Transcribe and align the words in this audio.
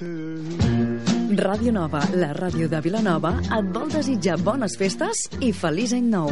Ràdio 0.00 1.72
Nova, 1.76 2.00
la 2.16 2.30
ràdio 2.32 2.68
de 2.72 2.78
Vilanova, 2.80 3.34
et 3.42 3.66
vol 3.74 3.90
desitjar 3.92 4.38
bones 4.40 4.72
festes 4.80 5.26
i 5.44 5.50
feliç 5.52 5.92
any 5.92 6.06
nou. 6.08 6.30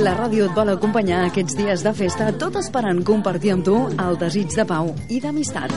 La 0.00 0.14
ràdio 0.16 0.46
et 0.48 0.56
vol 0.56 0.72
acompanyar 0.72 1.26
aquests 1.26 1.58
dies 1.58 1.84
de 1.84 1.92
festa, 1.92 2.30
tot 2.40 2.56
esperant 2.62 3.02
compartir 3.04 3.52
amb 3.52 3.66
tu 3.66 3.76
el 3.92 4.16
desig 4.22 4.56
de 4.56 4.64
pau 4.64 4.88
i 5.12 5.20
d'amistat. 5.20 5.74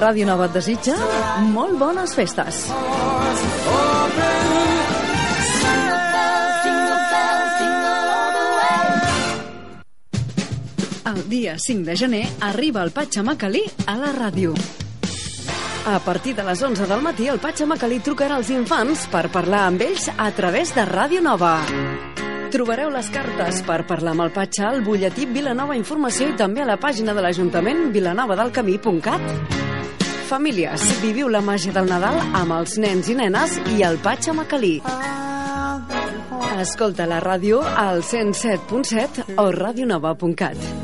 Ràdio 0.00 0.24
Nova 0.32 0.48
et 0.48 0.56
desitja 0.56 0.96
molt 1.52 1.76
bones 1.78 2.16
festes. 2.16 2.64
El 11.04 11.28
dia 11.28 11.58
5 11.58 11.84
de 11.84 11.96
gener 11.96 12.26
arriba 12.40 12.82
el 12.82 12.90
Patxamacalí 12.90 13.60
a 13.86 13.96
la 14.00 14.08
ràdio. 14.14 14.54
A 15.84 15.98
partir 16.00 16.34
de 16.34 16.42
les 16.42 16.62
11 16.62 16.86
del 16.88 17.02
matí, 17.04 17.26
el 17.28 17.38
Patxamacalí 17.38 17.98
trucarà 18.00 18.38
als 18.38 18.48
infants 18.48 19.04
per 19.12 19.28
parlar 19.28 19.66
amb 19.68 19.82
ells 19.84 20.08
a 20.16 20.30
través 20.32 20.72
de 20.72 20.86
Ràdio 20.88 21.20
Nova. 21.20 21.58
Trobareu 22.54 22.88
les 22.94 23.10
cartes 23.12 23.60
per 23.66 23.82
parlar 23.84 24.14
amb 24.14 24.24
el 24.24 24.32
Patxa 24.32 24.70
al 24.70 24.80
butlletí 24.86 25.26
Vilanova 25.28 25.76
Informació 25.76 26.30
i 26.30 26.38
també 26.40 26.64
a 26.64 26.68
la 26.70 26.78
pàgina 26.80 27.12
de 27.12 27.20
l'Ajuntament 27.20 27.92
vilanovadelcamí.cat. 27.92 29.20
Famílies, 30.30 30.86
viviu 31.02 31.28
la 31.28 31.44
màgia 31.44 31.74
del 31.76 31.90
Nadal 31.90 32.16
amb 32.32 32.56
els 32.62 32.78
nens 32.80 33.12
i 33.12 33.18
nenes 33.18 33.58
i 33.76 33.84
el 33.84 34.00
Patxamacalí. 34.00 34.78
Escolta 36.64 37.04
la 37.04 37.20
ràdio 37.20 37.60
al 37.60 38.00
107.7 38.00 39.36
o 39.36 39.50
radionova.cat. 39.52 40.83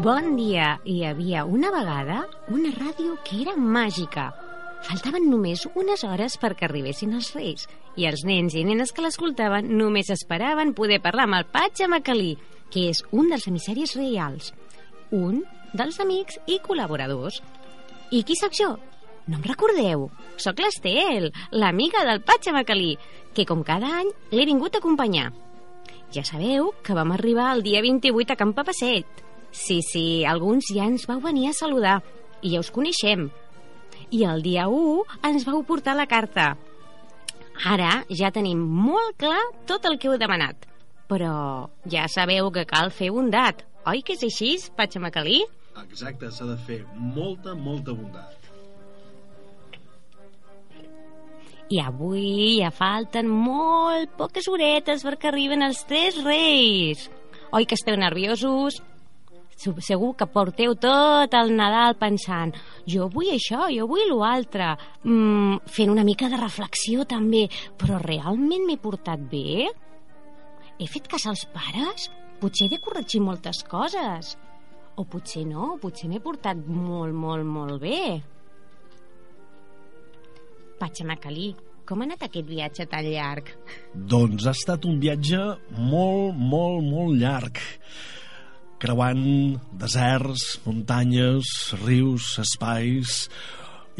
Bon 0.00 0.30
dia! 0.32 0.78
Hi 0.88 1.02
havia 1.04 1.42
una 1.44 1.68
vegada 1.74 2.22
una 2.48 2.70
ràdio 2.72 3.18
que 3.26 3.42
era 3.42 3.52
màgica. 3.52 4.30
Faltaven 4.86 5.26
només 5.28 5.66
unes 5.76 6.04
hores 6.08 6.38
perquè 6.40 6.64
arribessin 6.64 7.12
els 7.18 7.28
reis 7.36 7.66
i 8.00 8.06
els 8.08 8.22
nens 8.24 8.56
i 8.56 8.62
nenes 8.64 8.94
que 8.96 9.04
l'escoltaven 9.04 9.68
només 9.76 10.08
esperaven 10.14 10.72
poder 10.78 11.02
parlar 11.04 11.28
amb 11.28 11.36
el 11.42 11.46
Patxa 11.52 11.90
Macalí, 11.92 12.30
que 12.72 12.86
és 12.94 13.04
un 13.12 13.28
dels 13.28 13.44
emissaris 13.52 13.92
reials, 14.00 14.54
un 15.12 15.42
dels 15.76 16.00
amics 16.00 16.40
i 16.48 16.62
col·laboradors. 16.64 17.42
I 18.08 18.24
qui 18.24 18.40
sóc 18.40 18.56
jo? 18.56 18.72
No 19.28 19.36
em 19.36 19.44
recordeu? 19.52 20.08
Sóc 20.40 20.64
l'Estel, 20.64 21.28
l'amiga 21.52 22.08
del 22.08 22.24
Patxa 22.24 22.56
Macalí, 22.56 22.94
que 23.36 23.44
com 23.44 23.60
cada 23.68 23.98
any 24.00 24.14
l'he 24.32 24.48
vingut 24.48 24.72
a 24.72 24.80
acompanyar. 24.80 25.28
Ja 26.08 26.24
sabeu 26.24 26.72
que 26.80 26.96
vam 26.96 27.12
arribar 27.12 27.52
el 27.52 27.66
dia 27.68 27.84
28 27.84 28.32
a 28.32 28.40
Camp 28.40 28.56
Papasset. 28.56 29.28
Sí, 29.52 29.80
sí, 29.82 30.24
alguns 30.24 30.70
ja 30.70 30.86
ens 30.86 31.06
vau 31.10 31.20
venir 31.20 31.48
a 31.50 31.56
saludar 31.56 32.00
i 32.42 32.54
ja 32.54 32.62
us 32.62 32.70
coneixem. 32.70 33.28
I 34.10 34.24
el 34.26 34.42
dia 34.42 34.66
1 34.70 35.20
ens 35.30 35.46
vau 35.46 35.62
portar 35.66 35.96
la 35.98 36.08
carta. 36.10 36.54
Ara 37.66 38.04
ja 38.08 38.30
tenim 38.32 38.60
molt 38.60 39.18
clar 39.20 39.40
tot 39.68 39.84
el 39.90 39.98
que 39.98 40.08
heu 40.08 40.18
demanat. 40.18 40.66
Però 41.10 41.68
ja 41.90 42.06
sabeu 42.08 42.50
que 42.54 42.66
cal 42.66 42.90
fer 42.94 43.10
bondat. 43.10 43.64
Oi 43.90 44.02
que 44.06 44.14
és 44.14 44.22
així, 44.26 44.54
Patxamacalí? 44.76 45.42
Exacte, 45.82 46.30
s'ha 46.30 46.46
de 46.46 46.56
fer 46.66 46.82
molta, 46.94 47.54
molta 47.54 47.94
bondat. 47.96 48.36
I 51.70 51.78
avui 51.78 52.58
ja 52.58 52.72
falten 52.74 53.28
molt 53.30 54.16
poques 54.18 54.48
horetes 54.50 55.04
perquè 55.06 55.30
arriben 55.30 55.62
els 55.62 55.84
tres 55.86 56.18
reis. 56.24 57.06
Oi 57.54 57.66
que 57.66 57.78
esteu 57.78 57.98
nerviosos? 57.98 58.80
Segur 59.60 60.14
que 60.16 60.28
porteu 60.32 60.74
tot 60.80 61.34
el 61.36 61.52
Nadal 61.56 61.96
pensant 62.00 62.54
jo 62.88 63.08
vull 63.12 63.30
això, 63.34 63.66
jo 63.72 63.86
vull 63.90 64.08
l'altre 64.08 64.72
mm, 65.04 65.68
fent 65.68 65.92
una 65.92 66.04
mica 66.06 66.30
de 66.32 66.40
reflexió 66.40 67.04
també 67.04 67.46
però 67.78 68.00
realment 68.00 68.66
m'he 68.66 68.78
portat 68.80 69.20
bé? 69.30 69.68
He 70.80 70.88
fet 70.88 71.10
cas 71.12 71.26
als 71.28 71.44
pares? 71.52 72.08
Potser 72.40 72.66
he 72.66 72.72
de 72.72 72.80
corregir 72.80 73.20
moltes 73.20 73.60
coses 73.68 74.36
o 74.96 75.04
potser 75.04 75.44
no, 75.48 75.76
potser 75.80 76.08
m'he 76.08 76.20
portat 76.24 76.56
molt, 76.66 77.12
molt, 77.12 77.44
molt 77.44 77.80
bé 77.82 78.20
Patxamacalí, 80.80 81.50
com 81.84 82.00
ha 82.00 82.06
anat 82.08 82.22
aquest 82.24 82.46
viatge 82.48 82.86
tan 82.88 83.04
llarg? 83.04 83.50
Doncs 83.92 84.46
ha 84.48 84.54
estat 84.56 84.86
un 84.88 84.96
viatge 85.02 85.36
molt, 85.76 86.38
molt, 86.40 86.80
molt 86.86 87.20
llarg 87.20 87.60
creuant 88.80 89.58
deserts, 89.76 90.58
muntanyes, 90.64 91.50
rius, 91.84 92.32
espais 92.40 93.26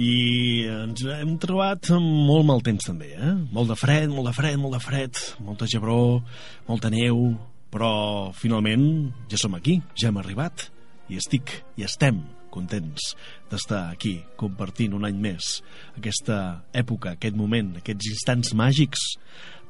i 0.01 0.65
ens 0.71 1.05
hem 1.05 1.35
trobat 1.43 1.91
amb 1.93 2.09
molt 2.29 2.47
mal 2.49 2.65
temps 2.65 2.89
també, 2.89 3.13
eh? 3.13 3.35
Molt 3.53 3.69
de 3.73 3.77
fred, 3.77 4.09
molt 4.09 4.31
de 4.31 4.35
fred, 4.37 4.57
molt 4.63 4.79
de 4.79 4.83
fred, 4.83 5.21
molta 5.45 5.69
gebró, 5.69 6.23
molta 6.69 6.89
neu, 6.93 7.35
però 7.71 7.93
finalment 8.37 8.85
ja 9.31 9.41
som 9.41 9.55
aquí, 9.59 9.79
ja 9.95 10.09
hem 10.09 10.21
arribat 10.23 10.71
i 11.11 11.21
estic 11.21 11.53
i 11.77 11.85
estem 11.85 12.23
contents 12.51 13.12
d'estar 13.51 13.85
aquí 13.93 14.17
compartint 14.41 14.97
un 14.97 15.07
any 15.07 15.21
més 15.21 15.61
aquesta 15.99 16.65
època, 16.73 17.15
aquest 17.15 17.37
moment, 17.39 17.77
aquests 17.79 18.11
instants 18.15 18.57
màgics 18.59 19.05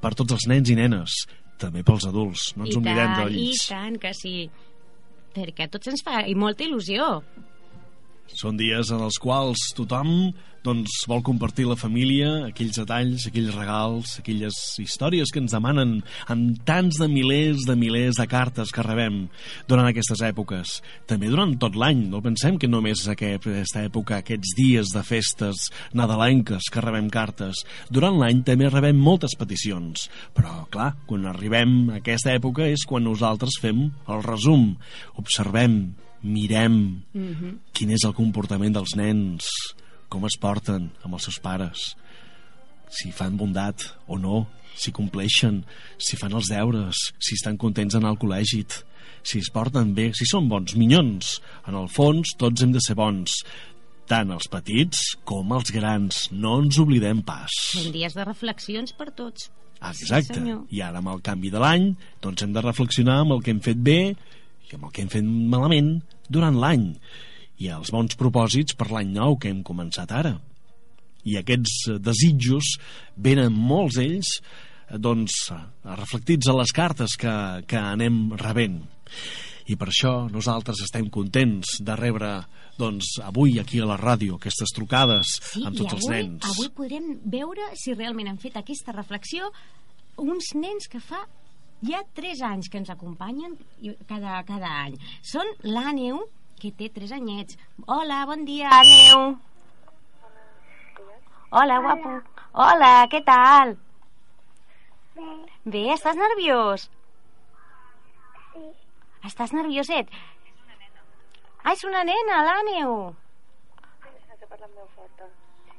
per 0.00 0.14
tots 0.16 0.38
els 0.38 0.46
nens 0.48 0.70
i 0.72 0.78
nenes, 0.78 1.24
també 1.60 1.82
pels 1.84 2.06
adults, 2.08 2.52
no 2.56 2.64
ens 2.64 2.76
I 2.76 2.80
oblidem 2.80 3.16
d'ells. 3.18 3.66
I 3.66 3.72
tant 3.74 3.98
que 4.00 4.14
sí 4.16 4.34
perquè 5.34 5.66
a 5.66 5.72
tots 5.72 5.92
ens 5.92 6.04
fa 6.06 6.24
i 6.26 6.36
molta 6.38 6.66
il·lusió. 6.66 7.20
Són 8.38 8.58
dies 8.60 8.92
en 8.94 9.02
els 9.04 9.18
quals 9.22 9.70
tothom 9.76 10.30
doncs, 10.64 11.04
vol 11.08 11.22
compartir 11.24 11.64
la 11.68 11.76
família, 11.78 12.28
aquells 12.50 12.76
detalls, 12.82 13.26
aquells 13.28 13.54
regals, 13.56 14.16
aquelles 14.20 14.56
històries 14.82 15.32
que 15.32 15.40
ens 15.40 15.54
demanen 15.54 15.94
amb 16.32 16.58
tants 16.68 16.98
de 17.00 17.08
milers 17.08 17.64
de 17.68 17.76
milers 17.80 18.20
de 18.20 18.26
cartes 18.28 18.72
que 18.74 18.84
rebem 18.84 19.22
durant 19.70 19.88
aquestes 19.88 20.20
èpoques. 20.26 20.78
També 21.08 21.30
durant 21.32 21.54
tot 21.60 21.78
l'any, 21.80 22.04
no 22.12 22.20
pensem 22.24 22.58
que 22.60 22.68
només 22.68 23.04
és 23.04 23.12
aquesta 23.14 23.86
època, 23.86 24.20
aquests 24.20 24.52
dies 24.58 24.92
de 24.92 25.04
festes 25.06 25.70
nadalenques 25.96 26.68
que 26.72 26.84
rebem 26.84 27.08
cartes. 27.12 27.64
Durant 27.88 28.20
l'any 28.20 28.44
també 28.44 28.68
rebem 28.68 29.00
moltes 29.00 29.36
peticions, 29.40 30.10
però 30.36 30.66
clar, 30.72 30.92
quan 31.08 31.24
arribem 31.30 31.80
a 31.88 31.98
aquesta 32.02 32.36
època 32.36 32.68
és 32.68 32.84
quan 32.88 33.08
nosaltres 33.08 33.56
fem 33.62 33.88
el 34.12 34.24
resum, 34.26 34.74
observem, 35.20 35.80
mirem 36.22 37.02
Mm 37.12 37.34
-hmm. 37.34 37.58
quin 37.72 37.90
és 37.90 38.04
el 38.04 38.14
comportament 38.14 38.74
dels 38.74 38.94
nens, 38.96 39.46
com 40.08 40.24
es 40.24 40.36
porten 40.40 40.90
amb 41.02 41.14
els 41.14 41.22
seus 41.22 41.38
pares, 41.38 41.96
si 42.88 43.12
fan 43.12 43.36
bondat 43.36 43.82
o 44.06 44.18
no, 44.18 44.48
si 44.74 44.92
compleixen, 44.92 45.64
si 45.98 46.16
fan 46.16 46.32
els 46.32 46.48
deures, 46.48 46.94
si 47.18 47.34
estan 47.34 47.56
contents 47.56 47.94
d'anar 47.94 48.10
al 48.10 48.18
col·legi, 48.18 48.64
si 49.22 49.38
es 49.38 49.50
porten 49.52 49.94
bé, 49.94 50.10
si 50.16 50.26
són 50.28 50.48
bons, 50.48 50.74
minyons. 50.78 51.40
En 51.68 51.74
el 51.74 51.88
fons, 51.92 52.34
tots 52.40 52.62
hem 52.62 52.72
de 52.72 52.80
ser 52.80 52.96
bons. 52.98 53.42
tant 54.10 54.32
els 54.34 54.48
petits 54.50 55.14
com 55.22 55.52
els 55.54 55.70
grans. 55.70 56.32
No 56.32 56.56
ens 56.58 56.80
oblidem 56.82 57.20
pas. 57.22 57.52
Són 57.70 57.92
dies 57.94 58.16
de 58.16 58.24
reflexions 58.24 58.90
per 58.98 59.12
tots. 59.14 59.52
Exacte. 59.78 60.34
Sí, 60.34 60.40
senyor. 60.40 60.64
I 60.74 60.80
ara 60.82 60.98
amb 60.98 61.12
el 61.12 61.22
canvi 61.22 61.52
de 61.54 61.60
l'any, 61.62 61.92
doncs 62.20 62.42
hem 62.42 62.56
de 62.56 62.64
reflexionar 62.64 63.20
amb 63.20 63.36
el 63.36 63.44
que 63.44 63.54
hem 63.54 63.60
fet 63.62 63.78
bé 63.78 64.16
i 64.70 64.76
amb 64.78 64.86
el 64.88 64.94
que 64.94 65.02
hem 65.04 65.10
fet 65.12 65.26
malament 65.26 65.96
durant 66.28 66.56
l'any 66.60 66.86
i 67.60 67.68
els 67.74 67.90
bons 67.92 68.16
propòsits 68.16 68.76
per 68.78 68.88
l'any 68.92 69.10
nou 69.12 69.36
que 69.40 69.50
hem 69.50 69.62
començat 69.66 70.12
ara. 70.16 70.36
I 71.28 71.36
aquests 71.40 71.76
eh, 71.90 71.98
desitjos 72.00 72.76
venen 73.20 73.52
molts 73.52 73.98
ells 74.00 74.30
eh, 74.40 74.96
doncs, 74.96 75.50
reflectits 75.84 76.48
a 76.48 76.56
les 76.56 76.72
cartes 76.72 77.18
que, 77.20 77.34
que 77.68 77.76
anem 77.80 78.30
rebent. 78.40 78.80
I 79.70 79.76
per 79.78 79.90
això 79.92 80.14
nosaltres 80.32 80.80
estem 80.86 81.10
contents 81.12 81.76
de 81.84 81.94
rebre 81.98 82.30
doncs, 82.80 83.18
avui 83.22 83.58
aquí 83.60 83.82
a 83.82 83.86
la 83.90 83.98
ràdio 84.00 84.38
aquestes 84.38 84.72
trucades 84.74 85.36
Sí, 85.50 85.60
amb 85.66 85.76
tots 85.76 85.98
els 85.98 86.06
avui, 86.08 86.16
nens. 86.16 86.48
avui 86.48 86.70
podrem 86.74 87.12
veure 87.28 87.68
si 87.78 87.92
realment 87.94 88.32
han 88.32 88.40
fet 88.40 88.56
aquesta 88.56 88.96
reflexió 88.96 89.50
uns 90.20 90.54
nens 90.56 90.88
que 90.90 90.98
fa 91.04 91.20
ja 91.82 92.02
3 92.14 92.42
anys 92.42 92.68
que 92.68 92.78
ens 92.80 92.90
acompanyen 92.92 93.56
cada, 94.08 94.40
cada 94.48 94.70
any. 94.84 94.96
Són 95.24 95.48
l'Àneu, 95.64 96.24
que 96.60 96.72
té 96.76 96.90
3 96.92 97.14
anyets. 97.16 97.56
Hola, 97.86 98.24
bon 98.28 98.44
dia, 98.48 98.68
Àneu. 98.80 99.38
Hola, 101.50 101.78
guapo. 101.82 102.18
Hola, 102.52 102.90
què 103.10 103.22
tal? 103.26 103.74
Bé, 105.64 105.86
estàs 105.94 106.18
nerviós? 106.18 106.86
Sí. 108.52 108.68
Estàs 109.26 109.52
nervioset? 109.52 110.12
Ah, 111.64 111.74
és 111.74 111.82
una 111.84 112.04
nena, 112.08 112.44
l'Àneu. 112.46 112.94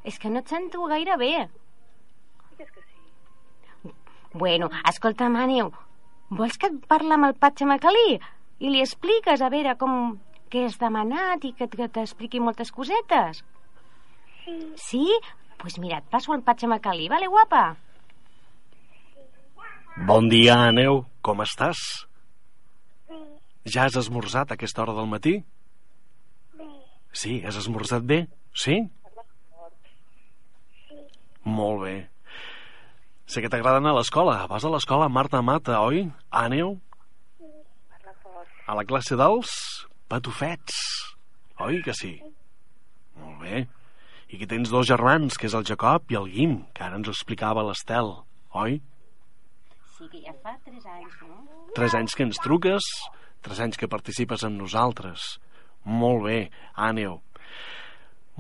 És 0.04 0.18
que 0.18 0.30
no 0.34 0.42
et 0.42 0.50
sento 0.50 0.86
gaire 0.90 1.18
bé. 1.18 1.34
Bueno, 4.34 4.70
escolta, 4.90 5.26
Àneu, 5.26 5.72
vols 6.32 6.58
que 6.58 6.70
et 6.72 6.80
parli 6.88 7.12
amb 7.16 7.28
el 7.28 7.36
Patxamacalí 7.36 8.10
i 8.16 8.72
li 8.72 8.82
expliques 8.82 9.42
a 9.42 9.50
veure 9.52 9.76
com 9.80 10.18
què 10.52 10.66
has 10.68 10.78
demanat 10.80 11.44
i 11.48 11.54
que, 11.58 11.68
que 11.68 11.88
t'expliqui 11.88 12.42
moltes 12.44 12.72
cosetes? 12.76 13.44
Sí. 14.44 14.58
Sí? 14.88 15.06
Doncs 15.06 15.38
pues 15.62 15.78
mira, 15.78 16.00
et 16.02 16.08
passo 16.10 16.34
el 16.34 16.42
Patxamacalí, 16.42 17.06
vale, 17.12 17.28
guapa? 17.30 17.76
Bon 20.08 20.26
dia, 20.32 20.56
Aneu. 20.72 21.04
Com 21.22 21.44
estàs? 21.44 21.78
Ja 23.70 23.84
has 23.86 23.98
esmorzat 24.00 24.50
a 24.50 24.58
aquesta 24.58 24.82
hora 24.82 24.96
del 24.98 25.10
matí? 25.12 25.36
Sí, 27.14 27.44
has 27.46 27.60
esmorzat 27.62 28.08
bé? 28.08 28.24
Sí? 28.56 28.80
Molt 31.46 31.84
bé. 31.84 31.96
Sé 33.32 33.40
que 33.40 33.48
t'agrada 33.48 33.80
anar 33.80 33.94
a 33.94 33.96
l'escola. 33.96 34.42
Vas 34.52 34.66
a 34.68 34.70
l'escola 34.74 35.06
Marta 35.08 35.40
Mata, 35.40 35.78
oi? 35.88 36.02
Àneu? 36.36 36.74
A 38.68 38.76
la 38.76 38.84
classe 38.84 39.16
dels 39.16 39.54
patufets. 40.12 40.82
Oi 41.64 41.80
que 41.86 41.96
sí? 41.96 42.18
Molt 43.22 43.40
bé. 43.46 43.62
I 44.36 44.42
que 44.42 44.50
tens 44.52 44.74
dos 44.74 44.90
germans, 44.90 45.40
que 45.40 45.48
és 45.48 45.56
el 45.56 45.64
Jacob 45.64 46.12
i 46.12 46.20
el 46.20 46.28
Guim, 46.34 46.58
que 46.76 46.84
ara 46.84 47.00
ens 47.00 47.08
ho 47.08 47.16
explicava 47.16 47.64
l'Estel, 47.70 48.12
oi? 48.66 48.82
Sí, 49.96 50.12
que 50.12 50.26
ja 50.28 50.36
fa 50.44 50.58
3 50.68 50.92
anys, 50.98 51.18
no? 51.24 51.40
Tres 51.80 51.96
anys 51.96 52.20
que 52.20 52.28
ens 52.28 52.44
truques, 52.44 52.92
tres 53.48 53.64
anys 53.64 53.80
que 53.80 53.92
participes 53.96 54.44
amb 54.44 54.60
nosaltres. 54.60 55.38
Molt 55.88 56.28
bé, 56.28 56.40
Àneu. 56.76 57.22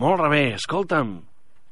Molt 0.03 0.27
bé, 0.35 0.49
escolta'm. 0.59 1.21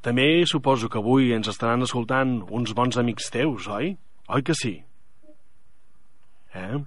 També 0.00 0.46
suposo 0.48 0.88
que 0.88 0.96
avui 0.96 1.34
ens 1.36 1.50
estaran 1.52 1.84
escoltant 1.84 2.38
uns 2.48 2.72
bons 2.76 2.96
amics 3.00 3.28
teus, 3.34 3.66
oi? 3.68 3.92
Oi 4.32 4.44
que 4.46 4.56
sí? 4.56 4.78
Eh? 6.56 6.78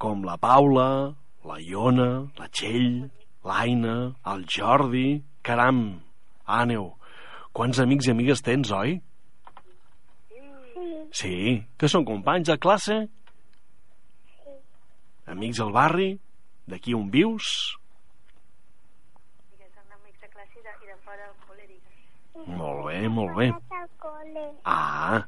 Com 0.00 0.24
la 0.26 0.34
Paula, 0.42 1.14
la 1.46 1.58
Iona, 1.62 2.10
la 2.38 2.48
Txell, 2.50 3.04
l'Aina, 3.46 3.96
el 4.34 4.46
Jordi... 4.50 5.20
Caram, 5.40 5.78
Àneu, 6.44 6.90
quants 7.56 7.78
amics 7.80 8.10
i 8.10 8.10
amigues 8.12 8.42
tens, 8.44 8.68
oi? 8.76 8.98
Sí, 11.16 11.32
que 11.80 11.88
són 11.88 12.04
companys 12.04 12.50
de 12.50 12.58
classe? 12.60 12.98
Amics 15.32 15.62
al 15.64 15.72
barri? 15.72 16.10
D'aquí 16.68 16.92
on 16.92 17.08
vius? 17.14 17.79
Molt 22.56 22.86
bé, 22.88 23.02
molt 23.08 23.36
bé. 23.36 23.50
Ah, 24.64 25.22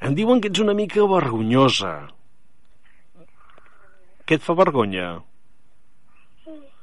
em 0.00 0.14
diuen 0.16 0.40
que 0.40 0.48
ets 0.52 0.62
una 0.62 0.76
mica 0.76 1.04
vergonyosa. 1.08 1.94
Què 4.24 4.38
et 4.38 4.46
fa 4.46 4.54
vergonya? 4.54 5.18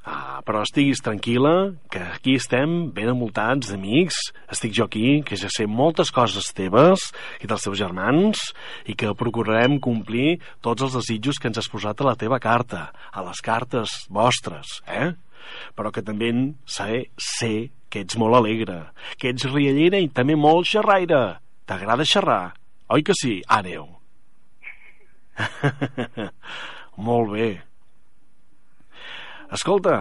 Ah, 0.08 0.40
però 0.48 0.62
estiguis 0.64 1.02
tranquil·la, 1.04 1.74
que 1.92 2.00
aquí 2.00 2.38
estem 2.40 2.94
ben 2.96 3.10
envoltats 3.12 3.68
d'amics. 3.74 4.20
Estic 4.56 4.72
jo 4.78 4.86
aquí, 4.88 5.18
que 5.28 5.36
ja 5.36 5.50
sé 5.52 5.66
moltes 5.68 6.14
coses 6.16 6.48
teves 6.56 7.10
i 7.44 7.50
dels 7.50 7.66
teus 7.68 7.76
germans 7.80 8.46
i 8.88 8.96
que 8.96 9.12
procurarem 9.20 9.82
complir 9.84 10.38
tots 10.64 10.86
els 10.88 10.96
desitjos 10.96 11.42
que 11.42 11.52
ens 11.52 11.60
has 11.60 11.68
posat 11.72 12.00
a 12.00 12.08
la 12.08 12.16
teva 12.16 12.40
carta, 12.40 12.86
a 13.12 13.26
les 13.28 13.44
cartes 13.44 13.98
vostres, 14.08 14.80
eh? 14.88 15.12
Però 15.76 15.92
que 15.92 16.04
també 16.04 16.32
sé, 16.64 17.08
sé 17.20 17.68
que 17.90 18.04
ets 18.04 18.18
molt 18.20 18.38
alegre, 18.40 18.80
que 19.18 19.32
ets 19.34 19.48
riallera 19.50 20.02
i 20.04 20.10
també 20.10 20.36
molt 20.36 20.68
xerraire. 20.70 21.40
T'agrada 21.68 22.06
xerrar? 22.08 22.56
Oi 22.94 23.04
que 23.04 23.16
sí, 23.18 23.40
Àneu? 23.52 23.88
molt 27.08 27.34
bé. 27.34 27.50
Escolta, 29.54 29.98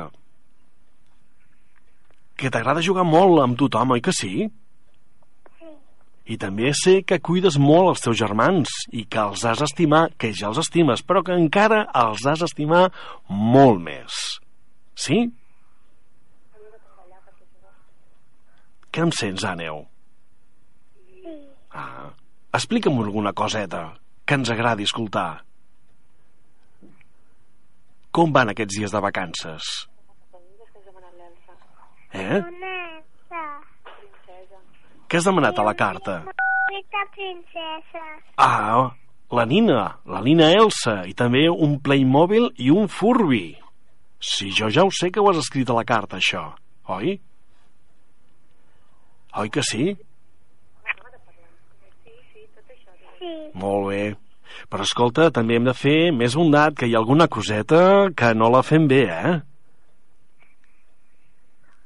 que 2.37 2.51
t'agrada 2.53 2.85
jugar 2.85 3.07
molt 3.09 3.43
amb 3.43 3.59
tothom, 3.59 3.97
oi 3.97 4.03
que 4.05 4.15
sí? 4.15 4.47
I 6.27 6.37
també 6.43 6.73
sé 6.75 7.01
que 7.07 7.21
cuides 7.23 7.55
molt 7.63 7.93
els 7.93 8.03
teus 8.03 8.19
germans 8.19 8.73
i 8.91 9.05
que 9.07 9.21
els 9.23 9.45
has 9.47 9.63
estimar, 9.63 10.09
que 10.19 10.33
ja 10.35 10.49
els 10.51 10.59
estimes, 10.59 11.05
però 11.07 11.23
que 11.23 11.37
encara 11.39 11.85
els 11.95 12.27
has 12.27 12.43
estimar 12.43 12.89
molt 13.31 13.79
més. 13.85 14.17
Sí? 14.99 15.29
Què 18.97 19.03
em 19.05 19.11
sents, 19.13 19.43
Àneu? 19.45 19.83
Ah, 21.77 22.07
explica'm 22.57 22.97
alguna 23.03 23.35
coseta 23.37 23.83
que 24.25 24.39
ens 24.41 24.49
agradi 24.55 24.87
escoltar. 24.89 25.43
Com 28.17 28.33
van 28.33 28.55
aquests 28.55 28.79
dies 28.79 28.95
de 28.97 29.03
vacances? 29.05 29.69
Eh? 32.17 32.41
Què 35.05 35.21
has 35.21 35.29
demanat 35.29 35.61
a 35.61 35.69
la 35.69 35.77
carta? 35.77 36.17
Feta 36.73 37.05
princesa. 37.21 38.07
Ah, 38.41 38.97
la 39.29 39.45
Nina, 39.45 39.85
la 40.09 40.25
Nina 40.25 40.49
Elsa, 40.57 41.03
i 41.05 41.13
també 41.13 41.51
un 41.53 41.77
Playmobil 41.85 42.49
i 42.57 42.73
un 42.73 42.89
Furby. 42.89 43.45
Sí, 44.17 44.55
jo 44.57 44.73
ja 44.73 44.89
ho 44.89 44.99
sé 45.05 45.13
que 45.13 45.21
ho 45.21 45.29
has 45.29 45.45
escrit 45.45 45.69
a 45.69 45.77
la 45.77 45.85
carta, 45.85 46.17
això, 46.17 46.49
oi? 46.97 47.19
Oi 49.37 49.51
que 49.53 49.63
sí? 49.63 49.91
Sí. 53.19 53.33
Molt 53.61 53.89
bé. 53.91 54.05
Però 54.73 54.85
escolta, 54.87 55.29
també 55.35 55.59
hem 55.59 55.67
de 55.69 55.75
fer 55.77 56.13
més 56.17 56.37
bondat, 56.39 56.77
que 56.79 56.89
hi 56.89 56.95
ha 56.95 57.03
alguna 57.03 57.27
coseta 57.29 58.09
que 58.17 58.33
no 58.35 58.49
la 58.53 58.63
fem 58.65 58.87
bé, 58.89 59.03
eh? 59.13 59.35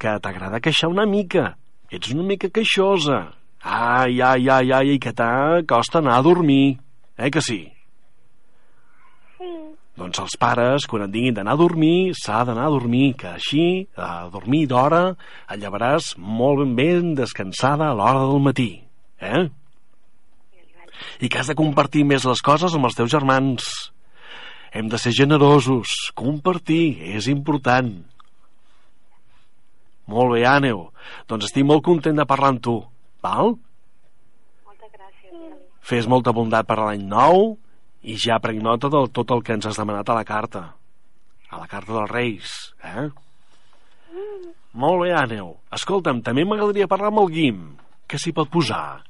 Que 0.00 0.14
t'agrada 0.23 0.62
queixar 0.62 0.92
una 0.92 1.07
mica. 1.07 1.57
Ets 1.90 2.14
una 2.14 2.28
mica 2.28 2.50
queixosa. 2.54 3.21
Ai, 3.62 4.21
ai, 4.23 4.49
ai, 4.49 4.71
ai, 4.73 4.99
que 5.02 5.12
t'ha 5.12 5.61
costa 5.69 5.99
anar 5.99 6.19
a 6.19 6.23
dormir. 6.23 6.78
Eh 7.19 7.30
que 7.30 7.42
sí? 7.42 7.61
Sí. 9.37 9.50
Doncs 10.00 10.16
els 10.23 10.37
pares, 10.40 10.87
quan 10.88 11.02
et 11.04 11.11
diguin 11.12 11.35
d'anar 11.37 11.59
a 11.59 11.61
dormir, 11.61 12.14
s'ha 12.16 12.38
d'anar 12.49 12.71
a 12.71 12.73
dormir, 12.73 13.11
que 13.21 13.35
així, 13.35 13.64
a 14.00 14.30
dormir 14.33 14.62
d'hora, 14.71 15.02
et 15.45 15.61
llevaràs 15.61 16.14
molt 16.16 16.62
ben 16.62 16.73
ben 16.78 17.11
descansada 17.19 17.90
a 17.90 17.97
l'hora 17.99 18.23
del 18.30 18.40
matí. 18.40 18.71
Eh? 19.21 19.42
I 21.21 21.28
que 21.28 21.42
has 21.42 21.52
de 21.52 21.59
compartir 21.59 22.07
més 22.09 22.25
les 22.25 22.40
coses 22.40 22.73
amb 22.73 22.88
els 22.88 22.97
teus 22.97 23.12
germans. 23.12 23.69
Hem 24.73 24.88
de 24.88 24.97
ser 24.97 25.12
generosos. 25.12 25.92
Compartir 26.16 26.97
és 27.12 27.28
important. 27.28 27.92
Molt 30.09 30.33
bé, 30.33 30.47
Àneu. 30.49 30.87
Doncs 31.28 31.50
estic 31.50 31.69
molt 31.69 31.85
content 31.85 32.16
de 32.16 32.25
parlar 32.25 32.54
amb 32.54 32.64
tu. 32.64 32.80
Val? 33.21 33.59
Fes 35.85 36.09
molta 36.09 36.33
bondat 36.33 36.64
per 36.64 36.80
l'any 36.80 37.04
nou 37.04 37.60
i 38.02 38.16
ja 38.16 38.38
prenc 38.40 38.62
nota 38.64 38.88
de 38.92 39.02
tot 39.12 39.35
el 39.35 39.42
que 39.45 39.57
ens 39.57 39.66
has 39.69 39.80
demanat 39.80 40.09
a 40.09 40.16
la 40.16 40.25
carta. 40.25 40.62
A 41.50 41.59
la 41.61 41.69
carta 41.69 41.92
dels 41.92 42.11
Reis, 42.11 42.57
eh? 42.87 43.09
Molt 44.73 45.02
bé, 45.02 45.12
Àneu. 45.19 45.54
Escolta'm, 45.75 46.23
també 46.23 46.45
m'agradaria 46.47 46.88
parlar 46.90 47.11
amb 47.11 47.25
el 47.25 47.33
Guim. 47.35 47.62
Què 48.11 48.19
s'hi 48.19 48.33
pot 48.35 48.50
posar? 48.50 49.02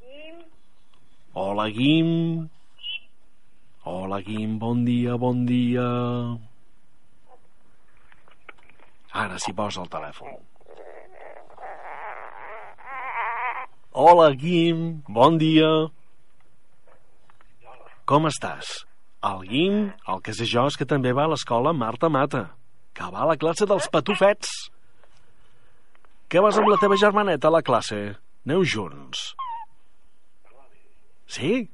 Guim. 0.00 0.38
Hola, 1.36 1.68
Guim. 1.72 2.48
Hola, 3.88 4.20
Guim, 4.24 4.58
bon 4.60 4.84
dia, 4.84 5.16
bon 5.16 5.44
dia. 5.48 5.86
Ara 9.12 9.38
s'hi 9.40 9.54
posa 9.56 9.84
el 9.84 9.92
telèfon. 9.92 10.34
Hola, 13.92 14.32
Guim, 14.40 14.82
bon 15.08 15.38
dia. 15.40 15.70
Com 18.08 18.24
estàs? 18.24 18.68
El 19.28 19.42
Guim, 19.44 19.74
el 20.08 20.20
que 20.24 20.32
sé 20.32 20.46
jo 20.48 20.62
és 20.70 20.78
que 20.80 20.86
també 20.88 21.10
va 21.12 21.26
a 21.28 21.30
l'escola 21.34 21.74
Marta 21.76 22.08
Mata, 22.08 22.46
que 22.96 23.08
va 23.12 23.24
a 23.24 23.26
la 23.28 23.34
classe 23.36 23.66
dels 23.68 23.88
patufets. 23.92 24.52
Què 26.32 26.40
vas 26.40 26.56
amb 26.56 26.70
la 26.72 26.78
teva 26.80 26.96
germaneta 26.96 27.50
a 27.50 27.52
la 27.58 27.60
classe? 27.66 27.98
Aneu 28.48 28.64
junts. 28.64 29.34
Sí? 31.28 31.66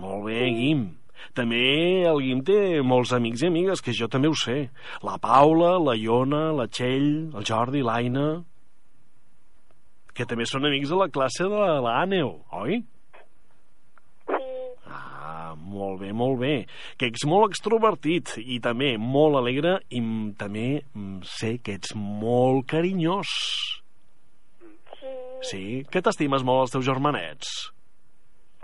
Molt 0.00 0.24
bé, 0.30 0.38
Guim. 0.56 0.86
També 1.36 1.60
el 2.08 2.22
Guim 2.24 2.40
té 2.48 2.80
molts 2.80 3.12
amics 3.12 3.42
i 3.44 3.50
amigues, 3.50 3.82
que 3.84 3.92
jo 3.92 4.08
també 4.08 4.30
ho 4.30 4.38
sé. 4.40 4.70
La 5.04 5.18
Paula, 5.20 5.74
la 5.84 5.98
Iona, 6.00 6.46
la 6.56 6.64
Txell, 6.70 7.10
el 7.34 7.44
Jordi, 7.44 7.84
l'Aina... 7.84 8.30
Que 10.16 10.24
també 10.26 10.48
són 10.48 10.64
amics 10.66 10.90
de 10.90 10.96
la 10.98 11.10
classe 11.12 11.44
de 11.48 11.68
l'Àneu, 11.84 12.32
oi? 12.56 12.80
Molt 15.80 16.02
bé, 16.02 16.10
molt 16.12 16.36
bé. 16.42 16.54
Que 17.00 17.08
ets 17.08 17.24
molt 17.28 17.50
extrovertit 17.50 18.34
i 18.42 18.58
també 18.60 18.94
molt 19.00 19.38
alegre 19.40 19.78
i 19.88 20.02
també 20.38 20.82
sé 21.36 21.54
que 21.64 21.78
ets 21.78 21.94
molt 21.96 22.66
carinyós. 22.70 23.30
Sí. 25.00 25.14
Sí? 25.50 25.62
Que 25.88 26.02
t'estimes 26.04 26.44
molt 26.44 26.66
els 26.66 26.74
teus 26.74 26.88
germanets? 26.88 27.54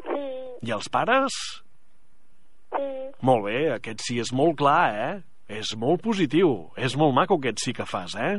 Sí. 0.03 0.27
I 0.69 0.75
els 0.77 0.91
pares? 0.93 1.39
Sí. 2.75 2.91
Molt 3.25 3.47
bé, 3.47 3.63
aquest 3.79 4.05
sí 4.05 4.19
és 4.21 4.35
molt 4.37 4.59
clar, 4.61 4.85
eh? 4.93 5.15
És 5.49 5.73
molt 5.79 6.03
positiu. 6.05 6.69
És 6.77 6.99
molt 7.01 7.15
maco 7.17 7.39
aquest 7.41 7.63
sí 7.65 7.73
que 7.73 7.87
fas, 7.89 8.17
eh? 8.19 8.37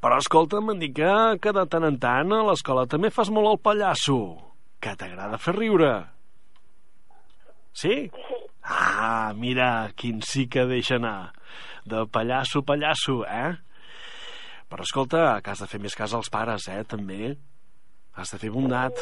Però 0.00 0.16
escolta, 0.16 0.62
m'han 0.64 0.80
dit 0.80 0.94
que, 0.96 1.10
que 1.42 1.52
de 1.52 1.66
tant 1.68 1.84
en 1.84 1.98
tant 2.00 2.32
a 2.32 2.44
l'escola 2.48 2.86
també 2.88 3.10
fas 3.12 3.28
molt 3.34 3.50
el 3.50 3.60
pallasso. 3.60 4.20
Que 4.80 4.94
t'agrada 4.96 5.40
fer 5.42 5.58
riure. 5.58 5.92
Sí? 7.72 8.10
Ah, 8.62 9.32
mira, 9.36 9.90
quin 9.96 10.20
sí 10.26 10.46
que 10.50 10.66
deixa 10.68 10.98
anar. 11.00 11.32
De 11.86 12.04
pallasso, 12.12 12.62
pallasso, 12.66 13.22
eh? 13.24 13.56
Però 14.70 14.84
escolta, 14.86 15.40
que 15.42 15.50
has 15.50 15.62
de 15.62 15.68
fer 15.70 15.80
més 15.82 15.96
cas 15.98 16.12
als 16.14 16.30
pares, 16.30 16.68
eh, 16.70 16.84
també. 16.86 17.34
Has 18.14 18.34
de 18.34 18.38
fer 18.42 18.52
bondat. 18.54 18.98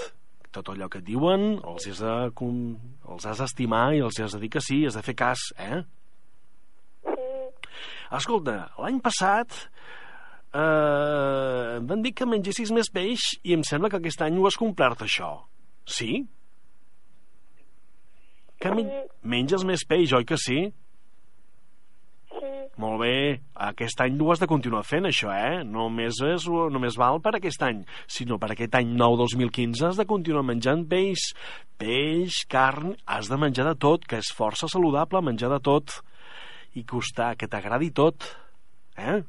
Tot 0.54 0.70
allò 0.72 0.88
que 0.88 1.02
et 1.02 1.04
diuen 1.04 1.58
els 1.60 1.88
has 1.90 2.00
de, 2.00 2.14
com, 2.38 2.54
els 3.12 3.26
has 3.28 3.42
d'estimar 3.42 3.92
i 3.94 4.00
els 4.00 4.16
has 4.24 4.32
de 4.32 4.40
dir 4.40 4.48
que 4.54 4.64
sí, 4.64 4.80
has 4.88 4.96
de 4.96 5.04
fer 5.04 5.14
cas, 5.18 5.42
eh? 5.60 5.82
Escolta, 8.16 8.70
l'any 8.80 9.02
passat 9.04 9.52
eh, 10.56 11.76
em 11.76 11.86
van 11.90 12.00
dir 12.04 12.14
que 12.16 12.28
mengessis 12.28 12.72
més 12.72 12.88
peix 12.88 13.34
i 13.44 13.52
em 13.58 13.64
sembla 13.66 13.90
que 13.92 14.00
aquest 14.00 14.24
any 14.24 14.38
ho 14.40 14.48
has 14.48 14.56
complert, 14.56 15.04
això. 15.04 15.34
Sí? 15.84 16.22
Que 18.58 18.74
men 18.74 18.90
menges 19.22 19.64
més 19.66 19.84
peix, 19.86 20.12
oi 20.16 20.26
que 20.26 20.38
sí? 20.40 20.58
Sí. 22.32 22.50
Molt 22.78 23.00
bé, 23.02 23.14
aquest 23.68 24.02
any 24.04 24.18
ho 24.22 24.32
has 24.32 24.42
de 24.42 24.48
continuar 24.50 24.84
fent, 24.86 25.06
això, 25.08 25.30
eh? 25.34 25.62
Només, 25.66 26.18
és, 26.26 26.46
només 26.74 26.98
val 26.98 27.18
per 27.22 27.36
aquest 27.38 27.62
any, 27.66 27.84
sinó 28.10 28.38
per 28.38 28.52
aquest 28.54 28.74
any 28.78 28.92
nou 28.98 29.16
2015 29.18 29.86
has 29.88 29.98
de 29.98 30.06
continuar 30.10 30.44
menjant 30.46 30.84
peix. 30.90 31.30
Peix, 31.78 32.42
carn, 32.50 32.94
has 33.06 33.30
de 33.30 33.38
menjar 33.40 33.66
de 33.70 33.74
tot, 33.78 34.06
que 34.06 34.20
és 34.22 34.30
força 34.34 34.70
saludable 34.70 35.22
menjar 35.26 35.50
de 35.54 35.62
tot. 35.70 36.00
I 36.78 36.84
costar, 36.86 37.32
que 37.38 37.50
t'agradi 37.50 37.90
tot. 37.94 38.26
Eh? 38.98 39.20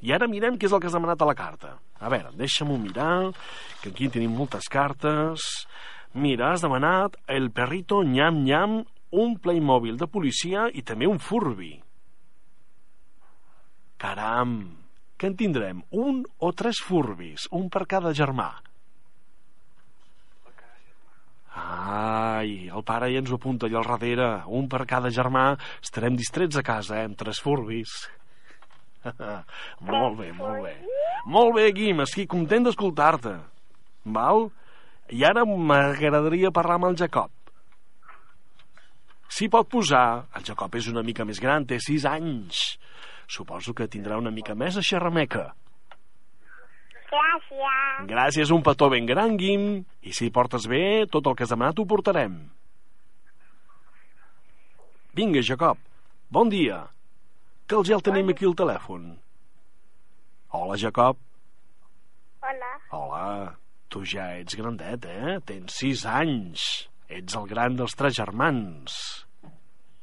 I 0.00 0.14
ara 0.16 0.28
mirem 0.28 0.56
què 0.56 0.68
és 0.68 0.72
el 0.72 0.80
que 0.80 0.88
has 0.88 0.96
demanat 0.96 1.20
a 1.20 1.28
la 1.28 1.36
carta. 1.36 1.74
A 2.00 2.08
veure, 2.12 2.32
deixa'm-ho 2.36 2.78
mirar, 2.80 3.32
que 3.82 3.92
aquí 3.92 4.08
tenim 4.08 4.32
moltes 4.32 4.68
cartes. 4.72 5.44
Mira, 6.14 6.50
has 6.50 6.64
demanat 6.64 7.14
el 7.30 7.50
perrito 7.54 8.02
nyam 8.02 8.42
nyam, 8.42 8.80
un 9.10 9.36
Playmobil 9.42 9.96
de 9.98 10.06
policia 10.10 10.66
i 10.74 10.82
també 10.86 11.06
un 11.10 11.18
Furby. 11.22 11.72
Caram, 14.00 14.56
què 15.20 15.28
en 15.28 15.36
tindrem? 15.36 15.82
Un 15.92 16.22
o 16.40 16.50
tres 16.56 16.78
Furbis, 16.80 17.44
un 17.52 17.68
per 17.68 17.84
cada 17.84 18.14
germà. 18.16 18.48
Ai, 21.60 22.70
el 22.70 22.84
pare 22.88 23.10
ja 23.12 23.20
ens 23.20 23.28
ho 23.28 23.36
apunta 23.36 23.68
allà 23.68 23.82
al 23.82 23.90
darrere. 23.90 24.28
Un 24.48 24.70
per 24.72 24.86
cada 24.88 25.10
germà. 25.12 25.50
Estarem 25.82 26.16
distrets 26.16 26.56
a 26.56 26.64
casa, 26.64 27.02
eh, 27.02 27.10
amb 27.10 27.18
tres 27.20 27.42
Furbis. 27.44 27.98
molt 29.90 30.16
bé, 30.22 30.30
molt 30.38 30.64
bé. 30.64 30.74
Molt 31.28 31.54
bé, 31.58 31.66
Guim, 31.76 32.00
estic 32.06 32.30
content 32.32 32.64
d'escoltar-te. 32.64 33.34
Val? 34.16 34.48
I 35.10 35.24
ara 35.26 35.42
m'agradaria 35.44 36.52
parlar 36.54 36.78
amb 36.78 36.90
el 36.90 36.98
Jacob. 36.98 37.32
S'hi 39.30 39.48
pot 39.50 39.68
posar... 39.70 40.26
El 40.38 40.46
Jacob 40.46 40.74
és 40.78 40.90
una 40.90 41.02
mica 41.06 41.26
més 41.26 41.40
gran, 41.42 41.66
té 41.66 41.78
6 41.82 42.06
anys. 42.10 42.60
Suposo 43.30 43.74
que 43.74 43.88
tindrà 43.90 44.18
una 44.18 44.32
mica 44.34 44.54
més 44.58 44.78
a 44.78 44.84
xerrameca. 44.86 45.50
Gràcies. 47.10 48.06
Gràcies, 48.10 48.50
un 48.54 48.62
petó 48.62 48.88
ben 48.90 49.06
gran, 49.06 49.36
Guim. 49.38 49.82
I 50.06 50.14
si 50.14 50.30
portes 50.34 50.66
bé, 50.70 51.06
tot 51.10 51.26
el 51.26 51.34
que 51.38 51.46
has 51.46 51.52
demanat 51.52 51.78
ho 51.78 51.86
portarem. 51.90 52.36
Vinga, 55.18 55.42
Jacob. 55.42 55.78
Bon 56.30 56.50
dia. 56.50 56.84
Que 57.66 57.78
el 57.78 57.86
gel 57.86 58.02
tenim 58.06 58.30
aquí 58.30 58.46
al 58.46 58.54
telèfon. 58.58 59.10
Hola, 60.54 60.78
Jacob. 60.78 61.18
Hola. 62.42 62.70
Hola. 62.90 63.59
Tu 63.90 64.04
ja 64.06 64.28
ets 64.38 64.54
grandet, 64.54 65.06
eh? 65.10 65.38
Tens 65.46 65.80
sis 65.82 66.04
anys. 66.06 66.66
Ets 67.10 67.34
el 67.34 67.48
gran 67.50 67.74
dels 67.78 67.96
tres 67.98 68.14
germans. 68.20 68.94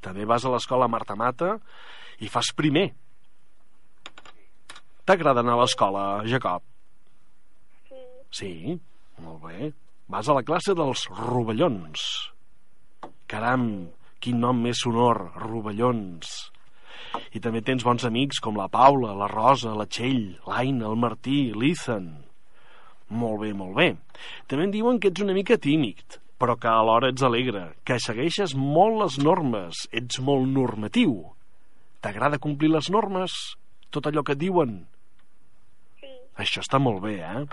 També 0.03 0.27
vas 0.27 0.43
a 0.43 0.51
l'escola 0.51 0.89
Marta 0.91 1.15
Mata 1.15 1.55
i 2.19 2.27
fas 2.31 2.51
primer. 2.55 2.89
T'agrada 5.07 5.39
anar 5.39 5.55
a 5.55 5.61
l'escola, 5.61 6.03
Jacob? 6.27 6.65
Sí. 7.87 8.03
Sí, 8.39 8.51
molt 9.23 9.39
bé. 9.47 9.71
Vas 10.11 10.27
a 10.27 10.35
la 10.35 10.43
classe 10.43 10.75
dels 10.75 11.05
rovellons. 11.15 12.03
Caram, 13.31 13.87
quin 14.19 14.43
nom 14.43 14.59
més 14.67 14.83
sonor, 14.83 15.29
rovellons. 15.47 16.35
I 17.31 17.39
també 17.39 17.63
tens 17.63 17.87
bons 17.87 18.03
amics 18.07 18.43
com 18.43 18.59
la 18.59 18.67
Paula, 18.71 19.15
la 19.15 19.31
Rosa, 19.31 19.71
la 19.79 19.87
Txell, 19.87 20.41
l'Aina, 20.47 20.91
el 20.91 20.99
Martí, 20.99 21.53
l'Ethan. 21.55 22.26
Molt 23.09 23.39
bé, 23.39 23.53
molt 23.55 23.75
bé. 23.77 23.91
També 24.51 24.67
em 24.67 24.73
diuen 24.73 24.99
que 24.99 25.07
ets 25.11 25.23
una 25.23 25.35
mica 25.35 25.55
tímid, 25.61 26.19
però 26.37 26.57
que 26.59 26.67
alhora 26.67 27.09
ets 27.13 27.23
alegre, 27.23 27.69
que 27.87 27.99
segueixes 28.03 28.53
molt 28.57 28.99
les 29.01 29.17
normes, 29.23 29.85
ets 29.95 30.19
molt 30.19 30.49
normatiu. 30.51 31.15
T'agrada 32.03 32.39
complir 32.41 32.69
les 32.73 32.89
normes? 32.93 33.33
Tot 33.89 34.09
allò 34.09 34.23
que 34.27 34.35
et 34.35 34.41
diuen? 34.41 34.75
Sí. 36.01 36.11
Això 36.43 36.61
està 36.65 36.81
molt 36.83 36.99
bé, 37.05 37.15
eh? 37.23 37.45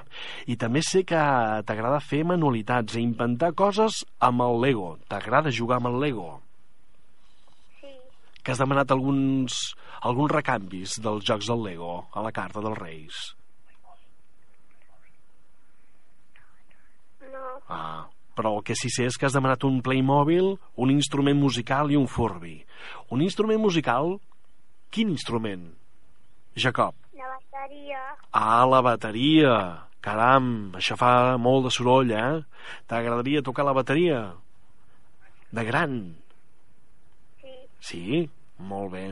I 0.50 0.58
també 0.60 0.82
sé 0.82 1.04
que 1.06 1.20
t'agrada 1.64 2.02
fer 2.02 2.24
manualitats 2.26 2.98
i 2.98 3.04
inventar 3.06 3.54
coses 3.54 4.02
amb 4.18 4.42
el 4.42 4.60
Lego. 4.66 4.90
T'agrada 5.08 5.54
jugar 5.54 5.78
amb 5.78 5.92
el 5.92 6.00
Lego. 6.02 6.28
Sí. 7.78 7.94
Que 8.42 8.52
has 8.52 8.60
demanat 8.60 8.90
alguns, 8.90 9.62
alguns 10.02 10.34
recanvis 10.34 10.98
dels 10.98 11.24
jocs 11.24 11.48
del 11.48 11.64
Lego 11.70 11.96
a 12.12 12.26
la 12.26 12.34
carta 12.34 12.60
dels 12.60 12.82
Reis. 12.82 13.24
No. 17.34 17.46
Ah, 17.68 18.06
però 18.38 18.56
el 18.56 18.64
que 18.66 18.76
sí 18.78 18.90
sé 18.92 19.08
és 19.10 19.18
que 19.18 19.26
has 19.28 19.34
demanat 19.36 19.64
un 19.66 19.80
Playmobil, 19.84 20.54
un 20.80 20.92
instrument 20.94 21.38
musical 21.38 21.90
i 21.90 21.98
un 21.98 22.06
Furby. 22.10 22.56
Un 23.14 23.22
instrument 23.26 23.62
musical? 23.62 24.16
Quin 24.94 25.10
instrument? 25.10 25.72
Jacob. 26.54 26.94
La 27.18 27.30
bateria. 27.34 28.02
Ah, 28.30 28.62
la 28.70 28.80
bateria. 28.86 29.54
Caram, 30.04 30.46
això 30.76 30.98
fa 31.00 31.36
molt 31.40 31.66
de 31.66 31.72
soroll, 31.72 32.10
eh? 32.12 32.42
T'agradaria 32.90 33.42
tocar 33.42 33.64
la 33.64 33.74
bateria? 33.76 34.20
De 35.54 35.64
gran? 35.64 35.96
Sí. 37.40 37.54
Sí? 37.80 38.24
Molt 38.58 38.92
bé. 38.92 39.06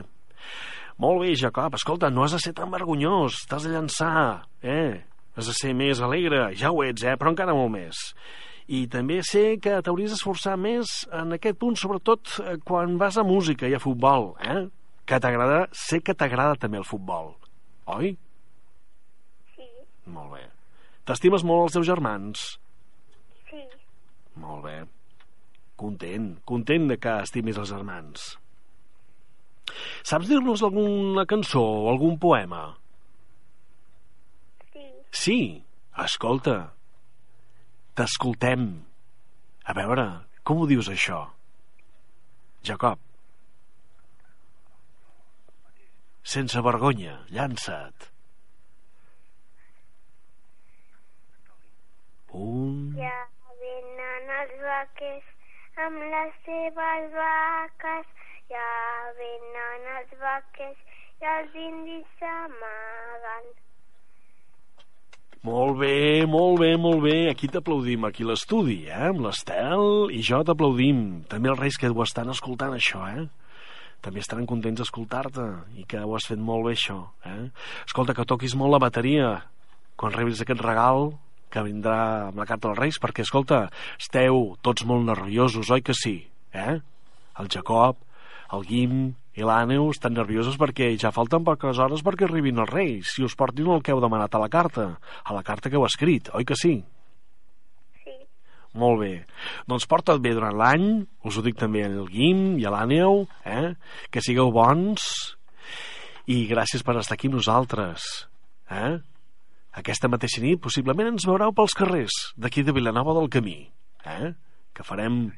Molt 1.01 1.23
bé, 1.23 1.33
Jacob. 1.39 1.73
Escolta, 1.75 2.11
no 2.13 2.23
has 2.23 2.35
de 2.37 2.43
ser 2.43 2.53
tan 2.53 2.69
vergonyós. 2.71 3.41
T'has 3.49 3.65
de 3.65 3.73
llançar, 3.73 4.45
eh? 4.61 5.01
Has 5.33 5.49
de 5.49 5.55
ser 5.57 5.73
més 5.73 6.01
alegre. 6.03 6.51
Ja 6.59 6.71
ho 6.71 6.83
ets, 6.85 7.03
eh? 7.03 7.15
Però 7.17 7.31
encara 7.33 7.55
molt 7.57 7.73
més. 7.73 8.01
I 8.71 8.85
també 8.87 9.19
sé 9.27 9.57
que 9.59 9.79
t'hauries 9.83 10.13
d'esforçar 10.13 10.55
més 10.59 10.91
en 11.11 11.35
aquest 11.35 11.57
punt, 11.59 11.75
sobretot 11.79 12.35
eh, 12.39 12.57
quan 12.63 12.95
vas 13.01 13.17
a 13.19 13.25
música 13.27 13.67
i 13.67 13.75
a 13.75 13.81
futbol, 13.81 14.31
eh? 14.39 14.67
Que 15.09 15.19
t'agrada, 15.19 15.65
sé 15.75 15.99
que 15.99 16.15
t'agrada 16.15 16.55
també 16.61 16.79
el 16.79 16.87
futbol, 16.87 17.33
oi? 17.91 18.13
Sí. 19.57 19.67
Molt 20.15 20.31
bé. 20.37 20.45
T'estimes 21.03 21.43
molt 21.43 21.65
els 21.65 21.75
teus 21.75 21.89
germans? 21.89 22.45
Sí. 23.49 23.65
Molt 24.39 24.63
bé. 24.63 24.77
Content, 25.75 26.29
content 26.47 26.87
de 26.93 26.97
que 27.01 27.17
estimis 27.25 27.59
els 27.59 27.73
germans. 27.73 28.29
Saps 30.07 30.29
dir-nos 30.29 30.63
alguna 30.63 31.25
cançó 31.27 31.63
o 31.63 31.91
algun 31.91 32.15
poema? 32.21 32.69
Sí. 35.13 35.39
Escolta. 35.93 36.73
T'escoltem. 37.93 38.63
A 39.69 39.73
veure, 39.77 40.05
com 40.41 40.63
ho 40.63 40.65
dius 40.67 40.89
això? 40.89 41.19
Jacob. 42.65 42.97
Sense 46.33 46.63
vergonya, 46.65 47.19
llança't. 47.35 48.07
Un... 52.33 52.95
Ja 52.97 53.19
venen 53.61 54.31
els 54.39 54.55
vaquers 54.63 55.27
amb 55.85 56.07
les 56.15 56.39
seves 56.47 57.11
vaques. 57.19 58.09
Ja 58.49 58.71
venen 59.19 59.91
els 59.99 60.17
vaquers 60.23 60.81
i 61.21 61.29
els 61.35 61.61
indis 61.67 62.17
s'amaguen. 62.17 63.53
Molt 65.43 65.75
bé, 65.81 66.23
molt 66.23 66.61
bé, 66.61 66.69
molt 66.79 67.01
bé. 67.03 67.15
Aquí 67.27 67.49
t'aplaudim, 67.51 68.05
aquí 68.07 68.23
l'estudi, 68.23 68.85
eh? 68.87 69.09
Amb 69.09 69.25
l'Estel 69.25 70.13
i 70.15 70.21
jo 70.23 70.39
t'aplaudim. 70.47 71.01
També 71.27 71.51
els 71.51 71.59
reis 71.59 71.75
que 71.75 71.89
ho 71.91 72.03
estan 72.05 72.31
escoltant, 72.31 72.71
això, 72.71 73.01
eh? 73.11 73.25
També 74.03 74.23
estaran 74.23 74.47
contents 74.47 74.79
d'escoltar-te 74.79 75.43
i 75.79 75.83
que 75.87 75.99
ho 75.99 76.15
has 76.15 76.29
fet 76.31 76.39
molt 76.39 76.69
bé, 76.69 76.77
això, 76.77 76.95
eh? 77.27 77.49
Escolta, 77.83 78.15
que 78.15 78.23
toquis 78.23 78.55
molt 78.55 78.71
la 78.71 78.79
bateria 78.85 79.33
quan 79.99 80.15
rebis 80.15 80.39
aquest 80.45 80.63
regal 80.63 81.11
que 81.51 81.65
vindrà 81.67 81.99
amb 82.29 82.39
la 82.39 82.47
carta 82.47 82.69
dels 82.69 82.79
reis, 82.79 83.01
perquè, 83.03 83.27
escolta, 83.27 83.65
esteu 83.99 84.55
tots 84.63 84.87
molt 84.87 85.03
nerviosos, 85.11 85.69
oi 85.75 85.83
que 85.83 85.93
sí? 85.97 86.21
Eh? 86.55 86.79
El 87.39 87.51
Jacob, 87.51 87.99
el 88.55 88.63
Guim 88.69 88.95
i 89.33 89.45
l'Àneu 89.45 89.87
estan 89.89 90.13
nerviosos 90.13 90.57
perquè 90.61 90.91
ja 90.99 91.13
falten 91.13 91.45
poques 91.45 91.79
hores 91.81 92.03
perquè 92.05 92.27
arribin 92.27 92.61
els 92.61 92.69
reis 92.69 93.13
i 93.17 93.25
us 93.25 93.35
portin 93.37 93.71
el 93.73 93.81
que 93.85 93.93
heu 93.93 94.01
demanat 94.03 94.35
a 94.35 94.41
la 94.43 94.49
carta, 94.53 94.89
a 95.23 95.33
la 95.33 95.43
carta 95.45 95.71
que 95.71 95.79
heu 95.79 95.85
escrit, 95.87 96.29
oi 96.37 96.45
que 96.45 96.57
sí? 96.59 96.75
Sí. 98.03 98.17
Molt 98.77 99.01
bé. 99.01 99.13
Doncs 99.69 99.87
porta't 99.89 100.21
bé 100.21 100.35
durant 100.37 100.53
l'any, 100.57 100.85
us 101.25 101.39
ho 101.39 101.45
dic 101.45 101.57
també 101.57 101.85
al 101.87 102.05
Guim 102.11 102.59
i 102.61 102.67
a 102.67 102.73
l'Àneu, 102.75 103.25
eh? 103.45 103.73
que 104.13 104.21
sigueu 104.21 104.53
bons 104.53 105.07
i 106.29 106.45
gràcies 106.47 106.85
per 106.85 106.95
estar 107.01 107.17
aquí 107.17 107.31
amb 107.31 107.39
nosaltres. 107.41 108.05
Eh? 108.69 108.95
Aquesta 109.81 110.09
mateixa 110.11 110.43
nit 110.43 110.61
possiblement 110.61 111.09
ens 111.09 111.25
veureu 111.25 111.51
pels 111.57 111.73
carrers 111.77 112.21
d'aquí 112.37 112.61
de 112.61 112.75
Vilanova 112.75 113.17
del 113.17 113.31
Camí, 113.33 113.57
eh? 114.05 114.33
que 114.73 114.85
farem 114.85 115.31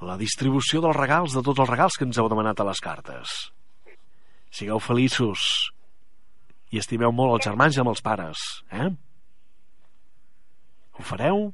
la 0.00 0.16
distribució 0.20 0.80
dels 0.80 0.96
regals, 0.96 1.34
de 1.36 1.42
tots 1.44 1.60
els 1.60 1.70
regals 1.70 1.98
que 1.98 2.06
ens 2.08 2.18
heu 2.18 2.28
demanat 2.32 2.60
a 2.60 2.66
les 2.68 2.80
cartes. 2.80 3.36
Sigueu 4.50 4.80
feliços 4.82 5.70
i 6.72 6.80
estimeu 6.80 7.12
molt 7.12 7.36
els 7.36 7.48
germans 7.50 7.76
i 7.76 7.82
amb 7.82 7.92
els 7.92 8.02
pares, 8.04 8.44
eh? 8.72 8.88
Ho 10.96 11.06
fareu? 11.06 11.50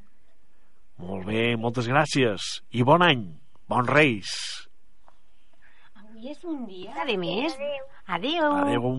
Molt 1.02 1.26
bé, 1.28 1.50
moltes 1.60 1.88
gràcies. 1.90 2.46
I 2.72 2.86
bon 2.86 3.04
any. 3.04 3.26
Bons 3.68 3.90
reis. 3.90 4.32
Avui 5.98 6.30
és 6.32 6.44
un 6.46 6.64
dia, 6.70 6.94
a 7.02 7.18
més. 7.18 7.54
Adéu. 7.58 7.84
Adéu. 8.16 8.50
Adéu. 8.62 8.90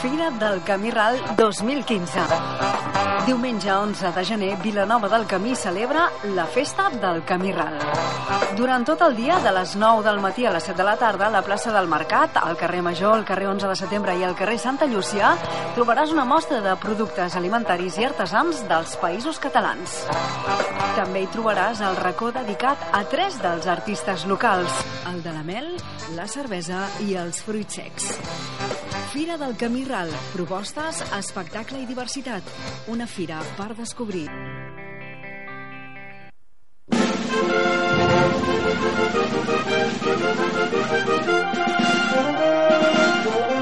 Fira 0.00 0.30
del 0.30 0.62
Camí 0.62 0.90
Ral 0.90 1.20
2015. 1.36 2.20
Diumenge 3.26 3.72
11 3.72 4.12
de 4.12 4.24
gener, 4.24 4.56
Vilanova 4.62 5.08
del 5.08 5.26
Camí 5.26 5.56
celebra 5.56 6.10
la 6.34 6.44
Festa 6.46 6.88
del 6.90 7.24
Camí 7.24 7.50
Ral. 7.50 7.74
Durant 8.56 8.84
tot 8.86 9.00
el 9.02 9.16
dia, 9.16 9.40
de 9.42 9.50
les 9.50 9.74
9 9.74 10.04
del 10.06 10.20
matí 10.22 10.46
a 10.46 10.52
les 10.54 10.62
7 10.62 10.76
de 10.78 10.84
la 10.86 10.96
tarda, 10.96 11.26
a 11.26 11.30
la 11.34 11.42
plaça 11.42 11.72
del 11.74 11.88
Mercat, 11.88 12.36
al 12.38 12.56
carrer 12.56 12.82
Major, 12.82 13.16
al 13.16 13.24
carrer 13.24 13.48
11 13.48 13.66
de 13.66 13.76
setembre 13.76 14.14
i 14.14 14.22
al 14.22 14.36
carrer 14.38 14.60
Santa 14.62 14.86
Llúcia, 14.86 15.32
trobaràs 15.74 16.14
una 16.14 16.24
mostra 16.24 16.60
de 16.62 16.76
productes 16.78 17.34
alimentaris 17.34 17.98
i 17.98 18.06
artesans 18.06 18.62
dels 18.68 18.94
països 19.02 19.42
catalans. 19.42 20.04
També 20.94 21.24
hi 21.24 21.32
trobaràs 21.34 21.82
el 21.82 21.98
racó 21.98 22.30
dedicat 22.30 22.78
a 22.92 23.02
tres 23.10 23.40
dels 23.42 23.66
artistes 23.66 24.22
locals, 24.30 24.70
el 25.10 25.22
de 25.26 25.34
la 25.34 25.42
mel, 25.42 25.74
la 26.14 26.30
cervesa 26.30 26.86
i 27.08 27.18
els 27.18 27.42
fruits 27.42 27.82
secs. 27.82 28.95
Fira 29.12 29.36
del 29.38 29.56
Camí 29.56 29.84
Ral. 29.84 30.10
Propostes, 30.32 31.00
espectacle 31.18 31.80
i 31.80 31.86
diversitat. 31.86 32.42
Una 32.92 33.06
fira 33.06 33.40
per 33.56 33.74
descobrir. 33.78 34.26
Avui 43.36 43.55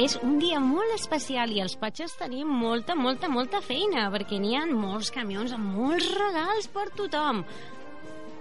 és 0.00 0.14
un 0.24 0.38
dia 0.40 0.56
molt 0.64 0.94
especial 0.94 1.50
i 1.52 1.60
els 1.60 1.74
patxes 1.76 2.14
tenim 2.16 2.48
molta, 2.48 2.94
molta, 2.96 3.28
molta 3.28 3.60
feina 3.60 4.06
perquè 4.12 4.38
n'hi 4.40 4.54
ha 4.56 4.62
molts 4.70 5.10
camions 5.12 5.52
amb 5.52 5.74
molts 5.76 6.08
regals 6.16 6.70
per 6.72 6.86
tothom. 6.96 7.42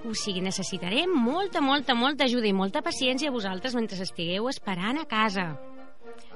O 0.08 0.14
sigui, 0.16 0.40
necessitarem 0.40 1.12
molta, 1.12 1.60
molta, 1.60 1.98
molta 2.00 2.30
ajuda 2.30 2.48
i 2.48 2.56
molta 2.56 2.84
paciència 2.86 3.28
a 3.28 3.36
vosaltres 3.36 3.76
mentre 3.76 4.00
estigueu 4.06 4.48
esperant 4.48 5.02
a 5.02 5.08
casa. 5.10 5.50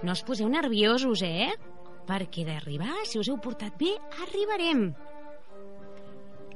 No 0.04 0.12
us 0.12 0.26
poseu 0.28 0.52
nerviosos, 0.52 1.24
eh? 1.24 1.54
Perquè 2.04 2.44
d'arribar, 2.44 3.06
si 3.08 3.22
us 3.22 3.32
heu 3.32 3.40
portat 3.40 3.80
bé, 3.80 3.96
arribarem. 4.26 4.90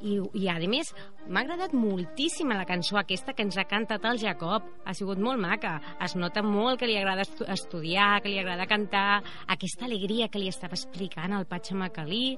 I, 0.02 0.18
i 0.38 0.48
a 0.52 0.58
més, 0.70 0.92
m'ha 1.28 1.42
agradat 1.44 1.74
moltíssim 1.74 2.52
la 2.54 2.66
cançó 2.70 3.00
aquesta 3.00 3.34
que 3.34 3.46
ens 3.46 3.58
ha 3.58 3.66
cantat 3.70 4.06
el 4.06 4.20
Jacob. 4.22 4.66
Ha 4.86 4.94
sigut 4.98 5.20
molt 5.22 5.42
maca. 5.42 5.78
Es 6.04 6.16
nota 6.16 6.44
molt 6.46 6.80
que 6.80 6.90
li 6.90 6.98
agrada 7.00 7.26
estu 7.26 7.48
estudiar, 7.50 8.22
que 8.22 8.32
li 8.32 8.40
agrada 8.42 8.70
cantar, 8.70 9.24
aquesta 9.48 9.86
alegria 9.86 10.30
que 10.30 10.42
li 10.42 10.52
estava 10.52 10.78
explicant 10.78 11.34
el 11.34 11.48
Patxa 11.50 11.78
Macalí, 11.78 12.38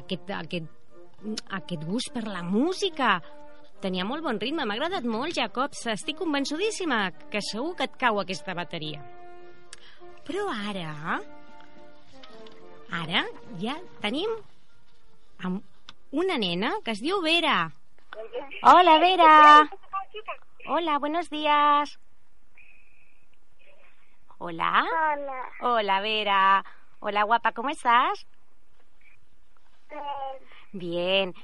aquest, 0.00 0.30
aquest, 0.30 0.70
aquest 1.60 1.86
gust 1.86 2.12
per 2.14 2.26
la 2.26 2.42
música. 2.46 3.18
Tenia 3.82 4.06
molt 4.08 4.24
bon 4.24 4.40
ritme, 4.40 4.64
m'ha 4.64 4.78
agradat 4.78 5.04
molt, 5.04 5.36
Jacob. 5.36 5.76
Estic 5.92 6.18
convençudíssima 6.22 7.10
que 7.30 7.44
segur 7.44 7.74
que 7.76 7.90
et 7.90 7.96
cau 8.00 8.20
aquesta 8.22 8.56
bateria. 8.56 9.04
Però 10.26 10.48
ara... 10.50 11.20
Ara 12.96 13.24
ja 13.58 13.74
tenim 13.98 14.30
una 16.12 16.38
nena 16.38 16.72
que 16.84 16.92
es 16.92 17.00
diu 17.00 17.20
Vera. 17.22 17.72
Hola, 18.62 18.98
Vera. 18.98 19.70
Hola, 20.68 20.98
buenos 20.98 21.30
días. 21.30 21.98
Hola. 24.38 24.84
Hola. 25.12 25.42
Hola, 25.60 26.00
Vera. 26.00 26.64
Hola, 27.00 27.22
guapa, 27.24 27.52
¿cómo 27.52 27.70
estás? 27.70 28.26
Eh, 29.90 29.96
Bien. 30.72 31.34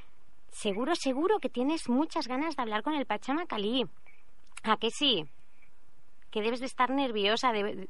Seguro, 0.51 0.94
seguro 0.94 1.38
que 1.38 1.48
tienes 1.48 1.88
muchas 1.88 2.29
ganas 2.29 2.57
de 2.57 2.62
hablar 2.62 2.83
con 2.83 2.94
el 2.94 3.07
Pachamacalí. 3.07 3.87
¿A 4.64 4.77
que 4.77 4.90
sí? 4.90 5.25
Que 6.31 6.42
debes 6.42 6.61
de 6.61 6.66
estar 6.66 6.90
nerviosa, 6.90 7.53
de- 7.53 7.88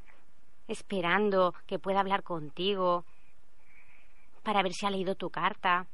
esperando 0.69 1.55
que 1.67 1.79
pueda 1.81 2.01
hablar 2.01 2.23
contigo 2.23 3.05
para 4.45 4.63
ver 4.63 4.73
si 4.73 4.87
ha 4.87 4.91
leído 4.91 5.17
tu 5.17 5.31
carta. 5.31 5.87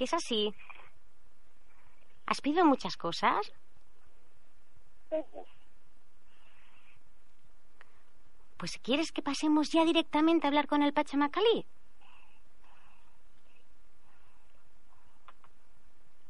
Que 0.00 0.04
es 0.04 0.14
así. 0.14 0.54
¿Has 2.24 2.40
pedido 2.40 2.64
muchas 2.64 2.96
cosas? 2.96 3.52
Pues 8.56 8.78
¿quieres 8.78 9.12
que 9.12 9.20
pasemos 9.20 9.68
ya 9.70 9.84
directamente 9.84 10.46
a 10.46 10.48
hablar 10.48 10.68
con 10.68 10.82
el 10.82 10.94
Pachamacalí? 10.94 11.66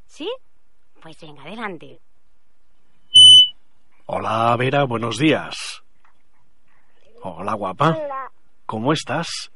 ¿Sí? 0.06 0.28
Pues 1.00 1.20
venga, 1.20 1.42
adelante. 1.42 2.00
Hola, 4.06 4.56
Vera, 4.58 4.82
buenos 4.82 5.16
días. 5.16 5.84
Hola, 7.22 7.54
guapa. 7.54 7.90
hola. 7.90 8.32
¿Cómo 8.66 8.92
estás? 8.92 9.52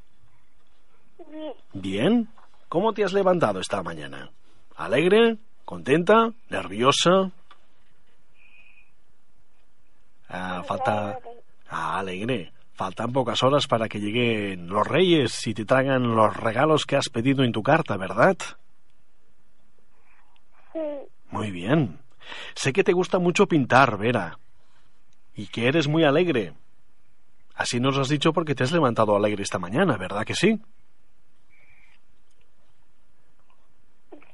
Bien. 1.18 1.54
¿Bien? 1.72 2.28
¿Cómo 2.74 2.92
te 2.92 3.04
has 3.04 3.12
levantado 3.12 3.60
esta 3.60 3.84
mañana? 3.84 4.32
¿Alegre? 4.74 5.38
¿Contenta? 5.64 6.32
¿Nerviosa? 6.50 7.30
Ah, 10.28 10.60
falta... 10.66 11.20
Ah, 11.68 12.00
alegre. 12.00 12.52
Faltan 12.72 13.12
pocas 13.12 13.44
horas 13.44 13.68
para 13.68 13.88
que 13.88 14.00
lleguen 14.00 14.66
los 14.66 14.84
reyes 14.84 15.46
y 15.46 15.54
te 15.54 15.64
traigan 15.64 16.16
los 16.16 16.36
regalos 16.36 16.84
que 16.84 16.96
has 16.96 17.08
pedido 17.10 17.44
en 17.44 17.52
tu 17.52 17.62
carta, 17.62 17.96
¿verdad? 17.96 18.36
Sí, 20.72 20.80
Muy 21.30 21.52
bien. 21.52 22.00
Sé 22.56 22.72
que 22.72 22.82
te 22.82 22.92
gusta 22.92 23.20
mucho 23.20 23.46
pintar, 23.46 23.96
Vera. 23.98 24.40
Y 25.36 25.46
que 25.46 25.68
eres 25.68 25.86
muy 25.86 26.02
alegre. 26.02 26.54
Así 27.54 27.78
nos 27.78 27.96
has 27.98 28.08
dicho 28.08 28.32
porque 28.32 28.56
te 28.56 28.64
has 28.64 28.72
levantado 28.72 29.14
alegre 29.14 29.44
esta 29.44 29.60
mañana, 29.60 29.96
¿verdad 29.96 30.24
que 30.24 30.34
sí? 30.34 30.60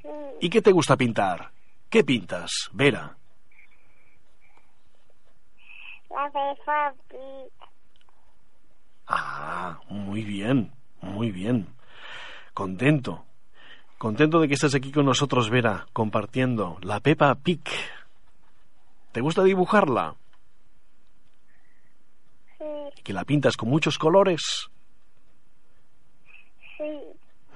¿Y 0.39 0.49
qué 0.49 0.61
te 0.61 0.71
gusta 0.71 0.97
pintar? 0.97 1.51
¿Qué 1.89 2.03
pintas, 2.03 2.69
Vera? 2.73 3.17
La 6.09 6.25
Peppa 6.31 6.93
Pig. 7.09 7.51
Ah, 9.07 9.79
muy 9.89 10.23
bien, 10.23 10.71
muy 11.01 11.31
bien. 11.31 11.67
Contento. 12.53 13.25
Contento 13.97 14.39
de 14.39 14.47
que 14.47 14.55
estés 14.55 14.73
aquí 14.75 14.91
con 14.91 15.05
nosotros, 15.05 15.49
Vera, 15.49 15.85
compartiendo 15.93 16.77
la 16.81 16.99
Peppa 16.99 17.35
Pig. 17.35 17.61
¿Te 19.11 19.21
gusta 19.21 19.43
dibujarla? 19.43 20.15
Sí, 22.57 23.01
¿Que 23.03 23.13
la 23.13 23.25
pintas 23.25 23.57
con 23.57 23.69
muchos 23.69 23.97
colores? 23.97 24.69
sí, 26.77 26.99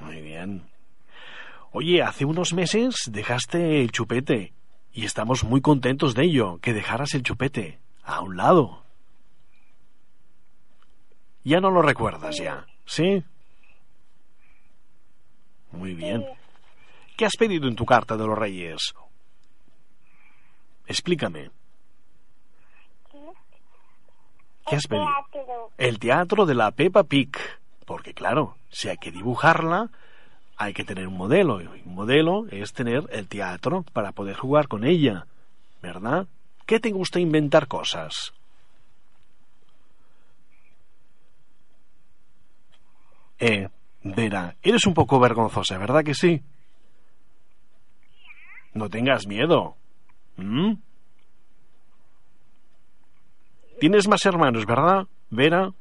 Muy 0.01 0.21
bien. 0.21 0.69
Oye, 1.77 2.01
hace 2.01 2.23
unos 2.23 2.53
meses 2.53 2.95
dejaste 3.11 3.81
el 3.81 3.91
chupete 3.91 4.53
y 4.93 5.03
estamos 5.03 5.43
muy 5.43 5.59
contentos 5.59 6.15
de 6.15 6.23
ello, 6.23 6.57
que 6.59 6.71
dejaras 6.71 7.13
el 7.15 7.21
chupete 7.21 7.81
a 8.01 8.21
un 8.21 8.37
lado. 8.37 8.85
Ya 11.43 11.59
no 11.59 11.71
lo 11.71 11.81
recuerdas 11.81 12.37
ya, 12.37 12.65
¿sí? 12.85 13.25
Muy 15.73 15.93
bien. 15.95 16.25
¿Qué 17.17 17.25
has 17.25 17.35
pedido 17.37 17.67
en 17.67 17.75
tu 17.75 17.85
carta 17.85 18.15
de 18.15 18.25
los 18.25 18.37
Reyes? 18.37 18.93
Explícame. 20.87 21.51
¿Qué 24.65 24.77
has 24.77 24.87
pedido? 24.87 25.09
El 25.77 25.99
teatro 25.99 26.45
de 26.45 26.55
la 26.55 26.71
Peppa 26.71 27.03
Pig. 27.03 27.35
Porque 27.85 28.13
claro, 28.13 28.55
si 28.69 28.87
hay 28.87 28.97
que 28.97 29.11
dibujarla, 29.11 29.91
hay 30.57 30.73
que 30.73 30.83
tener 30.83 31.07
un 31.07 31.17
modelo. 31.17 31.57
Un 31.57 31.95
modelo 31.95 32.47
es 32.49 32.73
tener 32.73 33.03
el 33.11 33.27
teatro 33.27 33.83
para 33.93 34.11
poder 34.11 34.35
jugar 34.35 34.67
con 34.67 34.85
ella. 34.85 35.25
¿Verdad? 35.81 36.27
¿Qué 36.65 36.79
te 36.79 36.91
gusta 36.91 37.19
inventar 37.19 37.67
cosas? 37.67 38.33
Eh, 43.39 43.69
Vera, 44.03 44.55
eres 44.61 44.85
un 44.85 44.93
poco 44.93 45.19
vergonzosa, 45.19 45.77
¿verdad 45.77 46.03
que 46.03 46.13
sí? 46.13 46.41
No 48.73 48.89
tengas 48.89 49.27
miedo. 49.27 49.75
¿Mm? 50.37 50.73
Tienes 53.79 54.07
más 54.07 54.25
hermanos, 54.25 54.65
¿verdad, 54.65 55.07
Vera? 55.29 55.73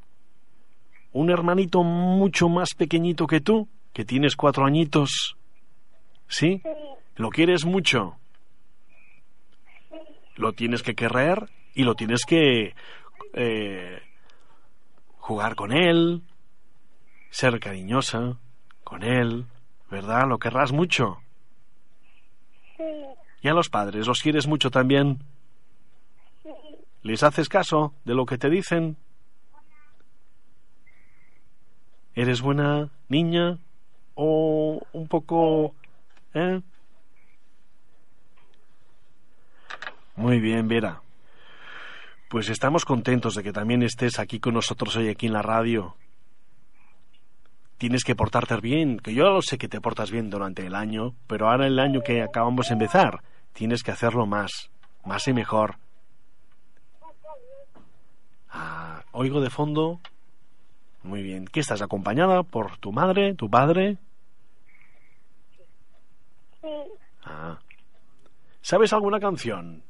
Un 1.13 1.29
hermanito 1.29 1.83
mucho 1.83 2.49
más 2.49 2.73
pequeñito 2.73 3.25
que 3.25 3.39
tú, 3.39 3.69
que 3.95 4.03
tienes 4.03 4.35
cuatro 4.35 4.65
añitos. 4.65 5.37
¿Sí? 6.27 6.61
¿Lo 7.15 7.29
quieres 7.29 7.63
mucho? 7.63 8.17
Lo 10.35 10.51
tienes 10.51 10.83
que 10.83 10.95
querer 10.95 11.49
y 11.73 11.83
lo 11.83 11.95
tienes 11.95 12.25
que 12.25 12.75
eh, 13.33 14.01
jugar 15.17 15.55
con 15.55 15.71
él, 15.71 16.23
ser 17.29 17.57
cariñosa 17.61 18.37
con 18.83 19.01
él, 19.01 19.45
¿verdad? 19.89 20.27
Lo 20.27 20.39
querrás 20.39 20.73
mucho. 20.73 21.21
Y 23.41 23.47
a 23.47 23.53
los 23.53 23.69
padres, 23.69 24.07
¿los 24.07 24.21
quieres 24.21 24.45
mucho 24.45 24.71
también? 24.71 25.19
¿Les 27.01 27.23
haces 27.23 27.47
caso 27.47 27.93
de 28.03 28.13
lo 28.13 28.25
que 28.25 28.37
te 28.37 28.49
dicen? 28.49 28.97
¿Eres 32.13 32.41
buena 32.41 32.91
niña 33.07 33.59
o 34.15 34.81
un 34.93 35.07
poco... 35.07 35.75
¿Eh? 36.33 36.61
Muy 40.15 40.39
bien, 40.39 40.67
Vera. 40.67 41.01
Pues 42.29 42.49
estamos 42.49 42.85
contentos 42.85 43.35
de 43.35 43.43
que 43.43 43.53
también 43.53 43.83
estés 43.83 44.19
aquí 44.19 44.39
con 44.39 44.53
nosotros 44.53 44.95
hoy 44.95 45.09
aquí 45.09 45.27
en 45.27 45.33
la 45.33 45.41
radio. 45.41 45.95
Tienes 47.77 48.03
que 48.03 48.15
portarte 48.15 48.55
bien, 48.57 48.97
que 48.97 49.13
yo 49.13 49.41
sé 49.41 49.57
que 49.57 49.67
te 49.67 49.81
portas 49.81 50.09
bien 50.09 50.29
durante 50.29 50.65
el 50.65 50.75
año, 50.75 51.13
pero 51.27 51.49
ahora 51.49 51.67
el 51.67 51.77
año 51.77 52.01
que 52.01 52.21
acabamos 52.21 52.69
de 52.69 52.73
empezar, 52.73 53.21
tienes 53.53 53.83
que 53.83 53.91
hacerlo 53.91 54.25
más, 54.25 54.71
más 55.03 55.27
y 55.27 55.33
mejor. 55.33 55.75
Ah, 58.49 59.03
oigo 59.11 59.41
de 59.41 59.49
fondo. 59.49 59.99
Muy 61.05 61.21
bien. 61.21 61.45
¿Qué 61.45 61.59
estás 61.59 61.83
acompañada 61.83 62.41
por 62.41 62.77
tu 62.77 62.91
madre, 62.91 63.35
tu 63.35 63.47
padre? 63.47 63.97
sí. 66.61 66.67
Ah. 67.23 67.59
¿Sabes 68.61 68.91
alguna 68.91 69.19
canción, 69.19 69.83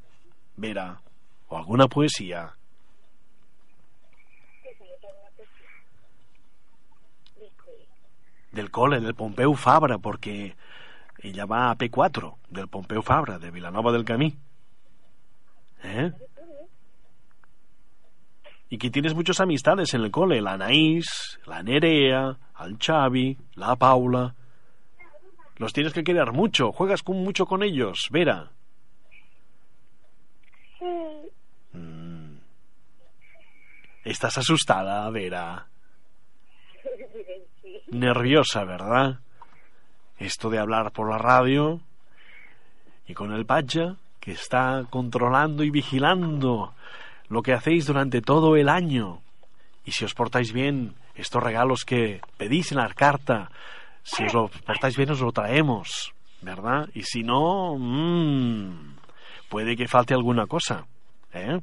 Vera? 0.57 0.99
¿O 1.47 1.57
alguna 1.57 1.87
poesía? 1.87 2.53
Del 8.51 8.69
cole, 8.69 8.99
del 8.99 9.15
Pompeu 9.15 9.53
Fabra, 9.53 9.97
porque 9.97 10.57
ella 11.19 11.45
va 11.45 11.71
a 11.71 11.77
P4, 11.77 12.35
del 12.49 12.67
Pompeu 12.67 13.01
Fabra, 13.01 13.39
de 13.39 13.51
Vilanova 13.51 13.93
del 13.93 14.03
Camí. 14.03 14.37
¿Eh? 15.83 16.11
Y 18.69 18.77
que 18.77 18.89
tienes 18.89 19.13
muchas 19.13 19.39
amistades 19.39 19.93
en 19.93 20.01
el 20.01 20.11
cole, 20.11 20.41
la 20.41 20.53
Anaís, 20.53 21.39
la 21.45 21.61
Nerea, 21.61 22.37
al 22.55 22.77
Xavi, 22.77 23.37
la 23.55 23.75
Paula. 23.75 24.33
Los 25.57 25.71
tienes 25.71 25.93
que 25.93 26.03
querer 26.03 26.31
mucho, 26.31 26.71
juegas 26.71 27.03
con, 27.03 27.23
mucho 27.23 27.45
con 27.45 27.63
ellos, 27.63 28.07
Vera. 28.11 28.51
Sí, 30.79 30.85
Mm. 31.75 32.37
Estás 34.03 34.37
asustada, 34.37 35.09
Vera. 35.09 35.67
Nerviosa, 37.91 38.63
¿verdad? 38.63 39.19
Esto 40.17 40.49
de 40.49 40.59
hablar 40.59 40.91
por 40.91 41.09
la 41.09 41.17
radio 41.17 41.81
y 43.07 43.13
con 43.13 43.33
el 43.33 43.45
Pacha, 43.45 43.97
que 44.19 44.31
está 44.31 44.85
controlando 44.89 45.63
y 45.63 45.69
vigilando 45.69 46.73
lo 47.29 47.41
que 47.41 47.53
hacéis 47.53 47.85
durante 47.85 48.21
todo 48.21 48.55
el 48.55 48.69
año. 48.69 49.21
Y 49.85 49.91
si 49.91 50.05
os 50.05 50.13
portáis 50.13 50.51
bien, 50.51 50.95
estos 51.15 51.41
regalos 51.43 51.85
que 51.85 52.21
pedís 52.37 52.71
en 52.71 52.79
la 52.79 52.89
carta, 52.89 53.51
si 54.03 54.23
os 54.25 54.33
lo 54.33 54.47
portáis 54.47 54.97
bien, 54.97 55.11
os 55.11 55.21
lo 55.21 55.31
traemos, 55.31 56.13
¿verdad? 56.41 56.89
Y 56.93 57.03
si 57.03 57.23
no, 57.23 57.75
mm, 57.77 58.95
puede 59.49 59.75
que 59.75 59.87
falte 59.87 60.13
alguna 60.13 60.47
cosa, 60.47 60.85
¿eh? 61.33 61.59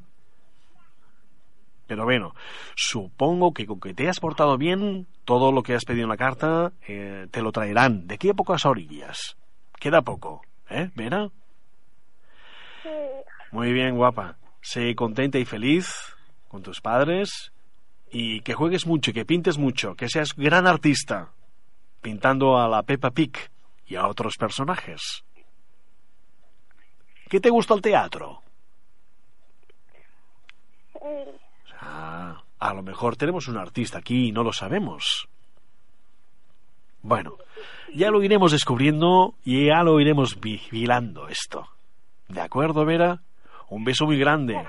Pero 1.86 2.04
bueno, 2.04 2.34
supongo 2.74 3.52
que 3.52 3.66
con 3.66 3.78
que 3.80 3.92
te 3.92 4.08
has 4.08 4.18
portado 4.18 4.56
bien, 4.56 5.06
todo 5.24 5.52
lo 5.52 5.62
que 5.62 5.74
has 5.74 5.84
pedido 5.84 6.04
en 6.04 6.08
la 6.10 6.16
carta 6.16 6.72
eh, 6.88 7.26
te 7.30 7.42
lo 7.42 7.52
traerán. 7.52 8.06
¿De 8.06 8.16
qué 8.18 8.32
pocas 8.34 8.64
orillas? 8.64 9.36
Queda 9.78 10.00
poco, 10.00 10.42
¿eh, 10.70 10.90
Vera? 10.94 11.28
sí, 12.82 12.88
Muy 13.50 13.72
bien, 13.72 13.96
guapa. 13.96 14.36
Sé 14.62 14.94
contenta 14.94 15.38
y 15.38 15.44
feliz 15.44 16.16
con 16.48 16.62
tus 16.62 16.80
padres 16.80 17.52
y 18.10 18.40
que 18.42 18.54
juegues 18.54 18.86
mucho 18.86 19.10
y 19.10 19.14
que 19.14 19.24
pintes 19.24 19.58
mucho, 19.58 19.96
que 19.96 20.08
seas 20.08 20.34
gran 20.36 20.66
artista, 20.66 21.32
pintando 22.00 22.58
a 22.58 22.68
la 22.68 22.82
Peppa 22.82 23.10
Pig 23.10 23.32
y 23.86 23.96
a 23.96 24.06
otros 24.06 24.36
personajes. 24.38 25.24
¿Qué 27.28 27.40
te 27.40 27.50
gusta 27.50 27.74
el 27.74 27.82
teatro? 27.82 28.42
Ah, 31.80 32.42
a 32.58 32.74
lo 32.74 32.82
mejor 32.82 33.16
tenemos 33.16 33.48
un 33.48 33.56
artista 33.56 33.98
aquí 33.98 34.28
y 34.28 34.32
no 34.32 34.44
lo 34.44 34.52
sabemos. 34.52 35.28
Bueno, 37.02 37.36
ya 37.92 38.10
lo 38.10 38.22
iremos 38.22 38.52
descubriendo 38.52 39.34
y 39.44 39.66
ya 39.66 39.82
lo 39.82 39.98
iremos 39.98 40.38
vigilando 40.38 41.26
esto. 41.26 41.68
¿De 42.28 42.40
acuerdo, 42.40 42.84
Vera? 42.84 43.22
Un 43.72 43.84
beso 43.84 44.04
muy 44.04 44.18
grande 44.18 44.62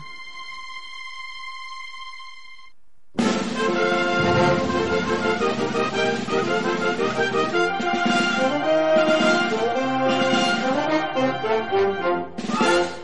Gairebé 11.62 13.01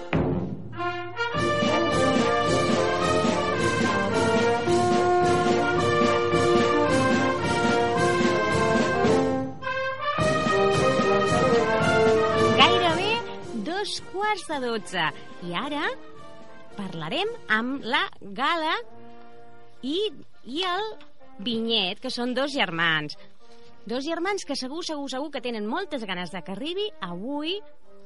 dos 13.88 14.02
quarts 14.12 14.47
de 14.52 14.58
dotze. 14.60 15.04
I 15.47 15.54
ara 15.56 15.86
parlarem 16.76 17.30
amb 17.56 17.86
la 17.88 18.02
Gala 18.36 18.73
i, 19.80 20.10
i 20.43 20.63
el 20.67 20.89
Vinyet, 21.39 22.02
que 22.04 22.12
són 22.12 22.34
dos 22.36 22.52
germans. 22.52 23.15
Dos 23.88 24.04
germans 24.04 24.43
que 24.43 24.58
segur, 24.60 24.84
segur, 24.84 25.08
segur 25.13 25.32
que 25.32 25.43
tenen 25.45 25.69
moltes 25.71 26.04
ganes 26.04 26.36
de 26.36 26.43
que 26.43 26.52
arribi 26.52 26.89
avui, 27.00 27.56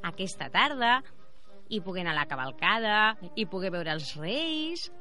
aquesta 0.05 0.51
tarda, 0.53 0.99
i 1.73 1.81
poder 1.81 2.05
anar 2.05 2.13
a 2.13 2.19
la 2.19 2.29
cavalcada, 2.29 3.01
i 3.33 3.49
poder 3.49 3.73
veure 3.73 3.97
els 3.97 4.13
reis... 4.21 4.91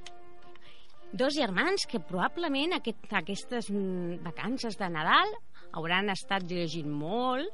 Dos 1.10 1.34
germans 1.34 1.88
que 1.90 1.98
probablement 1.98 2.76
aquest, 2.76 3.08
aquestes 3.18 3.66
mm, 3.72 4.20
vacances 4.22 4.76
de 4.78 4.88
Nadal 4.94 5.32
hauran 5.74 6.12
estat 6.14 6.44
llegint 6.46 6.86
molt, 6.86 7.50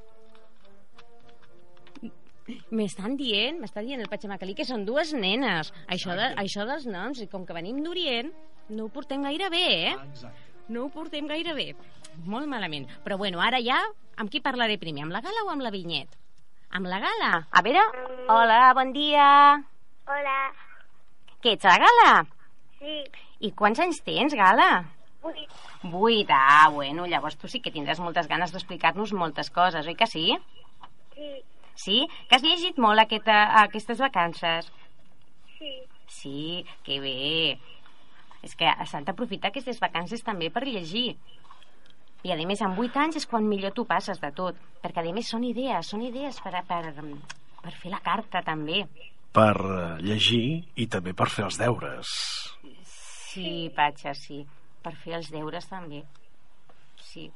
M'estan 2.70 3.16
dient, 3.18 3.56
m'està 3.58 3.82
dient 3.82 4.02
el 4.02 4.10
Patxamacalí 4.10 4.54
que 4.58 4.66
són 4.66 4.84
dues 4.86 5.12
nenes. 5.16 5.72
Això, 5.90 6.14
de, 6.18 6.28
això 6.42 6.66
dels 6.68 6.86
noms, 6.86 7.20
i 7.22 7.26
com 7.30 7.46
que 7.46 7.56
venim 7.56 7.80
d'Orient, 7.82 8.30
no 8.70 8.86
ho 8.86 8.92
portem 8.92 9.24
gaire 9.26 9.50
bé, 9.50 9.64
eh? 9.90 9.94
No 10.70 10.86
ho 10.86 10.90
portem 10.94 11.26
gaire 11.30 11.54
bé. 11.58 11.72
Molt 12.26 12.46
malament. 12.50 12.86
Però 13.04 13.18
bueno, 13.18 13.42
ara 13.42 13.58
ja, 13.62 13.80
amb 14.16 14.30
qui 14.30 14.42
parlaré 14.42 14.78
primer? 14.82 15.04
Amb 15.06 15.14
la 15.14 15.22
Gala 15.26 15.44
o 15.46 15.50
amb 15.52 15.66
la 15.66 15.72
Vinyet? 15.74 16.14
Amb 16.74 16.90
la 16.90 17.00
Gala? 17.02 17.32
A 17.50 17.62
veure... 17.66 17.82
Hola, 18.32 18.60
bon 18.78 18.92
dia. 18.94 19.26
Hola. 20.06 20.38
Què 21.42 21.56
ets, 21.56 21.66
la 21.66 21.78
Gala? 21.82 22.12
Sí. 22.78 23.00
I 23.46 23.52
quants 23.58 23.82
anys 23.82 24.00
tens, 24.06 24.34
Gala? 24.38 24.70
Vuit. 25.26 25.58
Vuit. 25.82 26.30
Ah, 26.30 26.70
bueno, 26.74 27.06
llavors 27.10 27.38
tu 27.38 27.50
sí 27.50 27.60
que 27.62 27.74
tindràs 27.74 28.00
moltes 28.02 28.30
ganes 28.30 28.54
d'explicar-nos 28.54 29.14
moltes 29.18 29.50
coses, 29.50 29.86
oi 29.86 29.98
que 29.98 30.10
sí? 30.10 30.30
Sí. 31.14 31.30
Sí? 31.76 32.02
Que 32.28 32.38
has 32.38 32.44
llegit 32.44 32.78
molt 32.80 33.02
aquest, 33.02 33.28
aquestes 33.62 34.00
vacances? 34.00 34.70
Sí. 35.58 35.72
Sí, 36.16 36.64
que 36.86 37.00
bé. 37.02 37.58
És 38.46 38.54
que 38.56 38.70
s'han 38.88 39.06
d'aprofitar 39.06 39.50
aquestes 39.50 39.80
vacances 39.82 40.22
també 40.24 40.50
per 40.54 40.64
llegir. 40.66 41.16
I 42.26 42.32
a 42.32 42.36
més, 42.48 42.62
amb 42.64 42.78
8 42.82 42.98
anys 43.02 43.20
és 43.20 43.26
quan 43.30 43.46
millor 43.46 43.74
tu 43.76 43.84
passes 43.86 44.18
de 44.22 44.32
tot. 44.34 44.58
Perquè 44.82 45.02
a 45.02 45.14
més 45.14 45.28
són 45.30 45.44
idees, 45.46 45.90
són 45.92 46.02
idees 46.06 46.40
per, 46.42 46.54
per, 46.66 46.82
per 47.62 47.74
fer 47.74 47.92
la 47.92 48.02
carta 48.02 48.42
també. 48.46 48.84
Per 49.36 49.54
eh, 49.54 50.02
llegir 50.02 50.64
i 50.80 50.86
també 50.90 51.12
per 51.14 51.28
fer 51.30 51.44
els 51.46 51.58
deures. 51.60 52.14
Sí, 53.36 53.68
Patxa, 53.76 54.14
sí. 54.16 54.40
Per 54.82 54.94
fer 54.96 55.18
els 55.18 55.30
deures 55.30 55.68
també. 55.68 56.02
Sí. 57.04 57.28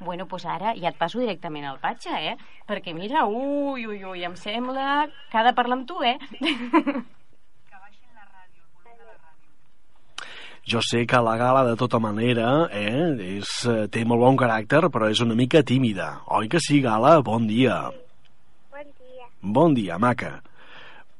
Bueno, 0.00 0.26
doncs 0.30 0.46
ara 0.46 0.74
ja 0.74 0.90
et 0.90 0.98
passo 0.98 1.20
directament 1.20 1.66
al 1.68 1.80
Patxa, 1.82 2.20
eh? 2.20 2.36
Perquè 2.68 2.94
mira, 2.94 3.26
ui, 3.26 3.86
ui, 3.86 4.00
ui, 4.04 4.24
em 4.24 4.34
sembla 4.36 5.06
que 5.30 5.38
ha 5.38 5.44
de 5.46 5.54
parlar 5.54 5.78
amb 5.78 5.88
tu, 5.88 6.02
eh? 6.02 6.18
Jo 10.64 10.80
sé 10.80 11.02
que 11.04 11.18
la 11.20 11.36
Gala, 11.36 11.60
de 11.68 11.76
tota 11.76 11.98
manera, 12.00 12.70
eh, 12.72 13.36
és, 13.36 13.48
eh, 13.68 13.84
té 13.92 14.04
molt 14.08 14.22
bon 14.22 14.36
caràcter, 14.36 14.88
però 14.88 15.10
és 15.10 15.20
una 15.20 15.34
mica 15.36 15.60
tímida. 15.62 16.22
Oi 16.38 16.48
que 16.48 16.58
sí, 16.58 16.80
Gala? 16.80 17.20
Bon 17.20 17.46
dia. 17.46 17.90
Bon 18.72 18.88
dia. 18.96 19.28
Bon 19.42 19.74
dia, 19.74 19.98
maca. 19.98 20.40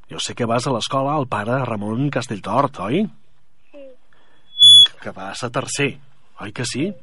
Jo 0.08 0.18
sé 0.18 0.34
que 0.34 0.46
vas 0.46 0.66
a 0.66 0.72
l'escola 0.72 1.12
al 1.12 1.28
pare 1.28 1.60
Ramon 1.62 2.08
Castelltort, 2.08 2.80
oi? 2.80 3.04
Sí. 3.70 3.84
Que 5.02 5.12
vas 5.12 5.44
a 5.44 5.50
tercer, 5.50 5.98
oi 6.40 6.50
que 6.50 6.64
sí? 6.64 6.94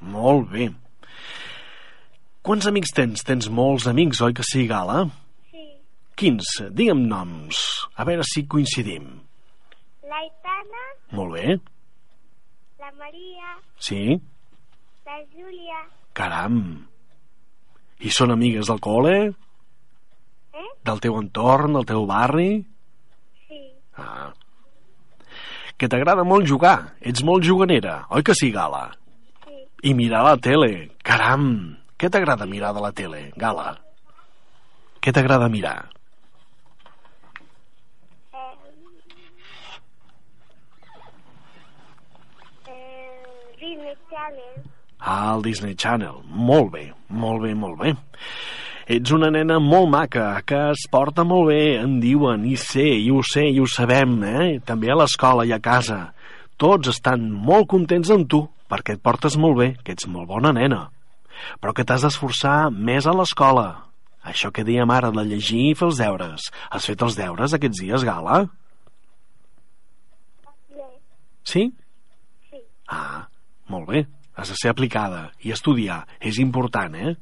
Molt 0.00 0.48
bé. 0.52 0.70
Quants 2.46 2.66
amics 2.70 2.92
tens? 2.94 3.24
Tens 3.26 3.48
molts 3.50 3.86
amics, 3.90 4.20
oi 4.22 4.32
que 4.36 4.44
sí, 4.46 4.66
Gala? 4.70 5.00
Sí. 5.50 5.64
Quins? 6.18 6.46
Digue'm 6.70 7.00
noms. 7.10 7.58
A 7.98 8.04
veure 8.06 8.22
si 8.28 8.44
coincidim. 8.46 9.08
L'Aitana, 10.06 10.84
Molt 11.18 11.32
bé. 11.34 11.56
la 12.78 12.92
Maria, 12.98 13.56
Sí? 13.78 14.20
la 15.06 15.18
Júlia, 15.34 15.80
Caram. 16.12 16.86
I 18.00 18.10
són 18.10 18.30
amigues 18.30 18.66
del 18.68 18.78
col·le? 18.80 19.34
eh? 20.54 20.70
Del 20.84 21.00
teu 21.00 21.18
entorn, 21.20 21.72
del 21.74 21.84
teu 21.84 22.06
barri? 22.06 22.64
Sí. 23.48 23.60
Ah. 23.96 24.32
Que 25.76 25.88
t'agrada 25.88 26.24
molt 26.24 26.46
jugar. 26.48 26.94
Ets 27.00 27.22
molt 27.22 27.44
juganera, 27.44 28.06
oi 28.10 28.22
que 28.22 28.34
sí, 28.34 28.50
Gala? 28.52 28.96
Sí. 29.44 29.66
I 29.90 29.94
mirar 29.94 30.22
la 30.24 30.36
tele. 30.36 30.92
Caram! 31.02 31.76
Què 31.96 32.10
t'agrada 32.12 32.44
mirar 32.44 32.74
de 32.76 32.80
la 32.84 32.90
tele, 32.92 33.30
Gala? 33.40 33.70
Què 35.00 35.12
t'agrada 35.16 35.46
mirar? 35.48 35.86
Eh, 42.68 42.74
Disney 43.60 43.94
Channel. 44.10 44.58
Ah, 45.00 45.32
el 45.36 45.42
Disney 45.46 45.74
Channel. 45.74 46.20
Molt 46.28 46.68
bé, 46.74 46.90
molt 47.08 47.40
bé, 47.46 47.54
molt 47.54 47.80
bé. 47.80 47.94
Ets 48.86 49.14
una 49.16 49.30
nena 49.32 49.56
molt 49.58 49.88
maca, 49.88 50.26
que 50.44 50.58
es 50.74 50.84
porta 50.92 51.24
molt 51.24 51.48
bé, 51.48 51.78
en 51.80 51.96
diuen, 52.02 52.44
i 52.44 52.58
sé, 52.60 52.84
i 52.84 53.08
ho 53.10 53.22
sé, 53.24 53.46
i 53.48 53.56
ho 53.58 53.64
sabem, 53.66 54.18
eh? 54.22 54.50
També 54.68 54.92
a 54.92 54.98
l'escola 55.00 55.48
i 55.48 55.54
a 55.56 55.62
casa. 55.64 56.12
Tots 56.60 56.92
estan 56.92 57.24
molt 57.32 57.70
contents 57.72 58.12
amb 58.12 58.28
tu, 58.28 58.42
perquè 58.68 58.98
et 58.98 59.02
portes 59.02 59.40
molt 59.40 59.58
bé, 59.62 59.70
que 59.82 59.96
ets 59.96 60.06
molt 60.12 60.28
bona 60.28 60.52
nena. 60.52 60.84
Però 61.60 61.74
que 61.76 61.84
t'has 61.84 62.04
d'esforçar 62.06 62.70
més 62.70 63.06
a 63.06 63.14
l'escola. 63.16 63.68
Això 64.26 64.50
que 64.50 64.64
dèiem 64.66 64.90
ara 64.90 65.12
de 65.14 65.22
llegir 65.26 65.70
i 65.70 65.74
fer 65.78 65.86
els 65.86 66.00
deures. 66.02 66.48
Has 66.70 66.88
fet 66.88 67.02
els 67.06 67.18
deures 67.18 67.54
aquests 67.54 67.82
dies, 67.84 68.06
Gala? 68.06 68.44
Sí? 71.46 71.68
Sí. 72.50 72.60
Ah, 72.90 73.28
molt 73.70 73.86
bé. 73.92 74.06
Has 74.36 74.50
de 74.50 74.58
ser 74.58 74.72
aplicada 74.72 75.30
i 75.46 75.54
estudiar. 75.54 76.02
És 76.20 76.40
important, 76.42 76.94
eh? 76.98 77.14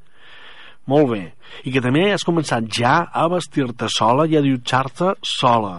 Molt 0.90 1.10
bé. 1.12 1.22
I 1.64 1.72
que 1.72 1.82
també 1.84 2.08
has 2.12 2.24
començat 2.26 2.66
ja 2.72 2.96
a 3.12 3.28
vestir-te 3.32 3.88
sola 3.92 4.26
i 4.28 4.36
a 4.36 4.42
dutxar-te 4.44 5.14
sola. 5.24 5.76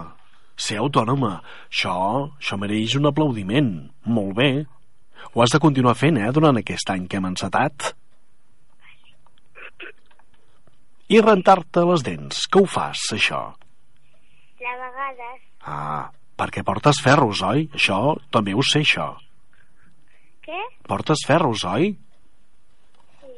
Ser 0.56 0.78
autònoma. 0.80 1.36
Això, 1.68 1.98
això 2.38 2.56
mereix 2.58 2.96
un 2.98 3.10
aplaudiment. 3.10 3.74
Molt 4.06 4.34
bé. 4.38 4.50
Ho 5.34 5.42
has 5.42 5.52
de 5.52 5.60
continuar 5.60 5.94
fent, 5.98 6.16
eh, 6.16 6.32
durant 6.32 6.56
aquest 6.56 6.90
any 6.90 7.06
que 7.06 7.18
hem 7.18 7.28
encetat. 7.28 7.92
I 11.08 11.20
rentar-te 11.22 11.84
les 11.86 12.02
dents. 12.06 12.46
Que 12.50 12.62
ho 12.62 12.66
fas, 12.70 13.02
això? 13.14 13.40
De 14.58 14.72
vegades. 14.80 15.42
Ah, 15.66 16.08
perquè 16.38 16.64
portes 16.66 16.98
ferros, 17.02 17.42
oi? 17.46 17.68
Això, 17.76 18.16
també 18.34 18.54
ho 18.54 18.64
sé, 18.66 18.82
això. 18.82 19.12
Què? 20.46 20.58
Portes 20.86 21.22
ferros, 21.26 21.64
oi? 21.66 21.92
Sí. 23.20 23.32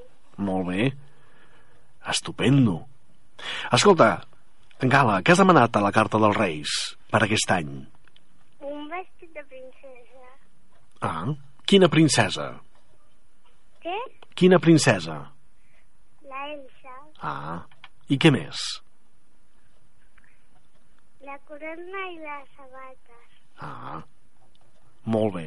Molt 0.45 0.69
bé. 0.71 0.91
Estupendo. 2.09 2.81
Escolta, 3.73 4.13
Gala, 4.81 5.21
què 5.27 5.35
has 5.35 5.41
demanat 5.43 5.75
a 5.77 5.83
la 5.83 5.93
carta 5.93 6.21
dels 6.23 6.37
Reis? 6.39 6.79
per 7.11 7.23
aquest 7.25 7.51
any? 7.55 7.73
Un 8.61 8.89
vestit 8.93 9.31
de 9.33 9.45
princesa. 9.49 10.33
Ah, 11.01 11.33
quina 11.69 11.89
princesa? 11.89 12.49
Què? 13.85 13.97
Quina 14.39 14.59
princesa? 14.61 15.17
La 16.29 16.43
Elsa. 16.53 16.78
Ah, 17.23 17.65
i 18.09 18.19
què 18.21 18.31
més? 18.35 18.61
La 21.27 21.37
corona 21.49 22.05
i 22.13 22.19
les 22.23 22.53
sabates. 22.57 23.39
Ah, 23.61 24.01
molt 25.11 25.35
bé. 25.35 25.47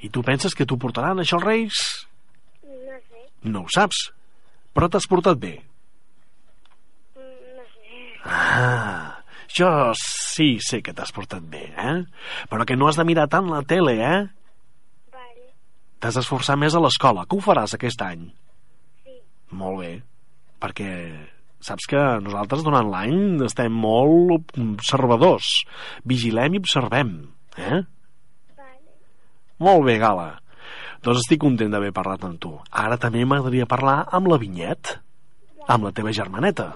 I 0.00 0.10
tu 0.12 0.22
penses 0.26 0.54
que 0.56 0.66
t'ho 0.66 0.76
portaran, 0.80 1.20
això, 1.22 1.38
els 1.38 1.46
Reis? 1.46 1.80
No 2.64 2.98
sé. 3.06 3.22
No 3.44 3.62
ho 3.64 3.70
saps, 3.72 4.08
però 4.74 4.88
t'has 4.90 5.06
portat 5.08 5.38
bé. 5.40 5.54
Mm, 7.16 7.54
No 7.56 7.64
sé. 7.70 8.02
Ah, 8.24 9.22
jo 9.56 9.70
sí 10.00 10.50
sé 10.64 10.82
que 10.82 10.92
t'has 10.96 11.12
portat 11.16 11.42
bé, 11.52 11.62
eh? 11.70 11.96
Però 12.50 12.66
que 12.66 12.76
no 12.76 12.88
has 12.88 12.96
de 13.00 13.04
mirar 13.08 13.28
tant 13.32 13.48
la 13.52 13.62
tele, 13.62 13.94
eh? 14.00 14.20
Vale. 15.14 15.48
T'has 16.00 16.18
d'esforçar 16.18 16.56
més 16.60 16.74
a 16.76 16.80
l'escola. 16.82 17.24
Que 17.26 17.36
ho 17.38 17.44
faràs 17.44 17.76
aquest 17.78 18.02
any? 18.04 18.26
Sí. 19.04 19.16
Molt 19.52 19.80
bé, 19.84 19.92
perquè 20.60 20.90
saps 21.60 21.88
que 21.90 22.00
nosaltres 22.24 22.64
durant 22.64 22.88
l'any 22.88 23.40
estem 23.44 23.72
molt 23.72 24.54
observadors. 24.58 25.64
Vigilem 26.08 26.56
i 26.56 26.62
observem, 26.62 27.16
eh? 27.56 27.80
Vale. 28.56 28.94
Molt 29.60 29.84
bé, 29.88 29.98
Gala. 30.00 30.30
Doncs 31.04 31.22
estic 31.22 31.40
content 31.40 31.72
d'haver 31.72 31.92
parlat 31.96 32.24
amb 32.28 32.40
tu. 32.40 32.52
Ara 32.76 32.98
també 33.00 33.24
m'agradaria 33.24 33.68
parlar 33.68 34.02
amb 34.12 34.28
la 34.32 34.40
Vinyet, 34.40 34.96
amb 35.68 35.88
la 35.88 35.92
teva 35.96 36.12
germaneta. 36.16 36.72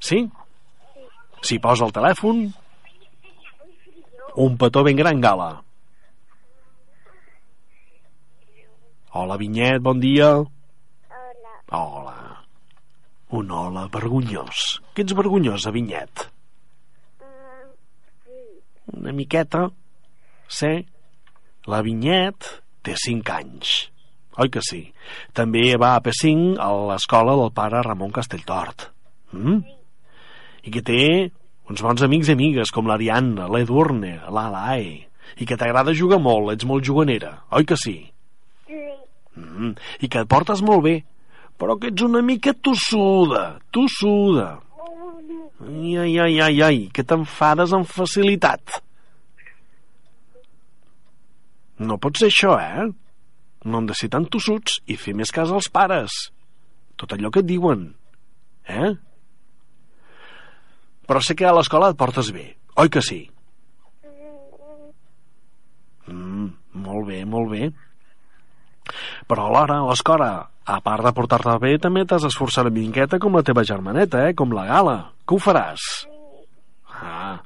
Sí? 0.00 0.26
Si 1.44 1.60
posa 1.60 1.88
el 1.88 1.96
telèfon... 1.96 2.46
Un 4.36 4.58
petó 4.60 4.82
ben 4.84 4.98
gran, 4.98 5.16
Gala. 5.24 5.54
Hola, 9.16 9.38
Vinyet, 9.40 9.80
bon 9.80 9.96
dia. 10.02 10.28
Hola. 10.36 11.54
Hola. 11.72 12.25
Un 13.30 13.50
hola 13.50 13.88
vergonyós. 13.90 14.80
Que 14.94 15.02
ets 15.02 15.14
vergonyós, 15.16 15.66
Vinyet? 15.74 16.28
Mm, 17.18 17.72
sí. 18.22 18.38
Una 18.94 19.12
miqueta. 19.12 19.66
Sí. 20.46 20.86
La 21.66 21.82
Vinyet 21.82 22.46
té 22.86 22.94
5 22.94 23.34
anys. 23.34 23.72
Oi 24.38 24.52
que 24.52 24.60
sí? 24.62 24.82
També 25.34 25.72
va 25.80 25.96
a 25.96 26.02
P5 26.04 26.60
a 26.60 26.68
l'escola 26.92 27.34
del 27.40 27.50
pare 27.56 27.80
Ramon 27.82 28.12
Castelltort. 28.14 28.90
Mm? 29.32 29.58
I 30.68 30.74
que 30.74 30.84
té 30.84 31.02
uns 31.66 31.82
bons 31.82 32.04
amics 32.06 32.30
i 32.30 32.36
amigues 32.36 32.70
com 32.70 32.86
l'Ariadna, 32.86 33.48
l'Edurne, 33.50 34.20
l'Alae, 34.30 35.00
i 35.40 35.48
que 35.48 35.58
t'agrada 35.58 35.96
jugar 35.96 36.20
molt, 36.22 36.52
ets 36.54 36.68
molt 36.68 36.86
juganera, 36.86 37.32
oi 37.50 37.66
que 37.66 37.78
sí? 37.80 37.96
Sí. 38.68 38.82
Mm, 39.34 39.74
I 40.00 40.10
que 40.12 40.22
et 40.22 40.30
portes 40.30 40.62
molt 40.62 40.84
bé, 40.86 40.94
però 41.60 41.76
que 41.80 41.90
ets 41.92 42.04
una 42.04 42.22
mica 42.22 42.52
tossuda, 42.54 43.58
tossuda. 43.72 44.48
Ai, 45.66 45.96
ai, 46.02 46.18
ai, 46.20 46.40
ai, 46.44 46.60
ai, 46.62 46.80
que 46.92 47.04
t'enfades 47.04 47.72
amb 47.76 47.88
facilitat. 47.88 48.80
No 51.80 51.98
pot 52.00 52.20
ser 52.20 52.30
això, 52.32 52.56
eh? 52.60 52.86
No 53.66 53.80
hem 53.80 53.88
de 53.88 53.96
ser 53.98 54.08
tan 54.12 54.28
tossuts 54.32 54.80
i 54.88 54.96
fer 55.00 55.16
més 55.16 55.32
cas 55.34 55.52
als 55.52 55.68
pares. 55.72 56.12
Tot 56.96 57.12
allò 57.12 57.32
que 57.32 57.42
et 57.44 57.48
diuen. 57.48 57.88
Eh? 58.68 58.92
Però 61.06 61.22
sé 61.22 61.36
que 61.38 61.46
a 61.46 61.54
l'escola 61.54 61.92
et 61.92 61.98
portes 61.98 62.32
bé, 62.34 62.46
oi 62.82 62.90
que 62.92 63.02
sí? 63.04 63.20
Mm, 66.06 66.48
molt 66.86 67.08
bé, 67.10 67.20
molt 67.26 67.50
bé. 67.52 67.70
Però 69.26 69.48
alhora, 69.48 69.80
a 69.82 69.88
l'escola, 69.90 70.30
a 70.66 70.80
part 70.82 71.04
de 71.06 71.12
portar-te 71.14 71.52
bé, 71.62 71.76
també 71.78 72.02
t'has 72.04 72.24
d'esforçar 72.26 72.64
una 72.66 72.74
miqueta 72.74 73.20
com 73.22 73.36
la 73.38 73.44
teva 73.46 73.62
germaneta, 73.66 74.24
eh? 74.26 74.34
Com 74.34 74.54
la 74.56 74.66
Gala. 74.66 74.96
Que 75.22 75.36
ho 75.36 75.42
faràs? 75.42 75.84
Ah, 76.90 77.38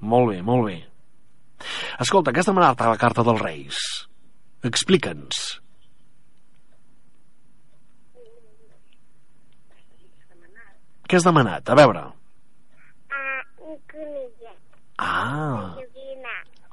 molt 0.00 0.32
bé, 0.32 0.38
molt 0.46 0.64
bé. 0.70 0.78
Escolta, 2.00 2.32
què 2.32 2.40
has 2.40 2.48
demanat 2.48 2.80
a 2.80 2.88
la 2.94 3.00
carta 3.00 3.24
dels 3.26 3.42
Reis? 3.42 3.82
Explica'ns. 4.64 5.42
Què 11.04 11.18
has 11.20 11.28
demanat? 11.28 11.68
A 11.68 11.76
veure. 11.76 12.06
Ah, 13.12 13.40
un 13.60 13.76
conillet. 13.92 14.56
Ah, 14.96 15.76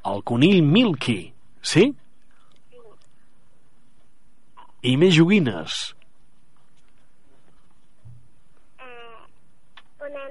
el 0.07 0.23
conill 0.23 0.61
Milky, 0.63 1.19
sí? 1.61 1.89
I 4.79 4.95
més 4.95 5.11
joguines. 5.11 5.77
Una. 9.99 10.25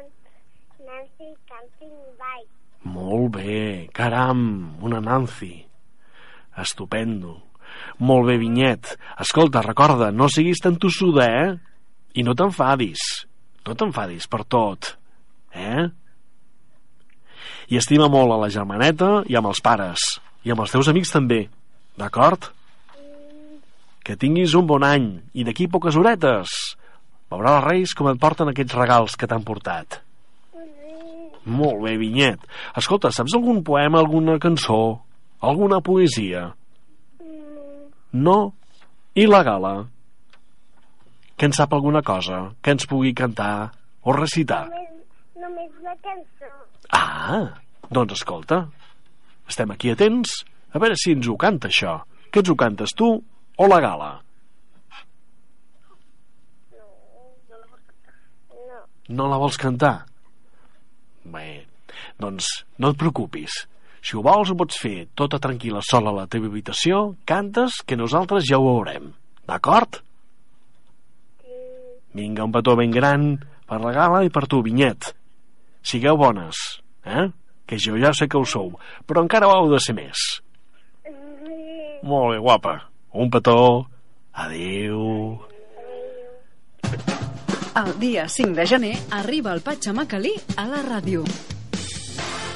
Un... 0.00 0.06
Nancy 0.86 1.28
Camping 1.50 1.98
Bike. 2.16 2.48
Molt 2.88 3.34
bé, 3.36 3.88
caram, 3.92 4.40
una 4.80 5.02
Nancy. 5.04 5.52
Estupendo. 6.58 7.36
Molt 8.00 8.26
bé, 8.30 8.38
Vinyet. 8.40 8.94
Escolta, 9.20 9.62
recorda, 9.64 10.10
no 10.12 10.30
siguis 10.32 10.64
tan 10.64 10.80
tossuda, 10.80 11.28
eh? 11.28 11.52
I 12.16 12.24
no 12.24 12.34
t'enfadis. 12.36 13.04
No 13.68 13.76
t'enfadis 13.76 14.26
per 14.32 14.42
tot. 14.48 14.94
Eh? 15.52 15.84
I 17.68 17.78
estima 17.80 18.08
molt 18.12 18.32
a 18.32 18.40
la 18.40 18.50
germaneta 18.52 19.22
i 19.28 19.36
amb 19.36 19.52
els 19.52 19.60
pares. 19.64 20.08
I 20.42 20.56
amb 20.56 20.64
els 20.64 20.72
teus 20.72 20.88
amics 20.88 21.12
també. 21.12 21.44
D'acord? 22.00 22.50
Que 24.02 24.16
tinguis 24.18 24.54
un 24.58 24.66
bon 24.66 24.84
any. 24.86 25.08
I 25.38 25.44
d'aquí 25.46 25.68
poques 25.70 25.96
horetes. 25.98 26.74
Veurà 27.32 27.58
els 27.58 27.66
reis 27.66 27.94
com 27.96 28.10
et 28.10 28.18
porten 28.20 28.50
aquests 28.50 28.76
regals 28.76 29.14
que 29.16 29.28
t'han 29.30 29.44
portat. 29.46 30.00
Molt 31.46 31.80
bé, 31.82 31.96
Vinyet. 31.98 32.42
Escolta, 32.78 33.10
saps 33.14 33.34
algun 33.34 33.62
poema, 33.66 33.98
alguna 33.98 34.38
cançó? 34.42 35.02
Alguna 35.42 35.80
poesia? 35.82 36.50
No? 38.12 38.36
I 39.18 39.26
la 39.26 39.42
gala? 39.46 39.72
Que 41.36 41.48
en 41.48 41.56
sap 41.56 41.72
alguna 41.74 42.02
cosa? 42.06 42.52
Que 42.62 42.76
ens 42.76 42.86
pugui 42.86 43.14
cantar 43.16 43.72
o 44.06 44.14
recitar? 44.14 44.66
Només, 44.70 44.94
només 45.42 45.82
la 45.82 45.96
cançó. 46.04 46.52
Ah, 46.94 47.58
doncs 47.90 48.20
escolta. 48.20 48.66
Estem 49.50 49.72
aquí 49.74 49.90
atents 49.90 50.42
a 50.72 50.80
veure 50.80 50.96
si 50.96 51.12
ens 51.12 51.28
ho 51.28 51.36
canta, 51.36 51.68
això. 51.68 51.98
Que 52.32 52.40
ens 52.40 52.48
ho 52.48 52.56
cantes 52.56 52.94
tu 52.96 53.10
o 53.56 53.68
la 53.68 53.80
gala? 53.80 54.10
No. 56.72 56.86
No 59.08 59.28
la 59.28 59.40
vols 59.42 59.58
cantar? 59.60 59.94
Bé, 61.24 61.64
doncs 62.20 62.48
no 62.78 62.92
et 62.92 62.98
preocupis. 62.98 63.62
Si 64.02 64.16
ho 64.18 64.22
vols, 64.26 64.50
ho 64.50 64.56
pots 64.58 64.78
fer 64.82 65.06
tota 65.18 65.38
tranquil·la 65.42 65.82
sola 65.86 66.10
a 66.10 66.16
la 66.22 66.28
teva 66.30 66.48
habitació, 66.50 67.12
cantes, 67.28 67.82
que 67.86 67.98
nosaltres 67.98 68.48
ja 68.48 68.58
ho 68.58 68.66
veurem. 68.66 69.12
D'acord? 69.46 70.00
Vinga, 72.12 72.44
un 72.44 72.52
petó 72.52 72.74
ben 72.76 72.90
gran 72.92 73.36
per 73.68 73.78
la 73.80 73.92
gala 73.94 74.24
i 74.26 74.30
per 74.32 74.44
tu, 74.50 74.60
Vinyet. 74.64 75.12
Sigueu 75.86 76.18
bones, 76.18 76.58
eh? 77.06 77.30
Que 77.66 77.78
jo 77.80 77.96
ja 77.96 78.12
sé 78.12 78.28
que 78.28 78.38
ho 78.38 78.44
sou, 78.44 78.74
però 79.06 79.22
encara 79.24 79.48
ho 79.48 79.54
heu 79.56 79.70
de 79.72 79.80
ser 79.80 79.94
més. 79.96 80.42
Molt 82.02 82.34
bé, 82.34 82.40
guapa. 82.42 82.74
Un 83.12 83.30
petó. 83.30 83.88
Adéu. 84.32 85.38
El 87.74 87.98
dia 87.98 88.28
5 88.28 88.54
de 88.54 88.66
gener 88.66 88.96
arriba 89.10 89.52
el 89.52 89.60
Patxamacalí 89.60 90.32
a 90.56 90.66
la 90.68 90.82
ràdio. 90.82 91.24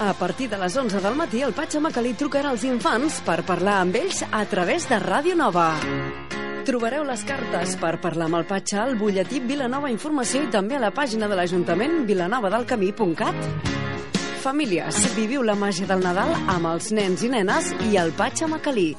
A 0.01 0.13
partir 0.13 0.49
de 0.51 0.59
les 0.59 0.77
11 0.77 1.01
del 1.01 1.15
matí, 1.17 1.41
el 1.43 1.55
Patxamacalí 1.57 2.13
trucarà 2.17 2.51
als 2.53 2.65
infants 2.69 3.21
per 3.25 3.43
parlar 3.49 3.79
amb 3.81 3.97
ells 3.97 4.25
a 4.31 4.45
través 4.45 4.89
de 4.89 4.99
Ràdio 5.01 5.37
Nova. 5.37 5.71
Trobareu 6.69 7.05
les 7.05 7.23
cartes 7.25 7.77
per 7.81 7.95
parlar 8.01 8.27
amb 8.29 8.41
el 8.41 8.49
Patxa 8.49 8.83
al 8.83 8.97
butlletí 9.01 9.41
Vilanova 9.41 9.93
Informació 9.93 10.43
i 10.45 10.51
també 10.53 10.77
a 10.77 10.83
la 10.83 10.93
pàgina 10.93 11.29
de 11.29 11.37
l'Ajuntament 11.39 12.05
vilanovadelcamí.cat. 12.09 13.73
Famílies, 14.45 15.01
viviu 15.17 15.43
la 15.43 15.57
màgia 15.57 15.89
del 15.89 16.05
Nadal 16.05 16.35
amb 16.45 16.75
els 16.75 16.93
nens 16.93 17.25
i 17.25 17.33
nenes 17.33 17.73
i 17.89 17.97
el 18.01 18.13
Patxamacalí. 18.17 18.93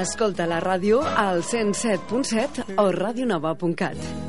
Escolta 0.00 0.46
la 0.48 0.58
ràdio 0.62 1.02
al 1.04 1.42
107.7 1.44 2.78
o 2.80 2.90
radionova.cat. 2.96 4.21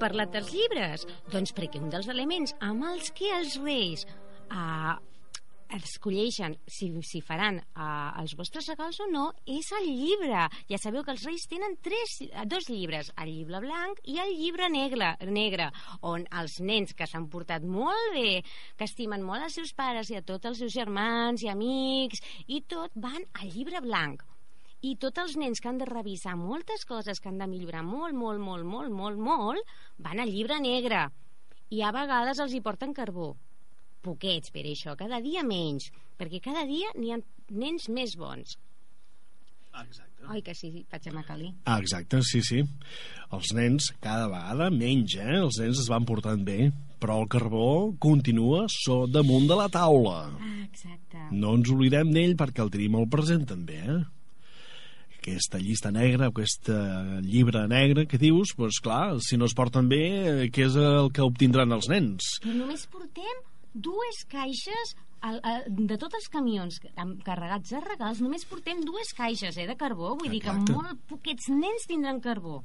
parlat 0.00 0.32
dels 0.34 0.52
llibres? 0.54 1.06
Doncs 1.32 1.54
perquè 1.56 1.82
un 1.82 1.90
dels 1.92 2.08
elements 2.12 2.54
amb 2.64 2.86
els 2.92 3.12
que 3.16 3.30
els 3.36 3.58
reis 3.62 4.06
uh, 4.50 4.94
escolleixen 5.74 6.54
si, 6.70 6.88
si 7.06 7.20
faran 7.24 7.58
uh, 7.58 8.12
els 8.20 8.36
vostres 8.38 8.68
regals 8.70 9.00
o 9.02 9.08
no 9.10 9.24
és 9.50 9.70
el 9.78 9.88
llibre. 9.88 10.46
Ja 10.70 10.78
sabeu 10.80 11.04
que 11.06 11.14
els 11.14 11.24
reis 11.26 11.46
tenen 11.50 11.78
tres, 11.82 12.18
dos 12.50 12.68
llibres, 12.70 13.10
el 13.22 13.32
llibre 13.32 13.62
blanc 13.64 14.00
i 14.04 14.20
el 14.22 14.34
llibre 14.38 14.70
negre, 14.72 15.14
negre 15.30 15.70
on 16.02 16.26
els 16.40 16.60
nens 16.60 16.94
que 16.96 17.08
s'han 17.10 17.28
portat 17.32 17.66
molt 17.66 18.14
bé, 18.14 18.42
que 18.76 18.88
estimen 18.88 19.26
molt 19.26 19.48
els 19.48 19.58
seus 19.58 19.74
pares 19.76 20.10
i 20.12 20.20
a 20.20 20.24
tots 20.26 20.52
els 20.52 20.62
seus 20.62 20.74
germans 20.74 21.42
i 21.46 21.52
amics 21.52 22.22
i 22.46 22.62
tot, 22.68 22.94
van 22.94 23.22
al 23.40 23.52
llibre 23.52 23.82
blanc 23.84 24.25
i 24.86 24.94
tots 25.02 25.22
els 25.22 25.34
nens 25.40 25.62
que 25.62 25.70
han 25.70 25.80
de 25.80 25.88
revisar 25.88 26.36
moltes 26.38 26.84
coses 26.86 27.18
que 27.20 27.30
han 27.30 27.40
de 27.42 27.48
millorar 27.50 27.82
molt, 27.86 28.14
molt, 28.14 28.42
molt, 28.42 28.66
molt, 28.68 28.92
molt, 28.94 29.18
molt, 29.18 29.74
van 29.98 30.22
al 30.22 30.30
llibre 30.30 30.60
negre. 30.62 31.06
I 31.74 31.82
a 31.82 31.90
vegades 31.94 32.38
els 32.44 32.54
hi 32.54 32.62
porten 32.62 32.94
carbó. 32.94 33.32
Poquets, 34.06 34.52
per 34.54 34.62
això, 34.70 34.94
cada 34.98 35.18
dia 35.24 35.42
menys, 35.42 35.90
perquè 36.20 36.38
cada 36.44 36.62
dia 36.68 36.92
n'hi 36.94 37.10
ha 37.14 37.18
nens 37.50 37.88
més 37.90 38.14
bons. 38.20 38.54
Exacte. 39.76 40.24
Oi 40.32 40.40
que 40.42 40.54
sí, 40.56 40.70
Patxamacalí? 40.90 41.50
Ah, 41.68 41.80
exacte, 41.82 42.22
sí, 42.24 42.40
sí. 42.46 42.62
Els 43.36 43.50
nens 43.58 43.90
cada 44.00 44.30
vegada 44.30 44.70
menys, 44.72 45.18
eh? 45.20 45.40
Els 45.42 45.58
nens 45.60 45.82
es 45.82 45.90
van 45.92 46.06
portant 46.08 46.46
bé, 46.46 46.70
però 47.02 47.18
el 47.22 47.28
carbó 47.32 47.68
continua 48.00 48.64
so 48.72 49.02
damunt 49.10 49.50
de 49.50 49.58
la 49.58 49.68
taula. 49.72 50.20
Ah, 50.38 50.58
exacte. 50.64 51.26
No 51.34 51.56
ens 51.58 51.74
oblidem 51.74 52.14
d'ell 52.14 52.38
perquè 52.38 52.64
el 52.64 52.72
tenim 52.72 52.96
al 52.96 53.10
present 53.12 53.44
també, 53.50 53.82
eh? 53.82 54.04
Aquesta 55.26 55.58
llista 55.58 55.90
negra, 55.90 56.28
aquest 56.30 56.68
llibre 57.26 57.64
negre 57.66 58.04
que 58.06 58.18
dius, 58.22 58.52
doncs 58.54 58.78
clar, 58.78 59.16
si 59.26 59.34
no 59.34 59.48
es 59.50 59.56
porten 59.58 59.88
bé, 59.90 60.04
eh, 60.30 60.44
què 60.54 60.68
és 60.68 60.76
el 60.78 61.10
que 61.10 61.24
obtindran 61.26 61.74
els 61.74 61.88
nens? 61.90 62.36
Però 62.44 62.54
només 62.54 62.84
portem 62.86 63.40
dues 63.74 64.20
caixes 64.30 64.94
el, 65.26 65.40
el, 65.42 65.66
de 65.90 65.98
tots 65.98 66.14
els 66.20 66.28
camions 66.30 66.78
carregats 67.26 67.74
de 67.74 67.82
regals, 67.82 68.22
només 68.22 68.46
portem 68.46 68.84
dues 68.86 69.10
caixes 69.18 69.58
eh, 69.58 69.66
de 69.66 69.74
carbó, 69.74 70.14
vull 70.14 70.30
dir 70.30 70.44
que 70.44 70.54
Exacte. 70.54 70.78
molt 70.78 71.02
poquets 71.10 71.50
nens 71.50 71.90
tindran 71.90 72.22
carbó. 72.22 72.60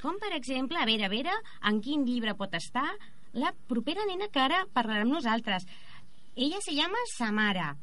Com, 0.00 0.16
per 0.22 0.32
exemple, 0.38 0.80
a 0.80 0.88
veure, 0.88 1.04
a 1.04 1.12
veure, 1.12 1.36
en 1.68 1.84
quin 1.84 2.08
llibre 2.08 2.32
pot 2.40 2.56
estar 2.56 2.88
la 3.36 3.52
propera 3.68 4.08
nena 4.08 4.32
que 4.32 4.40
ara 4.40 4.64
parlarà 4.72 5.04
amb 5.04 5.18
nosaltres. 5.18 5.68
Ella 6.36 6.64
se 6.64 6.72
llama 6.76 7.04
Samara. 7.12 7.74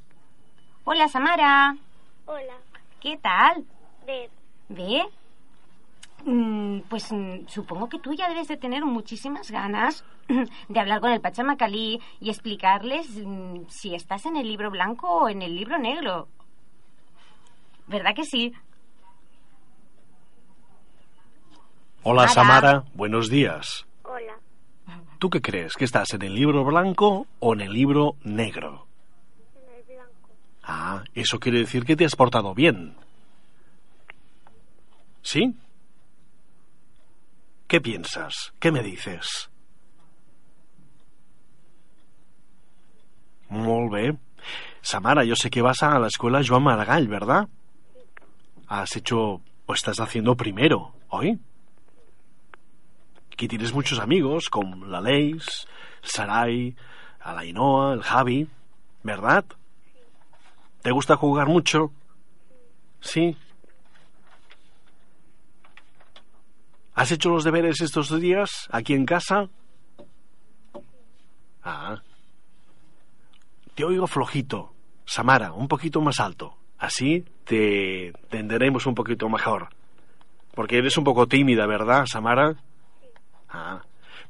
Hola, 0.89 1.09
Samara. 1.09 1.53
Hola. 2.25 2.72
¿Qué 3.03 3.17
tal? 3.17 3.65
Bé, 4.07 4.29
¿Ve? 4.69 5.03
Mm, 6.23 6.79
pues 6.87 7.11
mm, 7.11 7.47
supongo 7.47 7.89
que 7.89 7.99
tú 7.99 8.13
ya 8.13 8.29
debes 8.29 8.47
de 8.47 8.55
tener 8.55 8.85
muchísimas 8.85 9.51
ganas 9.51 10.05
de 10.69 10.79
hablar 10.79 11.01
con 11.01 11.11
el 11.11 11.19
Pachamacalí 11.19 11.99
y 12.21 12.29
explicarles 12.29 13.09
mm, 13.09 13.65
si 13.67 13.93
estás 13.93 14.25
en 14.25 14.37
el 14.37 14.47
libro 14.47 14.71
blanco 14.71 15.07
o 15.09 15.27
en 15.27 15.41
el 15.41 15.53
libro 15.53 15.77
negro. 15.77 16.29
¿Verdad 17.87 18.15
que 18.15 18.23
sí? 18.23 18.53
Hola, 22.03 22.29
Samara. 22.29 22.61
Samara, 22.61 22.83
buenos 22.93 23.29
días. 23.29 23.85
hola. 24.03 24.39
¿Tú 25.19 25.29
qué 25.29 25.41
crees? 25.41 25.73
¿Que 25.75 25.83
estás 25.83 26.13
en 26.13 26.21
el 26.21 26.33
libro 26.35 26.63
blanco 26.63 27.27
o 27.39 27.53
en 27.53 27.59
el 27.59 27.73
libro 27.73 28.15
negro? 28.23 28.87
Ah, 30.63 31.03
eso 31.13 31.39
quiere 31.39 31.59
decir 31.59 31.85
que 31.85 31.95
te 31.95 32.05
has 32.05 32.15
portado 32.15 32.53
bien. 32.53 32.95
¿Sí? 35.21 35.55
¿Qué 37.67 37.81
piensas? 37.81 38.53
¿Qué 38.59 38.71
me 38.71 38.83
dices? 38.83 39.49
Molt 43.49 43.91
bé. 43.91 44.17
Samara, 44.81 45.23
yo 45.23 45.35
sé 45.35 45.49
que 45.49 45.61
vas 45.61 45.83
a 45.83 45.99
la 45.99 46.07
escuela 46.07 46.41
Joan 46.45 46.63
Maragall, 46.63 47.07
¿verdad? 47.07 47.47
Has 48.67 48.95
hecho 48.95 49.41
o 49.65 49.73
estás 49.73 49.99
haciendo 49.99 50.35
primero, 50.35 50.93
¿hoy? 51.09 51.39
Aquí 53.31 53.47
tienes 53.47 53.73
muchos 53.73 53.99
amigos, 53.99 54.49
como 54.49 54.85
la 54.85 55.01
Leis, 55.01 55.67
Sarai, 56.01 56.75
a 57.19 57.33
la 57.33 57.41
Ainhoa, 57.41 57.93
el 57.93 58.03
Javi, 58.03 58.47
¿verdad? 59.03 59.45
¿Te 60.83 60.91
gusta 60.91 61.15
jugar 61.15 61.47
mucho? 61.47 61.93
Sí. 62.99 63.37
¿Has 66.93 67.11
hecho 67.11 67.29
los 67.29 67.45
deberes 67.45 67.79
estos 67.79 68.19
días 68.19 68.67
aquí 68.69 68.93
en 68.93 69.05
casa? 69.05 69.49
Ah. 71.63 72.01
Te 73.75 73.85
oigo 73.85 74.07
flojito. 74.07 74.73
Samara, 75.05 75.53
un 75.53 75.69
poquito 75.69 76.01
más 76.01 76.19
alto. 76.19 76.57
Así 76.77 77.23
te 77.45 78.07
entenderemos 78.09 78.85
un 78.85 78.93
poquito 78.93 79.29
mejor. 79.29 79.69
Porque 80.53 80.79
eres 80.79 80.97
un 80.97 81.05
poco 81.05 81.27
tímida, 81.27 81.65
¿verdad, 81.65 82.05
Samara? 82.07 82.57
Ah. 83.47 83.81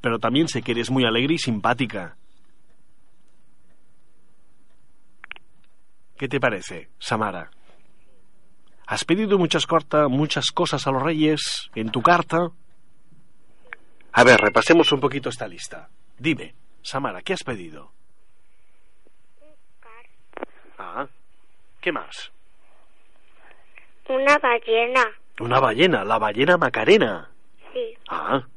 Pero 0.01 0.20
también 0.20 0.47
sé 0.47 0.62
que 0.62 0.74
eres 0.74 0.91
muy 0.91 1.04
alegre 1.04 1.34
y 1.34 1.39
simpática. 1.39 2.16
¿Qué 6.24 6.30
te 6.30 6.40
parece, 6.40 6.88
Samara? 7.00 7.52
¿Has 8.88 9.04
pedido 9.04 9.38
muchas, 9.38 9.68
corta, 9.68 10.08
muchas 10.08 10.52
cosas 10.52 10.88
a 10.88 10.92
los 10.92 11.04
reyes 11.04 11.70
en 11.76 11.92
tu 11.92 12.02
carta? 12.02 12.50
A 14.14 14.24
ver, 14.24 14.40
repasemos 14.40 14.90
un 14.94 15.02
poquito 15.02 15.28
esta 15.28 15.50
lista. 15.50 15.90
Dime, 16.18 16.56
Samara, 16.82 17.22
¿qué 17.24 17.34
has 17.34 17.44
pedido? 17.44 17.92
Ah, 20.78 21.08
¿qué 21.82 21.92
más? 21.92 22.32
Una 24.08 24.38
ballena. 24.38 25.04
Una 25.42 25.60
ballena, 25.60 26.06
la 26.06 26.20
ballena 26.20 26.56
Macarena. 26.56 27.32
Sí, 27.74 27.96
Ah. 28.08 28.48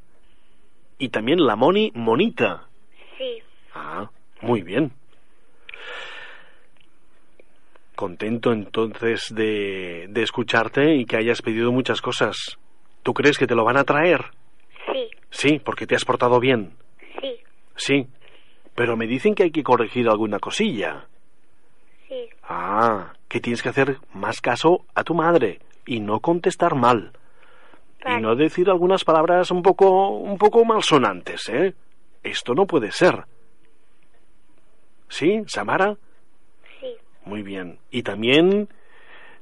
Y 0.99 1.09
también 1.09 1.45
la 1.45 1.57
Moni 1.57 1.91
Monita. 1.97 2.69
sí. 3.19 3.43
Ah, 3.75 4.09
muy 4.41 4.63
bien. 4.63 4.93
Contento 7.97 8.53
entonces 8.53 9.33
de, 9.35 10.07
de 10.09 10.23
escucharte 10.23 10.95
y 10.95 11.05
que 11.07 11.17
hayas 11.17 11.43
pedido 11.43 11.73
muchas 11.73 12.01
cosas. 12.01 12.37
¿Tú 13.03 13.13
crees 13.15 13.39
que 13.39 13.47
te 13.49 13.55
lo 13.57 13.65
van 13.65 13.77
a 13.79 13.85
traer? 13.85 14.27
Sí, 14.93 15.11
Sí, 15.31 15.59
porque 15.65 15.87
te 15.87 15.97
has 15.97 16.05
portado 16.05 16.39
bien. 16.39 16.75
sí, 17.21 17.37
Sí. 17.77 18.07
Pero 18.75 18.97
me 18.97 19.07
dicen 19.07 19.35
que 19.35 19.45
hay 19.45 19.51
que 19.51 19.63
corregir 19.63 20.09
alguna 20.09 20.39
cosilla. 20.39 21.07
sí. 22.09 22.29
Ah, 22.43 23.15
que 23.29 23.41
tienes 23.41 23.63
que 23.63 23.71
hacer 23.71 23.97
más 24.13 24.41
caso 24.41 24.85
a 24.95 25.03
tu 25.03 25.15
madre 25.15 25.59
y 25.87 25.99
no 26.01 26.21
contestar 26.21 26.75
mal. 26.77 27.13
Y 28.07 28.21
no 28.21 28.37
decir 28.37 28.71
algunas 28.71 29.03
palabras 29.05 29.51
un 29.51 29.63
poco 29.63 30.11
un 30.11 30.39
poco 30.39 30.65
malsonantes, 30.65 31.49
¿eh? 31.49 31.75
Esto 32.23 32.55
no 32.55 32.67
puede 32.67 32.93
ser. 32.93 33.25
¿Sí, 35.09 35.43
Samara? 35.47 35.97
Muy 37.27 37.43
bien. 37.43 37.81
Y 37.91 38.05
también 38.05 38.69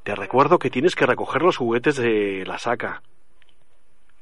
te 0.02 0.14
recuerdo 0.14 0.58
que 0.58 0.70
tienes 0.70 0.94
que 0.96 1.04
recoger 1.06 1.42
los 1.42 1.58
juguetes 1.58 1.96
de 1.96 2.44
la 2.46 2.58
saca. 2.58 3.02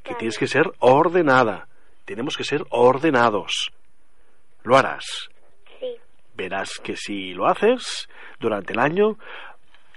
Que 0.03 0.15
tienes 0.17 0.37
que 0.37 0.49
ser 0.49 0.73
ordenada. 0.81 1.69
Tenemos 2.05 2.37
que 2.37 2.43
ser 2.45 2.65
ordenados. 2.71 3.73
Lo 4.65 4.77
harás. 4.77 5.31
sí. 5.79 5.97
Verás 6.35 6.81
que 6.83 6.97
si 6.97 7.35
lo 7.35 7.47
haces 7.47 8.09
durante 8.41 8.73
el 8.73 8.81
año, 8.81 9.17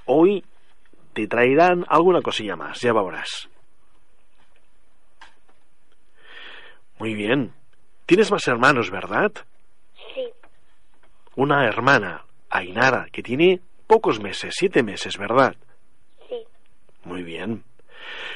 hoy 0.06 0.46
te 1.14 1.28
traerán 1.28 1.86
alguna 1.88 2.22
cosilla 2.22 2.56
más, 2.56 2.82
ya 2.82 2.94
verás. 2.94 3.50
Muy 7.00 7.16
bien. 7.16 7.54
Tienes 8.06 8.30
más 8.32 8.48
hermanos, 8.48 8.92
¿verdad? 8.92 9.32
Sí, 10.14 10.28
Una 11.36 11.66
hermana, 11.66 12.25
Ainara, 12.58 13.08
que 13.12 13.22
tiene 13.24 13.62
pocos 13.88 14.20
meses, 14.22 14.54
siete 14.58 14.84
meses, 14.84 15.18
¿verdad? 15.18 15.56
sí, 16.30 16.36
Muy 17.04 17.24
bien. 17.24 17.64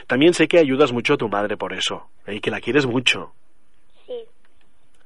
También 0.07 0.33
sé 0.33 0.47
que 0.47 0.57
ayudas 0.59 0.91
mucho 0.91 1.13
a 1.13 1.17
tu 1.17 1.29
madre 1.29 1.57
por 1.57 1.73
eso, 1.73 2.09
¿eh? 2.25 2.35
y 2.35 2.39
que 2.39 2.51
la 2.51 2.59
quieres 2.59 2.85
mucho, 2.85 3.33
sí, 4.07 4.13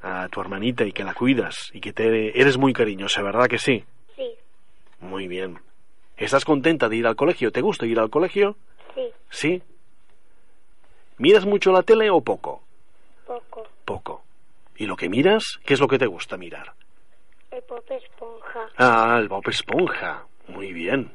a 0.01 0.27
tu 0.29 0.39
hermanita, 0.41 0.85
y 0.85 0.91
que 0.93 1.03
la 1.03 1.13
cuidas, 1.13 1.69
y 1.73 1.81
que 1.81 1.91
te 1.93 2.39
eres 2.39 2.57
muy 2.57 2.73
cariñosa, 2.73 3.21
¿verdad 3.21 3.47
que 3.47 3.57
sí? 3.59 3.83
sí, 4.15 4.31
Muy 5.01 5.27
bien. 5.27 5.59
¿Estás 6.15 6.45
contenta 6.45 6.87
de 6.89 6.95
ir 6.95 7.07
al 7.07 7.15
colegio? 7.15 7.51
¿Te 7.51 7.61
gusta 7.61 7.85
ir 7.85 7.99
al 7.99 8.09
colegio? 8.09 8.55
sí. 8.95 9.11
Sí. 9.29 9.61
¿Miras 11.17 11.45
mucho 11.45 11.71
la 11.71 11.83
tele 11.83 12.09
o 12.09 12.21
poco? 12.21 12.63
Poco. 13.25 13.67
Poco. 13.85 14.23
¿Y 14.77 14.85
lo 14.85 14.95
que 14.95 15.09
miras? 15.09 15.59
¿Qué 15.65 15.73
es 15.75 15.79
lo 15.79 15.87
que 15.87 15.97
te 15.99 16.07
gusta 16.07 16.37
mirar? 16.37 16.73
El 17.53 17.63
Bob 17.69 17.83
Esponja. 17.87 18.67
Ah, 18.77 19.15
el 19.19 19.27
Bob 19.27 19.47
Esponja. 19.47 20.25
Muy 20.47 20.73
bien. 20.73 21.11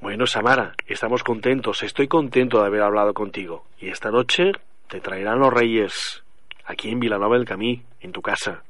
Bueno, 0.00 0.26
Samara, 0.26 0.74
estamos 0.88 1.22
contentos. 1.22 1.84
Estoy 1.84 2.08
contento 2.08 2.60
de 2.60 2.66
haber 2.66 2.82
hablado 2.82 3.14
contigo. 3.14 3.64
Y 3.78 3.90
esta 3.90 4.10
noche 4.10 4.50
te 4.88 5.00
traerán 5.00 5.38
los 5.38 5.52
reyes 5.52 6.24
aquí 6.64 6.90
en 6.90 6.98
Vilanova 6.98 7.36
del 7.36 7.46
Camí, 7.46 7.84
en 8.00 8.10
tu 8.10 8.22
casa. 8.22 8.64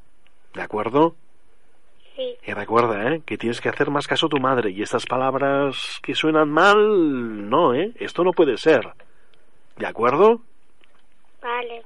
¿De 0.52 0.60
acuerdo? 0.60 1.16
Sí. 2.14 2.36
Y 2.46 2.52
recuerda, 2.52 3.10
¿eh? 3.10 3.22
Que 3.24 3.38
tienes 3.38 3.62
que 3.62 3.70
hacer 3.70 3.88
más 3.88 4.06
caso 4.06 4.26
a 4.26 4.28
tu 4.28 4.38
madre. 4.38 4.70
Y 4.70 4.82
estas 4.82 5.06
palabras 5.06 5.98
que 6.02 6.14
suenan 6.14 6.50
mal, 6.50 7.48
no, 7.48 7.72
¿eh? 7.72 7.92
Esto 7.96 8.22
no 8.22 8.32
puede 8.32 8.58
ser. 8.58 8.82
¿De 9.78 9.86
acuerdo? 9.86 10.42
Vale. 11.40 11.84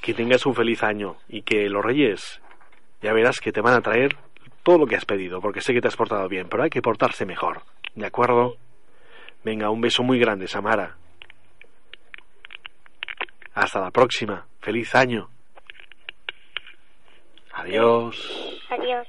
Que 0.00 0.14
tengas 0.14 0.46
un 0.46 0.54
feliz 0.54 0.82
año 0.82 1.16
y 1.28 1.42
que 1.42 1.68
los 1.68 1.84
reyes, 1.84 2.40
ya 3.04 3.12
verás 3.12 3.38
que 3.38 3.52
te 3.52 3.60
van 3.60 3.74
a 3.74 3.82
traer 3.82 4.16
todo 4.62 4.78
lo 4.78 4.86
que 4.86 4.96
has 4.96 5.04
pedido, 5.04 5.42
porque 5.42 5.60
sé 5.60 5.74
que 5.74 5.82
te 5.82 5.88
has 5.88 5.96
portado 5.96 6.26
bien, 6.26 6.48
pero 6.48 6.62
hay 6.62 6.70
que 6.70 6.80
portarse 6.80 7.26
mejor. 7.26 7.60
¿De 7.94 8.06
acuerdo? 8.06 8.56
Venga, 9.44 9.68
un 9.68 9.82
beso 9.82 10.02
muy 10.02 10.18
grande, 10.18 10.48
Samara. 10.48 10.96
Hasta 13.52 13.80
la 13.80 13.90
próxima. 13.90 14.46
Feliz 14.60 14.94
año. 14.94 15.28
Adiós. 17.52 18.16
Adiós. 18.70 19.06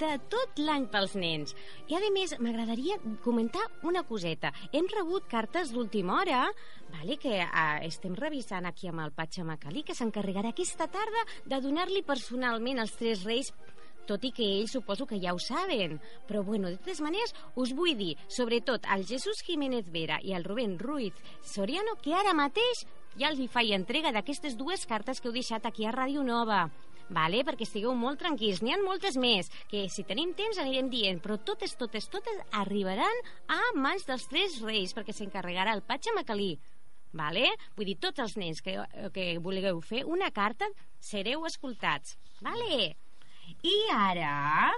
De 0.00 0.18
tot 0.32 0.60
l'any 0.60 0.86
pels 0.92 1.16
nens. 1.20 1.54
I, 1.88 1.96
a 1.98 2.12
més, 2.14 2.32
m'agradaria 2.40 2.96
comentar 3.24 3.66
una 3.86 4.02
coseta. 4.08 4.52
Hem 4.72 4.88
rebut 4.92 5.26
cartes 5.30 5.74
d'última 5.74 6.20
hora, 6.20 6.46
vale, 6.94 7.18
que 7.20 7.36
eh, 7.42 7.66
estem 7.88 8.16
revisant 8.16 8.68
aquí 8.68 8.88
amb 8.88 9.04
el 9.04 9.12
Patxamacalí, 9.16 9.84
que 9.84 9.96
s'encarregarà 9.98 10.54
aquesta 10.54 10.88
tarda 10.88 11.26
de 11.44 11.60
donar-li 11.60 12.02
personalment 12.06 12.80
als 12.80 12.96
tres 13.00 13.26
reis 13.28 13.52
tot 14.10 14.24
i 14.26 14.32
que 14.34 14.42
ells 14.42 14.72
suposo 14.74 15.06
que 15.06 15.20
ja 15.22 15.34
ho 15.36 15.38
saben. 15.38 16.00
Però, 16.26 16.42
bueno, 16.42 16.70
de 16.70 16.80
totes 16.80 17.02
maneres, 17.04 17.34
us 17.54 17.74
vull 17.76 17.94
dir, 17.98 18.16
sobretot 18.26 18.88
al 18.90 19.04
Jesús 19.06 19.44
Jiménez 19.46 19.92
Vera 19.94 20.18
i 20.24 20.34
al 20.34 20.46
Rubén 20.48 20.78
Ruiz 20.80 21.14
Soriano, 21.46 21.94
que 22.02 22.16
ara 22.16 22.34
mateix 22.34 22.86
ja 23.18 23.30
els 23.30 23.38
hi 23.38 23.48
faig 23.50 23.74
entrega 23.76 24.14
d'aquestes 24.14 24.56
dues 24.58 24.86
cartes 24.86 25.20
que 25.20 25.28
heu 25.30 25.36
deixat 25.36 25.66
aquí 25.66 25.86
a 25.86 25.94
Ràdio 25.94 26.24
Nova 26.26 26.68
vale? 27.10 27.42
perquè 27.44 27.66
estigueu 27.66 27.94
molt 27.98 28.20
tranquils. 28.22 28.62
N'hi 28.62 28.72
ha 28.74 28.80
moltes 28.82 29.16
més, 29.20 29.50
que 29.70 29.84
si 29.92 30.04
tenim 30.08 30.32
temps 30.38 30.58
anirem 30.62 30.88
dient, 30.92 31.20
però 31.22 31.36
totes, 31.38 31.74
totes, 31.76 32.08
totes 32.08 32.40
arribaran 32.62 33.22
a 33.50 33.60
mans 33.76 34.06
dels 34.08 34.26
tres 34.30 34.60
reis, 34.64 34.94
perquè 34.96 35.12
s'encarregarà 35.16 35.74
el 35.76 35.82
Patxa 35.82 36.14
Macalí. 36.16 36.54
Vale? 37.12 37.48
Vull 37.74 37.88
dir, 37.90 37.96
tots 37.98 38.22
els 38.22 38.36
nens 38.38 38.62
que, 38.62 38.76
que 39.14 39.24
vulgueu 39.42 39.80
fer 39.82 40.04
una 40.06 40.30
carta 40.30 40.68
sereu 41.02 41.42
escoltats. 41.48 42.14
Vale? 42.40 42.94
I 43.66 43.76
ara 43.90 44.70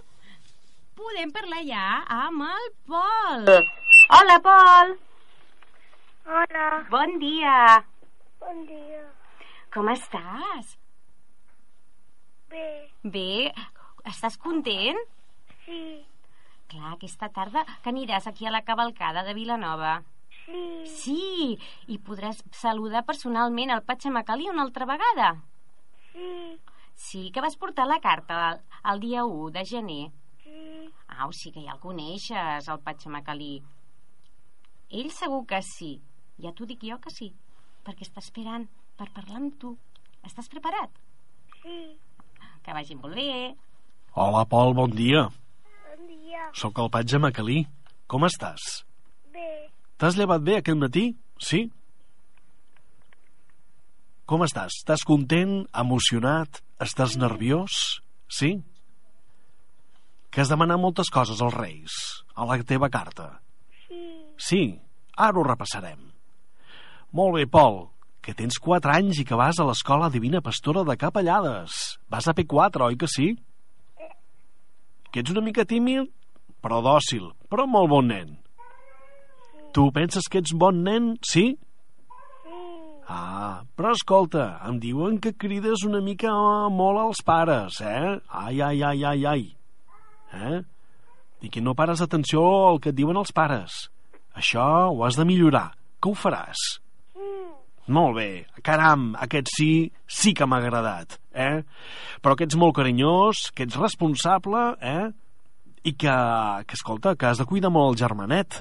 podem 0.96 1.32
parlar 1.34 1.60
ja 1.68 1.86
amb 2.08 2.46
el 2.48 2.68
Pol. 2.88 3.48
Hola, 4.16 4.38
Pol. 4.44 4.94
Hola, 6.24 6.66
Bon 6.88 7.18
dia. 7.18 7.84
bon 8.40 8.64
dia. 8.66 9.02
Com 9.74 9.88
estàs? 9.92 10.76
Bé, 12.52 12.64
Bé, 13.02 13.52
estàs 14.10 14.36
content? 14.38 14.98
sí, 15.66 15.78
Clar, 16.72 16.94
aquesta 16.94 17.28
tarda 17.28 17.62
que 17.82 17.90
aniràs 17.92 18.26
aquí 18.26 18.46
a 18.48 18.50
la 18.54 18.62
cavalcada 18.64 19.22
de 19.26 19.34
Vilanova. 19.36 20.02
sí, 20.46 20.86
Sí, 20.86 21.58
i 21.88 21.98
podràs 21.98 22.42
saludar 22.52 23.04
personalment 23.06 23.70
el 23.70 23.82
Patxamacalí 23.82 24.48
una 24.50 24.62
altra 24.62 24.86
vegada. 24.86 25.28
sí, 26.12 26.58
Sí, 26.94 27.30
que 27.32 27.40
vas 27.40 27.56
portar 27.56 27.86
la 27.86 28.00
carta 28.00 28.38
el, 28.52 28.60
el 28.92 29.00
dia 29.00 29.24
1 29.24 29.50
de 29.50 29.64
gener. 29.64 30.10
sí, 30.42 30.90
Au, 31.18 31.32
sí 31.32 31.52
que 31.52 31.62
ja 31.64 31.72
el 31.72 31.80
coneixes, 31.80 32.68
el 32.68 32.80
Patxamacalí. 32.80 33.62
Ell 34.90 35.10
segur 35.10 35.46
que 35.46 35.62
sí. 35.62 36.00
Ja 36.42 36.52
t'ho 36.52 36.66
dic 36.66 36.80
jo 36.84 36.98
que 37.00 37.10
sí, 37.10 37.32
perquè 37.84 38.02
està 38.06 38.20
esperant 38.20 38.68
per 38.96 39.08
parlar 39.12 39.36
amb 39.40 39.58
tu. 39.58 39.76
Estàs 40.24 40.48
preparat? 40.48 40.90
sí. 41.62 41.96
Que 42.62 42.74
vagi 42.76 42.94
molt 42.98 43.14
bé. 43.16 43.54
Hola, 44.14 44.44
Pol, 44.46 44.74
bon 44.76 44.90
dia. 44.94 45.24
Bon 45.88 46.06
dia. 46.08 46.48
Sóc 46.54 46.78
el 46.82 46.90
Patge 46.94 47.18
Macalí. 47.18 47.62
Com 48.06 48.26
estàs? 48.28 48.82
Bé, 49.32 49.70
T'has 49.96 50.16
llevat 50.18 50.42
bé 50.44 50.58
aquest 50.58 50.76
matí? 50.78 51.04
Sí? 51.40 51.62
Com 54.28 54.44
estàs? 54.44 54.76
Estàs 54.82 55.04
content? 55.08 55.62
Emocionat? 55.78 56.60
Estàs 56.82 57.16
nerviós? 57.20 58.00
Sí? 58.28 58.56
Que 60.32 60.42
has 60.42 60.50
demanat 60.52 60.80
moltes 60.80 61.10
coses 61.12 61.40
als 61.44 61.54
Reis, 61.54 61.96
a 62.34 62.46
la 62.48 62.58
teva 62.62 62.88
carta. 62.90 63.40
sí, 63.88 64.02
Sí, 64.38 64.80
ara 65.16 65.38
ho 65.38 65.42
repassarem. 65.44 66.00
Molt 67.12 67.34
bé, 67.36 67.46
Pol, 67.46 67.90
que 68.22 68.34
tens 68.38 68.60
4 68.62 68.92
anys 68.94 69.18
i 69.18 69.26
que 69.26 69.38
vas 69.38 69.58
a 69.58 69.66
l'escola 69.66 70.10
Divina 70.14 70.40
Pastora 70.40 70.84
de 70.86 70.94
Capellades. 70.96 71.98
Vas 72.08 72.28
a 72.30 72.34
P4, 72.38 72.86
oi 72.86 72.96
que 72.96 73.10
sí? 73.10 73.32
Que 75.10 75.20
ets 75.20 75.34
una 75.34 75.42
mica 75.44 75.66
tímid, 75.68 76.06
però 76.62 76.78
dòcil, 76.84 77.32
però 77.50 77.66
molt 77.66 77.90
bon 77.90 78.08
nen. 78.08 78.36
Tu 79.74 79.88
penses 79.92 80.28
que 80.30 80.40
ets 80.40 80.54
bon 80.54 80.84
nen, 80.86 81.16
sí? 81.26 81.56
Ah, 83.10 83.64
però 83.76 83.90
escolta, 83.96 84.44
em 84.68 84.78
diuen 84.80 85.18
que 85.20 85.34
crides 85.34 85.82
una 85.84 86.00
mica 86.00 86.30
eh, 86.30 86.68
molt 86.72 87.02
als 87.02 87.24
pares, 87.26 87.80
eh? 87.82 88.20
Ai, 88.30 88.60
ai, 88.62 88.78
ai, 88.86 89.02
ai, 89.04 89.26
ai. 89.26 89.42
Eh? 90.32 90.62
I 91.42 91.50
que 91.50 91.60
no 91.60 91.74
pares 91.74 92.00
atenció 92.00 92.44
al 92.70 92.78
que 92.80 92.92
et 92.94 92.96
diuen 92.96 93.18
els 93.18 93.34
pares. 93.34 93.88
Això 94.38 94.64
ho 94.94 95.02
has 95.04 95.18
de 95.18 95.26
millorar. 95.28 95.72
Que 96.00 96.12
ho 96.12 96.16
faràs? 96.16 96.62
Molt 97.90 98.14
bé. 98.14 98.28
Caram, 98.62 99.12
aquest 99.18 99.50
sí, 99.56 99.72
sí 100.06 100.32
que 100.38 100.46
m'ha 100.46 100.60
agradat, 100.62 101.18
eh? 101.34 101.64
Però 102.22 102.36
que 102.38 102.46
ets 102.46 102.58
molt 102.58 102.76
carinyós, 102.78 103.48
que 103.50 103.66
ets 103.66 103.78
responsable, 103.80 104.62
eh? 104.78 105.10
I 105.82 105.92
que, 105.98 106.14
que, 106.68 106.78
escolta, 106.78 107.16
que 107.18 107.26
has 107.26 107.42
de 107.42 107.46
cuidar 107.50 107.72
molt 107.74 107.94
el 107.96 108.04
germanet. 108.04 108.60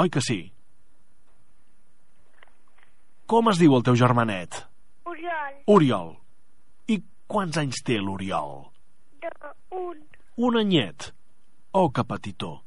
Oi 0.00 0.08
que 0.08 0.22
sí? 0.24 0.40
Com 3.28 3.52
es 3.52 3.60
diu 3.60 3.76
el 3.76 3.84
teu 3.84 3.96
germanet? 4.00 4.62
Oriol. 5.04 5.60
Oriol. 5.76 6.10
I 6.88 7.02
quants 7.28 7.60
anys 7.60 7.84
té 7.84 8.00
l'Oriol? 8.00 8.62
Un. 9.76 10.00
Un 10.40 10.56
anyet. 10.56 11.12
Oh, 11.72 11.90
que 11.92 12.04
petitó. 12.08 12.62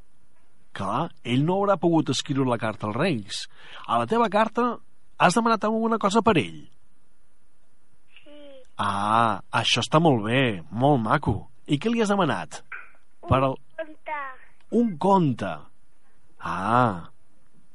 Clar, 0.76 1.08
ell 1.24 1.42
no 1.46 1.58
haurà 1.58 1.76
pogut 1.80 2.10
escriure 2.14 2.50
la 2.50 2.58
carta 2.62 2.86
als 2.86 2.96
Reis. 2.96 3.44
A 3.86 3.98
la 3.98 4.06
teva 4.06 4.30
carta 4.30 4.76
has 5.18 5.34
demanat 5.36 5.64
alguna 5.64 5.98
cosa 5.98 6.22
per 6.22 6.36
ell. 6.40 6.62
Sí. 8.22 8.40
Ah, 8.78 9.40
això 9.50 9.82
està 9.84 10.00
molt 10.02 10.24
bé, 10.26 10.62
molt 10.70 11.00
maco. 11.04 11.36
I 11.66 11.78
què 11.80 11.90
li 11.92 12.02
has 12.04 12.12
demanat? 12.12 12.60
Per 13.26 13.40
al... 13.42 13.56
Conta. 13.76 14.20
un 14.76 14.96
conte. 14.98 15.52
Ah, 16.40 17.08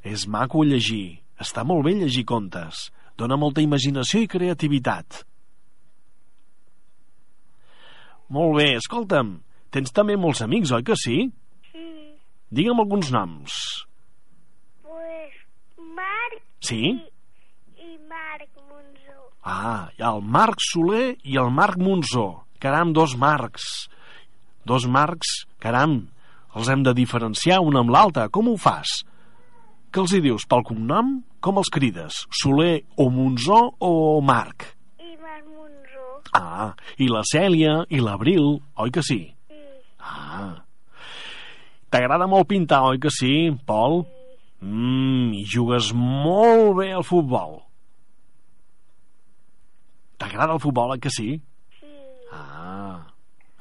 és 0.04 0.28
maco 0.28 0.64
llegir. 0.64 1.20
Està 1.42 1.64
molt 1.66 1.86
bé 1.88 1.96
llegir 1.98 2.24
contes. 2.30 2.90
Dóna 3.18 3.36
molta 3.38 3.62
imaginació 3.62 4.22
i 4.22 4.30
creativitat. 4.30 5.24
Molt 8.32 8.56
bé, 8.62 8.68
escolta'm, 8.80 9.34
tens 9.76 9.92
també 9.92 10.16
molts 10.16 10.42
amics, 10.46 10.72
oi 10.72 10.86
que 10.88 10.96
sí? 10.96 11.18
Sí. 11.72 11.88
Digue'm 12.52 12.80
alguns 12.80 13.10
noms. 13.12 13.58
Pues 14.86 15.36
Marc 15.98 16.40
Sí? 16.64 16.80
i. 16.96 17.11
Ah, 19.42 19.90
hi 19.98 20.04
ha 20.04 20.12
el 20.14 20.22
Marc 20.22 20.62
Soler 20.62 21.16
i 21.26 21.38
el 21.42 21.50
Marc 21.50 21.80
Monzó. 21.82 22.44
Caram, 22.62 22.94
dos 22.94 23.16
Marcs. 23.18 23.90
Dos 24.66 24.86
Marcs, 24.86 25.48
caram, 25.58 26.04
els 26.54 26.70
hem 26.70 26.84
de 26.86 26.94
diferenciar 26.94 27.62
un 27.66 27.80
amb 27.80 27.90
l'altre. 27.90 28.28
Com 28.30 28.52
ho 28.52 28.58
fas? 28.62 29.02
Què 29.92 30.04
els 30.04 30.14
hi 30.14 30.22
dius? 30.22 30.46
Pel 30.46 30.62
cognom? 30.68 31.16
Com 31.42 31.58
els 31.58 31.72
crides? 31.74 32.26
Soler 32.42 32.84
o 33.02 33.10
Monzó 33.10 33.64
o 33.82 34.22
Marc? 34.22 34.68
I 35.02 35.18
Marc 35.18 35.48
Monzó. 35.50 36.06
Ah, 36.38 36.70
i 37.02 37.10
la 37.10 37.26
Cèlia 37.26 37.80
i 37.90 38.04
l'Abril, 38.04 38.60
oi 38.78 38.94
que 38.94 39.02
sí? 39.02 39.24
Sí. 39.50 39.64
Ah. 39.98 40.62
T'agrada 41.90 42.30
molt 42.30 42.48
pintar, 42.48 42.84
oi 42.94 43.02
que 43.02 43.10
sí, 43.10 43.50
Pol? 43.66 44.04
Mmm, 44.62 45.34
i 45.34 45.44
jugues 45.50 45.90
molt 45.98 46.78
bé 46.78 46.92
al 46.94 47.04
futbol. 47.04 47.58
T'agrada 50.22 50.54
el 50.54 50.62
futbol, 50.62 50.94
oi 50.94 51.02
que 51.02 51.10
sí? 51.10 51.32
Sí. 51.80 51.92
Ah. 52.30 53.02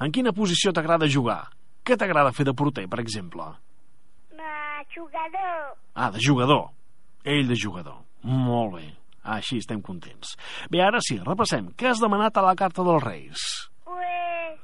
En 0.01 0.13
quina 0.13 0.33
posició 0.37 0.69
t'agrada 0.77 1.09
jugar? 1.09 1.41
Què 1.81 1.97
t'agrada 1.97 2.33
fer 2.37 2.45
de 2.45 2.53
porter, 2.53 2.83
per 2.89 2.99
exemple? 3.01 3.47
Ma 4.37 4.83
jugador. 4.93 5.71
Ah, 5.95 6.11
de 6.13 6.21
jugador. 6.21 6.67
Ell 7.25 7.49
de 7.49 7.57
jugador. 7.57 8.03
Molt 8.21 8.75
bé. 8.75 8.85
Ah, 9.23 9.39
així 9.39 9.57
estem 9.61 9.81
contents. 9.81 10.35
Bé, 10.69 10.83
ara 10.85 11.01
sí, 11.01 11.17
repassem. 11.25 11.71
Què 11.77 11.89
has 11.89 12.01
demanat 12.01 12.37
a 12.37 12.45
la 12.45 12.53
carta 12.57 12.85
dels 12.85 13.03
Reis? 13.03 13.47
Pues 13.85 14.61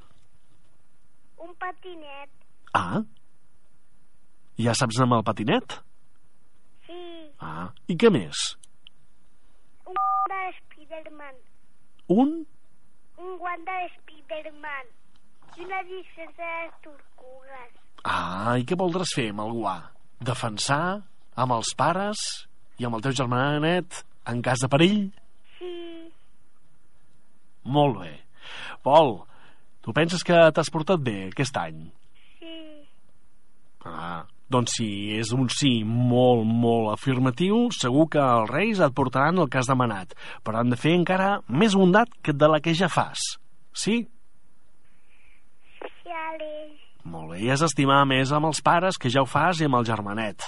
un 1.42 1.54
patinet. 1.58 2.30
Ah. 2.78 3.02
Ja 4.62 4.78
saps 4.78 4.98
anar 4.98 5.10
amb 5.10 5.20
el 5.20 5.28
patinet? 5.34 5.80
Sí. 6.86 7.02
Ah. 7.42 7.70
I 7.90 7.98
què 7.98 8.14
més? 8.14 8.48
Un 9.90 9.98
de 10.34 10.42
Spiderman. 10.62 11.38
Un? 12.08 12.46
Un 13.20 13.38
guant 13.42 13.64
de 13.68 13.78
Spiderman. 13.98 14.92
I 15.58 15.66
una 15.66 15.82
disfressa 15.84 16.38
de 16.40 16.52
les 16.64 16.76
tortugues. 16.86 17.72
Ah, 18.08 18.56
i 18.56 18.64
què 18.68 18.78
voldràs 18.80 19.12
fer 19.18 19.30
amb 19.34 19.44
el 19.44 19.56
guà? 19.58 19.78
Defensar 20.24 21.02
amb 21.36 21.56
els 21.58 21.74
pares 21.78 22.22
i 22.80 22.88
amb 22.88 22.98
el 22.98 23.04
teu 23.06 23.16
germanet 23.20 24.04
en 24.32 24.42
cas 24.46 24.64
de 24.64 24.70
perill? 24.72 25.02
Sí. 25.58 25.74
Molt 27.68 28.00
bé. 28.00 28.14
Pol, 28.86 29.18
tu 29.84 29.96
penses 29.98 30.24
que 30.24 30.40
t'has 30.56 30.72
portat 30.72 31.04
bé 31.04 31.18
aquest 31.28 31.60
any? 31.60 31.84
Sí. 32.40 32.56
Ah, 33.84 34.24
doncs 34.54 34.78
si 34.80 34.90
és 35.18 35.34
un 35.36 35.50
sí 35.52 35.82
molt, 35.84 36.46
molt 36.48 36.94
afirmatiu, 36.94 37.68
segur 37.76 38.08
que 38.14 38.22
els 38.24 38.52
Reis 38.52 38.82
et 38.84 38.96
portaran 38.96 39.42
el 39.44 39.50
que 39.52 39.60
has 39.60 39.70
demanat, 39.70 40.16
però 40.44 40.62
han 40.62 40.72
de 40.72 40.80
fer 40.80 40.96
encara 40.96 41.38
més 41.48 41.76
bondat 41.76 42.12
que 42.24 42.36
de 42.36 42.50
la 42.52 42.62
que 42.64 42.76
ja 42.78 42.88
fas. 42.92 43.24
Sí? 43.76 44.00
Xale. 46.04 46.54
Molt 47.08 47.34
bé, 47.34 47.42
i 47.44 47.52
has 47.52 47.64
d'estimar 47.64 48.02
més 48.08 48.32
amb 48.36 48.50
els 48.50 48.64
pares 48.64 49.00
que 49.00 49.12
ja 49.12 49.24
ho 49.24 49.28
fas 49.30 49.62
i 49.62 49.68
amb 49.68 49.80
el 49.80 49.88
germanet. 49.88 50.48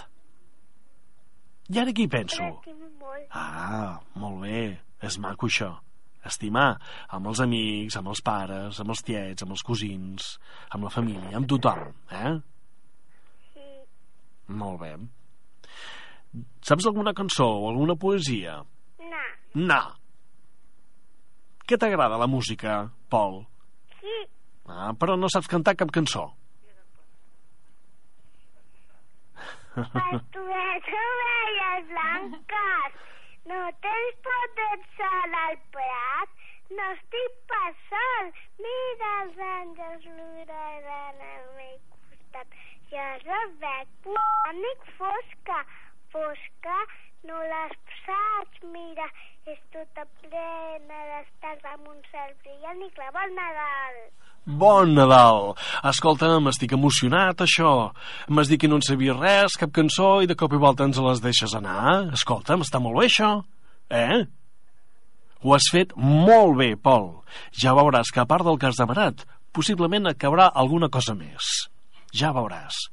I 1.70 1.80
ara 1.84 1.94
aquí 1.94 2.08
penso? 2.10 2.44
Molt. 2.44 3.28
Ah, 3.36 4.00
molt 4.18 4.42
bé, 4.42 4.64
és 5.06 5.20
maco 5.22 5.48
això. 5.48 5.70
Estimar 6.26 6.74
amb 7.16 7.30
els 7.32 7.40
amics, 7.44 7.96
amb 8.00 8.10
els 8.12 8.22
pares, 8.26 8.80
amb 8.82 8.96
els 8.96 9.04
tiets, 9.06 9.46
amb 9.46 9.56
els 9.56 9.64
cosins, 9.64 10.32
amb 10.76 10.88
la 10.88 10.92
família, 10.94 11.36
amb 11.38 11.48
tothom, 11.50 11.86
eh? 12.12 12.34
Molt 14.50 14.80
bé. 14.82 14.92
Saps 16.66 16.88
alguna 16.90 17.14
cançó 17.14 17.46
o 17.46 17.70
alguna 17.70 17.96
poesia? 17.96 18.60
No. 19.00 19.24
No. 19.70 19.80
Què 21.70 21.78
t'agrada 21.78 22.18
la 22.18 22.28
música, 22.28 22.82
Pol? 23.14 23.44
Sí. 24.00 24.18
Ah, 24.70 24.92
però 24.98 25.16
no 25.18 25.30
saps 25.30 25.50
cantar 25.50 25.76
cap 25.78 25.94
cançó. 25.94 26.28
Pasturet 29.80 30.88
ovelles 31.00 31.86
blanques, 31.92 32.98
no 33.52 33.60
tens 33.86 34.18
potets 34.26 35.04
al 35.10 35.56
prat, 35.76 36.34
no 36.74 36.90
estic 36.96 37.38
pas 37.54 37.86
sol, 37.92 38.34
mira 38.66 39.14
els 39.22 39.40
àngels 39.52 40.10
l'oraran 40.18 41.24
al 41.30 41.48
meu 41.62 41.78
costat. 41.94 42.60
Els 42.90 43.26
veig, 43.62 44.08
amic 44.50 44.86
fosca, 44.98 45.58
fosca, 46.10 46.78
no 47.28 47.38
les 47.38 47.76
saps, 48.02 48.64
mira, 48.74 49.06
és 49.46 49.60
tota 49.70 50.08
plena 50.24 51.04
d'estars 51.12 51.68
amb 51.70 51.86
un 51.92 52.00
cel 52.10 52.34
brillant 52.42 52.82
i 52.82 52.90
clar, 52.96 53.12
bon 53.14 53.38
Nadal. 53.38 54.02
Bon 54.64 54.96
Nadal! 54.98 55.54
Escolta, 55.92 56.32
m'estic 56.42 56.74
emocionat, 56.74 57.46
això. 57.46 57.94
M'has 58.28 58.50
dit 58.50 58.58
que 58.58 58.68
no 58.72 58.82
en 58.82 58.86
sabies 58.90 59.22
res, 59.22 59.62
cap 59.62 59.70
cançó, 59.70 60.24
i 60.26 60.30
de 60.32 60.34
cop 60.34 60.58
i 60.58 60.66
volta 60.66 60.90
ens 60.90 60.98
les 60.98 61.22
deixes 61.22 61.54
anar. 61.54 62.10
Escolta, 62.18 62.58
està 62.58 62.82
molt 62.82 62.98
bé, 62.98 63.06
això. 63.06 63.36
Eh? 63.94 64.24
Ho 65.46 65.54
has 65.54 65.70
fet 65.70 65.94
molt 65.94 66.58
bé, 66.58 66.74
Pol. 66.74 67.12
Ja 67.54 67.78
veuràs 67.78 68.10
que 68.10 68.26
a 68.26 68.30
part 68.30 68.50
del 68.50 68.58
que 68.58 68.74
has 68.74 68.82
demanat, 68.82 69.28
possiblement 69.54 70.10
et 70.10 70.18
cabrà 70.18 70.50
alguna 70.50 70.90
cosa 70.90 71.14
més. 71.14 71.70
Ja 72.16 72.32
veuràs. 72.34 72.88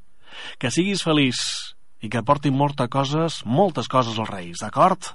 Que 0.60 0.70
siguis 0.72 1.02
feliç 1.04 1.38
i 2.04 2.10
que 2.12 2.22
portin 2.26 2.56
moltes 2.56 2.90
coses, 2.92 3.40
moltes 3.46 3.88
coses 3.88 4.18
als 4.18 4.30
Reis, 4.30 4.60
d'acord? 4.60 5.14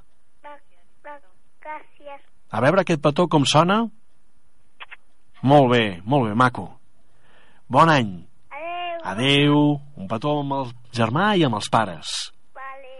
Gràcies. 1.61 2.21
A 2.51 2.61
veure 2.63 2.81
aquest 2.81 3.01
petó 3.03 3.27
com 3.31 3.45
sona. 3.45 3.83
Molt 5.41 5.71
bé, 5.71 6.01
molt 6.05 6.27
bé, 6.29 6.35
maco. 6.37 6.67
Bon 7.71 7.89
any. 7.89 8.11
Adéu. 8.51 8.99
Adeu. 9.13 9.61
Un 9.97 10.09
petó 10.09 10.35
amb 10.41 10.57
el 10.57 10.73
germà 10.93 11.31
i 11.37 11.45
amb 11.47 11.57
els 11.61 11.69
pares. 11.73 12.11
Vale. 12.57 12.95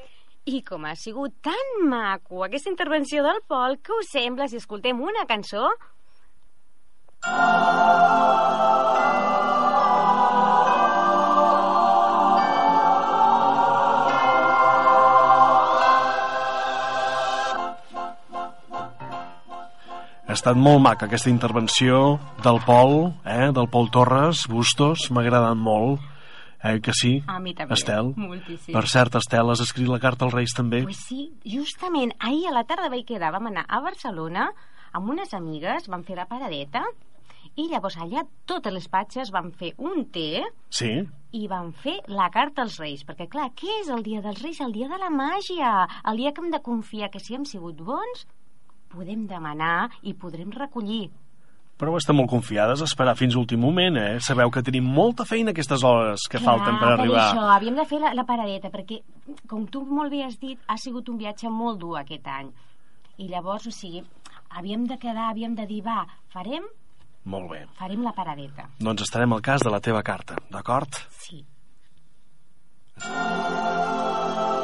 I 0.46 0.62
com 0.66 0.86
ha 0.86 0.96
sigut 0.96 1.36
tan 1.46 1.90
maco 1.90 2.46
aquesta 2.46 2.72
intervenció 2.72 3.26
del 3.26 3.42
Pol, 3.48 3.78
què 3.84 3.98
us 4.00 4.14
sembla 4.14 4.48
si 4.48 4.62
escoltem 4.62 5.02
una 5.02 5.28
cançó? 5.30 5.74
Ha 20.32 20.36
estat 20.38 20.56
molt 20.56 20.80
maca 20.80 21.10
aquesta 21.10 21.28
intervenció 21.28 22.14
del 22.40 22.62
Pol, 22.64 23.10
eh, 23.28 23.50
del 23.52 23.68
Pol 23.68 23.90
Torres, 23.92 24.46
Bustos, 24.48 25.10
m'ha 25.12 25.26
agradat 25.26 25.58
molt. 25.60 26.00
Eh, 26.64 26.78
que 26.80 26.94
sí? 26.96 27.18
A 27.28 27.36
mi 27.44 27.52
també, 27.58 27.74
Estel? 27.76 28.14
moltíssim. 28.16 28.72
Per 28.72 28.86
cert, 28.88 29.18
Estel, 29.20 29.52
has 29.52 29.60
escrit 29.60 29.90
la 29.92 30.00
carta 30.00 30.24
als 30.24 30.34
Reis 30.38 30.54
també? 30.56 30.84
Pues 30.88 31.04
sí, 31.04 31.34
justament 31.44 32.14
ahir 32.20 32.48
a 32.48 32.54
la 32.56 32.64
tarda 32.64 32.88
vaig 32.88 33.04
quedar, 33.10 33.34
vam 33.36 33.50
anar 33.52 33.66
a 33.68 33.82
Barcelona 33.84 34.48
amb 34.94 35.10
unes 35.10 35.34
amigues, 35.34 35.90
vam 35.92 36.06
fer 36.08 36.16
la 36.16 36.30
paradeta 36.32 36.86
i 37.60 37.68
llavors 37.68 37.98
allà 38.00 38.24
totes 38.48 38.72
les 38.72 38.88
patxes 38.88 39.32
van 39.36 39.52
fer 39.52 39.74
un 39.80 40.06
té 40.16 40.46
Sí? 40.70 40.94
i 41.36 41.48
van 41.52 41.74
fer 41.74 41.98
la 42.08 42.30
carta 42.32 42.62
als 42.62 42.78
Reis, 42.80 43.04
perquè 43.04 43.28
clar, 43.28 43.50
què 43.52 43.82
és 43.82 43.90
el 43.90 44.04
dia 44.04 44.22
dels 44.22 44.40
Reis? 44.42 44.62
El 44.62 44.72
dia 44.72 44.88
de 44.88 44.98
la 44.98 45.10
màgia, 45.12 45.90
el 46.08 46.24
dia 46.24 46.32
que 46.32 46.40
hem 46.40 46.52
de 46.56 46.62
confiar 46.64 47.10
que 47.12 47.20
si 47.20 47.36
hem 47.36 47.44
sigut 47.44 47.82
bons 47.84 48.28
podem 48.92 49.26
demanar 49.28 49.90
i 50.04 50.14
podrem 50.14 50.52
recollir. 50.54 51.10
Però 51.82 51.96
estem 51.98 52.14
molt 52.20 52.30
confiades 52.30 52.82
a 52.84 52.86
esperar 52.86 53.16
fins 53.18 53.34
l'últim 53.34 53.58
moment, 53.60 53.96
eh? 53.98 54.20
Sabeu 54.22 54.52
que 54.54 54.62
tenim 54.62 54.86
molta 54.86 55.26
feina 55.26 55.50
aquestes 55.50 55.82
hores 55.84 56.28
que 56.30 56.38
falten 56.38 56.78
per 56.78 56.92
arribar. 56.92 57.24
Per 57.32 57.40
això, 57.40 57.48
havíem 57.56 57.80
de 57.80 57.86
fer 57.90 58.00
la, 58.04 58.12
la 58.14 58.26
paradeta, 58.28 58.70
perquè, 58.70 59.00
com 59.50 59.64
tu 59.66 59.82
molt 59.90 60.14
bé 60.14 60.22
has 60.28 60.38
dit, 60.38 60.60
ha 60.70 60.78
sigut 60.78 61.10
un 61.10 61.18
viatge 61.18 61.50
molt 61.50 61.80
dur 61.82 61.98
aquest 62.04 62.28
any. 62.30 62.52
I 63.18 63.32
llavors, 63.32 63.66
o 63.66 63.74
sigui, 63.74 64.04
havíem 64.54 64.86
de 64.86 65.00
quedar, 65.02 65.32
havíem 65.32 65.56
de 65.58 65.66
dir, 65.66 65.82
va, 65.88 66.04
farem, 66.30 66.70
Molt 67.26 67.50
bé. 67.50 67.64
farem 67.78 68.06
la 68.06 68.14
paradeta. 68.14 68.70
Doncs 68.78 69.02
estarem 69.08 69.34
al 69.34 69.42
cas 69.42 69.66
de 69.66 69.74
la 69.74 69.82
teva 69.82 70.04
carta, 70.06 70.38
d'acord? 70.54 71.02
Sí. 71.18 71.42
Regala, 73.02 74.61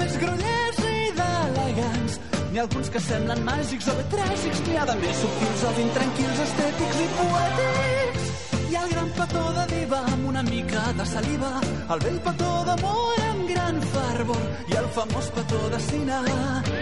més 0.00 0.16
grollers 0.22 0.80
i 0.88 1.12
d'elegants. 1.18 2.18
N'hi 2.50 2.60
ha 2.60 2.64
alguns 2.64 2.90
que 2.94 3.02
semblen 3.04 3.42
màgics 3.46 3.88
o 3.92 3.96
tràgics. 4.14 4.62
N'hi 4.66 4.78
ha 4.80 4.86
de 4.88 4.96
més 5.02 5.20
subtils 5.22 5.64
o 5.68 5.72
d'intranquils, 5.76 6.42
estètics 6.46 7.02
i 7.04 7.08
poètics. 7.18 8.28
Hi 8.70 8.78
ha 8.78 8.82
el 8.86 8.94
gran 8.94 9.12
petó 9.18 9.44
de 9.58 9.66
diva 9.74 10.00
amb 10.12 10.28
una 10.32 10.42
mica 10.46 10.82
de 10.98 11.06
saliva, 11.12 11.52
el 11.94 12.04
vell 12.06 12.18
petó 12.26 12.50
d'amor 12.68 13.22
amb 13.28 13.46
gran 13.50 13.80
fervor 13.94 14.44
i 14.70 14.78
el 14.82 14.90
famós 14.96 15.30
petó 15.38 15.62
de 15.74 15.80
cine. 15.88 16.20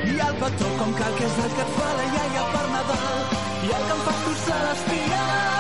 Hi 0.04 0.18
ha 0.20 0.32
el 0.32 0.40
petó 0.44 0.72
com 0.80 0.98
cal 1.02 1.20
que 1.20 1.30
és 1.30 1.38
el 1.44 1.54
que 1.58 1.64
et 1.66 1.76
fa 1.78 1.92
la 2.00 2.10
iaia 2.16 2.48
per 2.56 2.66
Nadal 2.74 3.38
i 3.68 3.72
el 3.78 3.88
que 3.88 3.96
em 3.96 4.20
tu 4.26 4.36
celestial. 4.48 5.08
Regala 5.08 5.57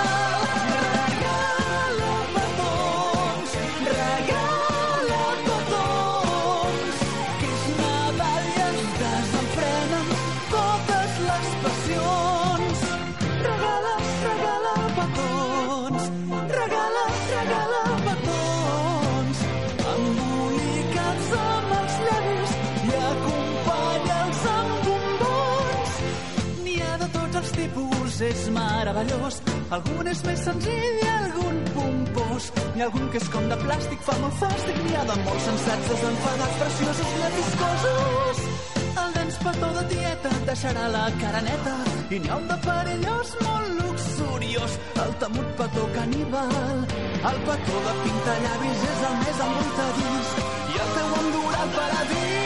meravellós. 28.98 29.40
Algun 29.70 30.08
és 30.08 30.22
més 30.24 30.40
senzill 30.42 30.98
i 31.02 31.08
algun 31.08 31.58
pompós. 31.74 32.50
N'hi 32.74 32.82
ha 32.82 32.86
algun 32.88 33.08
que 33.12 33.18
és 33.20 33.28
com 33.32 33.48
de 33.50 33.58
plàstic, 33.62 34.00
fa 34.06 34.16
molt 34.22 34.34
fàstic. 34.40 34.78
N'hi 34.84 34.96
ha 34.96 35.04
de 35.10 35.16
molt 35.24 35.40
sensats, 35.44 35.90
desenfadats, 35.92 36.56
preciosos, 36.62 37.12
lleviscosos. 37.20 38.42
El 39.02 39.12
dens 39.18 39.38
petó 39.44 39.68
de 39.76 39.84
tieta 39.92 40.32
et 40.38 40.46
deixarà 40.50 40.88
la 40.94 41.04
cara 41.20 41.42
neta 41.46 41.76
i 42.10 42.18
n'hi 42.18 42.32
ha 42.32 42.38
un 42.40 42.48
de 42.48 42.56
perillós 42.64 43.34
molt 43.44 43.68
luxuriós, 43.82 44.78
el 45.04 45.14
temut 45.22 45.54
petó 45.60 45.86
caníbal. 45.94 46.82
El 47.30 47.38
petó 47.50 47.84
de 47.86 47.94
pintallavis 48.02 48.88
és 48.94 49.06
el 49.12 49.22
més 49.22 49.46
embruitadís 49.46 50.34
i 50.74 50.82
el 50.86 50.92
teu 50.98 51.16
al 51.62 51.72
paradís. 51.78 52.37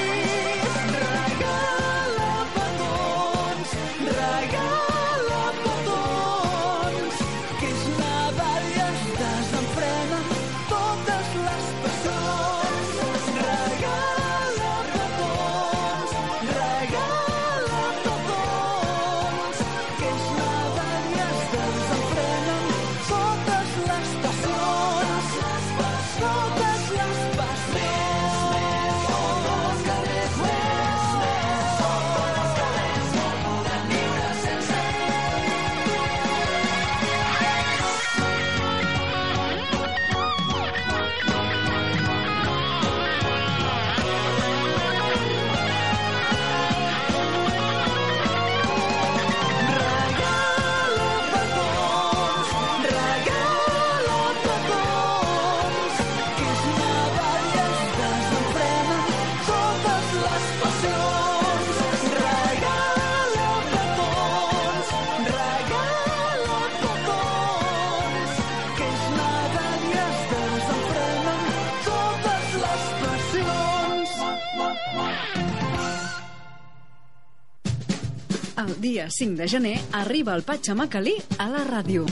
El 78.63 78.81
dia 78.81 79.09
5 79.11 79.35
de 79.35 79.49
gener 79.49 79.81
arriba 79.91 80.35
el 80.37 80.43
Patxamacalí 80.47 81.17
a 81.39 81.49
la 81.51 81.65
ràdio. 81.67 82.05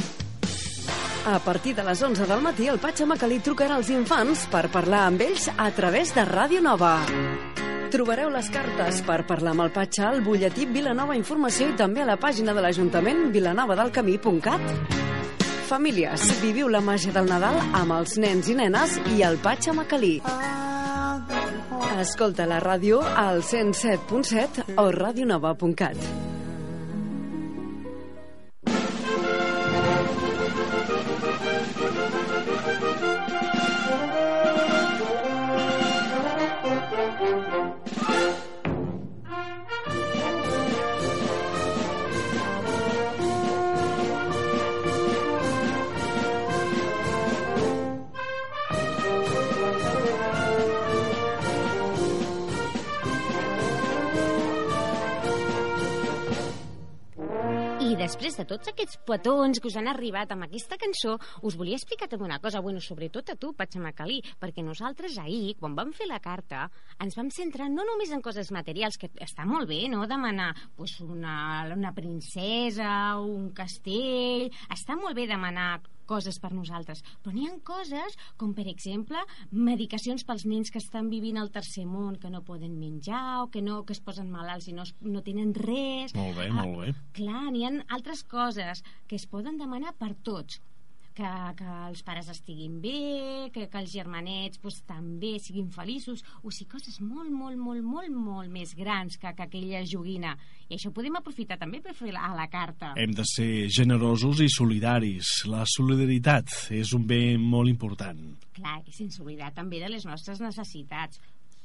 A 1.31 1.39
partir 1.39 1.77
de 1.77 1.85
les 1.85 2.01
11 2.03 2.27
del 2.27 2.41
matí, 2.43 2.67
el 2.67 2.81
Patxamacalí 2.83 3.39
trucarà 3.39 3.77
als 3.79 3.91
infants 3.95 4.49
per 4.51 4.65
parlar 4.73 5.05
amb 5.07 5.23
ells 5.23 5.47
a 5.55 5.69
través 5.77 6.11
de 6.17 6.25
Ràdio 6.27 6.63
Nova. 6.65 7.05
Trobareu 7.93 8.33
les 8.35 8.49
cartes 8.51 8.99
per 9.07 9.21
parlar 9.29 9.53
amb 9.55 9.63
el 9.67 9.71
Patxa 9.71 10.09
al 10.09 10.25
butlletí 10.27 10.67
Vilanova 10.67 11.15
Informació 11.15 11.69
i 11.71 11.77
també 11.79 12.03
a 12.03 12.09
la 12.09 12.17
pàgina 12.19 12.55
de 12.57 12.65
l'Ajuntament 12.65 13.29
vilanovadelcamí.cat. 13.37 14.97
Famílies, 15.71 16.25
viviu 16.41 16.67
la 16.67 16.81
màgia 16.83 17.15
del 17.15 17.31
Nadal 17.31 17.61
amb 17.79 17.95
els 18.01 18.17
nens 18.19 18.51
i 18.51 18.57
nenes 18.59 18.97
i 19.15 19.23
el 19.23 19.39
Patxamacalí. 19.39 20.17
Escolta 22.01 22.49
la 22.49 22.59
ràdio 22.65 23.05
al 23.05 23.45
107.7 23.45 24.81
o 24.81 24.89
radionova.cat. 24.91 26.20
després 58.31 58.47
de 58.47 58.47
tots 58.47 58.71
aquests 58.71 58.99
petons 59.07 59.59
que 59.59 59.69
us 59.71 59.77
han 59.79 59.89
arribat 59.91 60.31
amb 60.31 60.45
aquesta 60.47 60.77
cançó, 60.79 61.17
us 61.43 61.57
volia 61.59 61.79
explicar 61.79 62.07
també 62.09 62.29
una 62.29 62.39
cosa, 62.39 62.61
bueno, 62.63 62.81
sobretot 62.81 63.33
a 63.33 63.37
tu, 63.37 63.53
Patxamacalí, 63.59 64.21
perquè 64.39 64.63
nosaltres 64.63 65.19
ahir, 65.19 65.57
quan 65.59 65.75
vam 65.75 65.91
fer 65.97 66.07
la 66.07 66.21
carta, 66.23 66.69
ens 67.03 67.17
vam 67.19 67.31
centrar 67.35 67.69
no 67.73 67.83
només 67.87 68.13
en 68.15 68.23
coses 68.23 68.53
materials, 68.55 68.99
que 69.01 69.11
està 69.25 69.47
molt 69.49 69.69
bé, 69.71 69.83
no?, 69.91 70.07
demanar 70.07 70.53
pues, 70.77 71.01
una, 71.03 71.67
una 71.75 71.95
princesa, 71.97 73.17
un 73.19 73.51
castell... 73.57 74.51
Està 74.71 74.95
molt 74.99 75.17
bé 75.19 75.27
demanar 75.27 75.81
coses 76.11 76.41
per 76.43 76.51
nosaltres, 76.57 77.05
però 77.23 77.35
n'hi 77.37 77.47
ha 77.49 77.57
coses 77.67 78.17
com, 78.41 78.55
per 78.57 78.67
exemple, 78.71 79.21
medicacions 79.51 80.25
pels 80.27 80.47
nens 80.51 80.73
que 80.75 80.81
estan 80.83 81.11
vivint 81.13 81.39
al 81.39 81.53
tercer 81.55 81.87
món, 81.87 82.17
que 82.21 82.31
no 82.33 82.43
poden 82.47 82.79
menjar 82.81 83.43
o 83.45 83.51
que, 83.53 83.63
no, 83.63 83.83
que 83.87 83.95
es 83.97 84.03
posen 84.03 84.31
malalts 84.33 84.69
i 84.71 84.75
no, 84.77 84.87
no 85.01 85.23
tenen 85.27 85.55
res. 85.55 86.15
Molt 86.19 86.37
bé, 86.39 86.49
Ah, 86.51 86.65
molt 86.65 86.81
bé. 86.83 86.95
Clar, 87.17 87.47
n'hi 87.55 87.65
ha 87.67 87.73
altres 87.95 88.25
coses 88.27 88.83
que 89.07 89.17
es 89.21 89.27
poden 89.31 89.59
demanar 89.61 89.95
per 90.01 90.15
tots. 90.27 90.59
Que, 91.17 91.31
que 91.59 91.71
els 91.89 92.03
pares 92.07 92.29
estiguin 92.33 92.79
bé, 92.83 93.51
que, 93.55 93.67
que 93.71 93.81
els 93.81 93.93
germanets 93.93 94.61
pues, 94.63 94.81
també 94.89 95.35
siguin 95.43 95.71
feliços, 95.75 96.23
o 96.43 96.53
sigui, 96.55 96.71
coses 96.77 97.01
molt, 97.03 97.31
molt, 97.33 97.59
molt, 97.59 97.83
molt, 97.85 98.15
molt 98.15 98.53
més 98.53 98.75
grans 98.79 99.19
que, 99.21 99.33
que 99.37 99.47
aquella 99.47 99.83
joguina. 99.89 100.37
I 100.69 100.77
això 100.77 100.91
ho 100.91 100.97
podem 100.97 101.19
aprofitar 101.19 101.59
també 101.61 101.83
per 101.85 101.95
fer 101.99 102.15
a 102.15 102.33
la 102.37 102.47
carta. 102.53 102.95
Hem 103.01 103.15
de 103.17 103.27
ser 103.29 103.69
generosos 103.75 104.43
i 104.45 104.49
solidaris. 104.53 105.41
La 105.51 105.65
solidaritat 105.69 106.71
és 106.77 106.95
un 106.97 107.07
bé 107.11 107.37
molt 107.41 107.71
important. 107.73 108.21
Clar, 108.57 108.79
i 108.87 108.95
sense 108.95 109.23
oblidar 109.23 109.53
també 109.57 109.83
de 109.83 109.91
les 109.91 110.07
nostres 110.09 110.43
necessitats. 110.43 111.21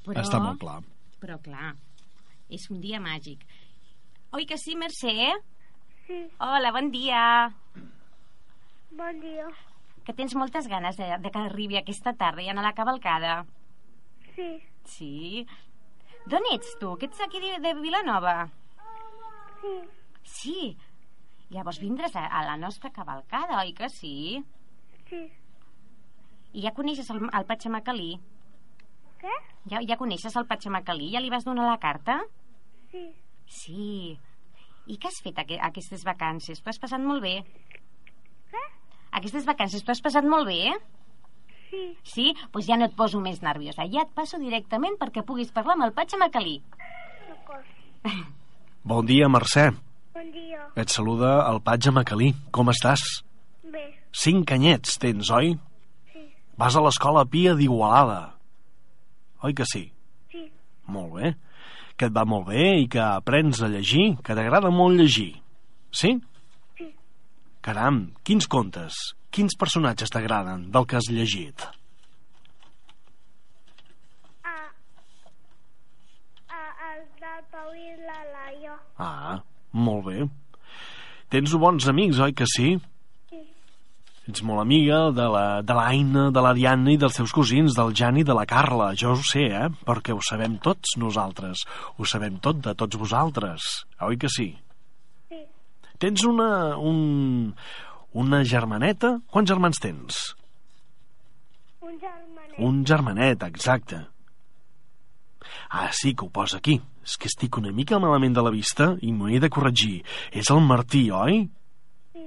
Però, 0.06 0.22
Està 0.22 0.41
molt 0.41 0.62
clar. 0.62 0.80
Però 1.22 1.38
clar, 1.41 1.74
és 2.54 2.68
un 2.70 2.82
dia 2.82 3.00
màgic. 3.02 3.46
Oi 4.36 4.46
que 4.50 4.58
sí, 4.60 4.76
Mercè? 4.78 5.32
Sí, 6.06 6.26
Hola, 6.43 6.70
bon 6.76 6.91
dia. 6.93 7.22
Bon 8.98 9.20
dia. 9.22 9.48
Que 10.06 10.14
tens 10.14 10.36
moltes 10.38 10.68
ganes 10.70 10.98
de, 11.00 11.08
de 11.22 11.32
que 11.34 11.39
arribi 11.41 11.78
aquesta 11.80 12.14
tarda 12.14 12.43
i 12.43 12.50
anar 12.52 12.64
a 12.66 12.70
la 12.70 12.76
cavalcada. 12.78 13.46
Sí, 14.36 14.50
Sí. 14.86 15.48
D'on 16.30 16.43
ets 16.54 16.76
tu? 16.82 16.91
Que 16.98 17.06
ets 17.10 17.22
aquí 17.22 17.39
de, 17.41 17.56
de 17.62 17.74
Vilanova? 17.80 18.52
sí, 19.62 19.74
Sí. 20.24 20.78
Llavors 21.50 21.78
vindràs 21.82 22.16
a, 22.18 22.24
a 22.26 22.43
la 22.46 22.56
nostra 22.58 22.89
cavalcada, 22.91 23.60
oi 23.62 23.74
que 23.78 23.89
sí? 23.89 24.43
sí. 25.10 25.20
I 26.56 26.62
ja 26.64 26.72
coneixes 26.74 27.10
el, 27.14 27.20
el 27.28 27.46
Patxamacalí? 27.46 28.16
Què? 29.22 29.34
Ja, 29.70 29.82
ja 29.86 29.98
coneixes 29.98 30.36
el 30.39 30.48
Patxamacalí? 30.50 31.12
Ja 31.14 31.22
li 31.22 31.30
vas 31.30 31.46
donar 31.46 31.68
la 31.70 31.78
carta? 31.82 32.22
Sí, 32.91 33.06
Sí. 33.46 34.18
I 34.88 34.98
què 34.98 35.08
has 35.10 35.22
fet 35.22 35.38
aqu 35.41 35.58
aquestes 35.62 36.04
vacances? 36.06 36.62
Tu 36.62 36.70
has 36.70 36.80
passat 36.82 37.02
molt 37.02 37.22
bé? 37.22 37.36
Aquestes 39.16 39.45
vacances 39.47 39.84
tu 39.86 39.91
has 39.93 40.01
passat 40.03 40.26
molt 40.28 40.47
bé, 40.49 40.57
eh? 40.74 40.78
Sí, 41.70 41.82
Sí? 42.07 42.26
Doncs 42.36 42.51
pues 42.53 42.68
ja 42.70 42.78
no 42.78 42.86
et 42.88 42.93
poso 42.95 43.20
més 43.20 43.41
nerviosa. 43.43 43.84
Ja 43.91 44.03
et 44.05 44.11
passo 44.16 44.38
directament 44.39 44.95
perquè 45.01 45.24
puguis 45.26 45.51
parlar 45.51 45.76
amb 45.76 45.88
el 45.88 45.93
Patxamacalí. 45.97 46.59
d'acord. 47.28 47.66
Bon 48.86 49.05
dia, 49.05 49.28
Mercè. 49.28 49.72
Bon 50.13 50.28
dia. 50.32 50.68
Et 50.78 50.89
saluda 50.93 51.49
el 51.49 51.59
Patge 51.66 51.91
Macalí. 51.91 52.34
Com 52.51 52.70
estàs? 52.70 53.01
Bé, 53.63 53.82
Cinc 54.16 54.51
anyets 54.55 54.97
tens, 55.01 55.32
oi? 55.32 55.55
sí, 56.13 56.22
Vas 56.57 56.76
a 56.78 56.82
l'escola 56.86 57.26
Pia 57.26 57.55
d'Igualada. 57.55 58.36
Oi 59.43 59.53
que 59.53 59.66
sí? 59.66 59.91
sí, 60.32 60.45
Molt 60.88 61.13
bé. 61.18 61.34
Que 61.97 62.05
et 62.05 62.13
va 62.16 62.24
molt 62.26 62.47
bé 62.47 62.78
i 62.84 62.88
que 62.88 62.99
aprens 63.01 63.61
a 63.61 63.68
llegir, 63.68 64.16
que 64.24 64.36
t'agrada 64.36 64.70
molt 64.72 64.99
llegir. 64.99 65.34
Sí? 65.91 66.13
sí. 66.13 66.35
Caram, 67.66 67.95
quins 68.22 68.45
contes, 68.45 68.93
quins 69.34 69.55
personatges 69.57 70.11
t'agraden 70.13 70.68
del 70.74 70.86
que 70.86 70.99
has 70.99 71.07
llegit? 71.09 71.63
A, 74.45 74.51
a, 76.45 76.59
el 76.91 76.99
del 77.24 77.39
Pau 77.55 77.72
i 77.74 77.95
la 78.03 78.20
Laia. 78.36 78.76
Ah, 79.01 79.39
molt 79.74 80.05
bé. 80.05 80.28
Tens 81.34 81.55
bons 81.63 81.88
amics, 81.89 82.20
oi 82.22 82.36
que 82.38 82.45
sí? 82.51 82.76
Sí, 83.32 83.41
Ets 84.30 84.45
molt 84.45 84.61
amiga 84.61 84.99
de 85.18 85.26
la, 85.34 85.45
de 85.66 85.78
l'Aina, 85.80 86.28
de 86.38 86.43
la 86.45 86.51
Diana 86.57 86.93
i 86.93 86.99
dels 87.01 87.18
seus 87.18 87.34
cosins, 87.34 87.74
del 87.74 87.97
Jan 87.97 88.22
i 88.22 88.28
de 88.30 88.36
la 88.38 88.45
Carla. 88.45 88.91
Jo 88.93 89.16
ho 89.16 89.26
sé, 89.26 89.47
eh? 89.49 89.72
Perquè 89.89 90.13
ho 90.13 90.22
sabem 90.22 90.59
tots 90.61 90.99
nosaltres. 91.01 91.66
Ho 91.97 92.05
sabem 92.05 92.38
tot 92.45 92.61
de 92.70 92.78
tots 92.78 93.01
vosaltres. 93.01 93.72
Oi 94.05 94.22
que 94.22 94.30
sí? 94.30 94.51
sí. 94.53 94.64
Tens 96.00 96.24
una... 96.28 96.76
Un, 96.78 97.54
una 98.16 98.41
germaneta? 98.48 99.16
Quants 99.32 99.50
germans 99.52 99.80
tens? 99.84 100.20
Un 101.82 101.98
germanet. 102.00 102.60
Un 102.60 102.84
germanet, 102.88 103.43
exacte. 103.48 104.02
Ah, 105.70 105.89
sí, 105.91 106.14
que 106.16 106.26
ho 106.26 106.30
posa 106.30 106.58
aquí. 106.62 106.80
És 107.06 107.18
que 107.22 107.30
estic 107.30 107.58
una 107.60 107.72
mica 107.76 108.00
malament 108.02 108.34
de 108.34 108.41
la 108.46 108.52
vista 108.54 108.93
i 109.06 109.12
m'ho 109.14 109.28
he 109.30 109.39
de 109.43 109.50
corregir. 109.54 110.00
És 110.32 110.50
el 110.54 110.64
Martí, 110.66 111.04
oi? 111.14 111.43
Sí, 112.16 112.26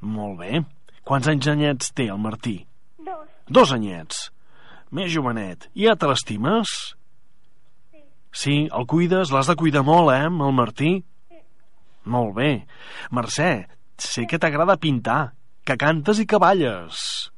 Molt 0.00 0.38
bé. 0.40 0.62
Quants 1.06 1.28
anys 1.30 1.48
anyets 1.52 1.92
té 1.94 2.08
el 2.10 2.18
Martí? 2.22 2.60
dos. 3.06 3.26
Dos 3.48 3.72
anyets. 3.76 4.30
Més 4.90 5.12
jovenet. 5.12 5.68
I 5.74 5.86
ja 5.90 5.96
te 5.98 6.08
l'estimes? 6.10 6.72
Sí, 7.92 8.02
Sí, 8.36 8.56
el 8.68 8.86
cuides, 8.86 9.30
l'has 9.32 9.46
de 9.48 9.54
cuidar 9.56 9.82
molt, 9.86 10.10
eh, 10.14 10.24
el 10.26 10.52
Martí? 10.56 10.90
Sí. 11.00 11.04
Molt 12.06 12.34
bé. 12.36 12.50
Mercè, 13.10 13.66
sé 13.98 14.26
que 14.30 14.38
t'agrada 14.38 14.76
pintar, 14.78 15.32
que 15.66 15.76
cantes 15.76 16.20
i 16.22 16.26
que 16.26 16.38
balles. 16.38 17.30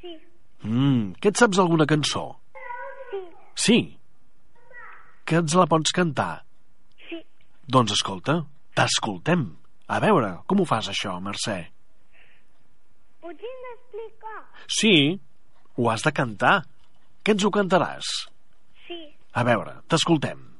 sí, 0.00 0.14
Mm, 0.62 1.12
que 1.20 1.28
et 1.28 1.36
saps 1.36 1.58
alguna 1.58 1.86
cançó? 1.86 2.38
sí, 3.10 3.18
Sí. 3.54 3.98
Que 5.24 5.36
ens 5.36 5.54
la 5.54 5.66
pots 5.66 5.92
cantar? 5.92 6.44
sí. 7.08 7.20
Doncs 7.66 7.92
escolta, 7.92 8.44
t'escoltem. 8.74 9.56
A 9.88 9.98
veure, 10.00 10.38
com 10.46 10.60
ho 10.60 10.64
fas 10.64 10.88
això, 10.88 11.18
Mercè? 11.20 11.70
Ho 13.22 13.28
tinc 13.28 13.40
d'explicar? 13.66 14.40
Sí, 14.68 15.20
ho 15.76 15.90
has 15.90 16.02
de 16.02 16.12
cantar. 16.12 16.64
Què 17.24 17.32
ens 17.32 17.44
ho 17.44 17.50
cantaràs? 17.50 18.04
Sí, 18.86 19.16
A 19.32 19.42
veure, 19.44 19.80
t'escoltem. 19.88 20.53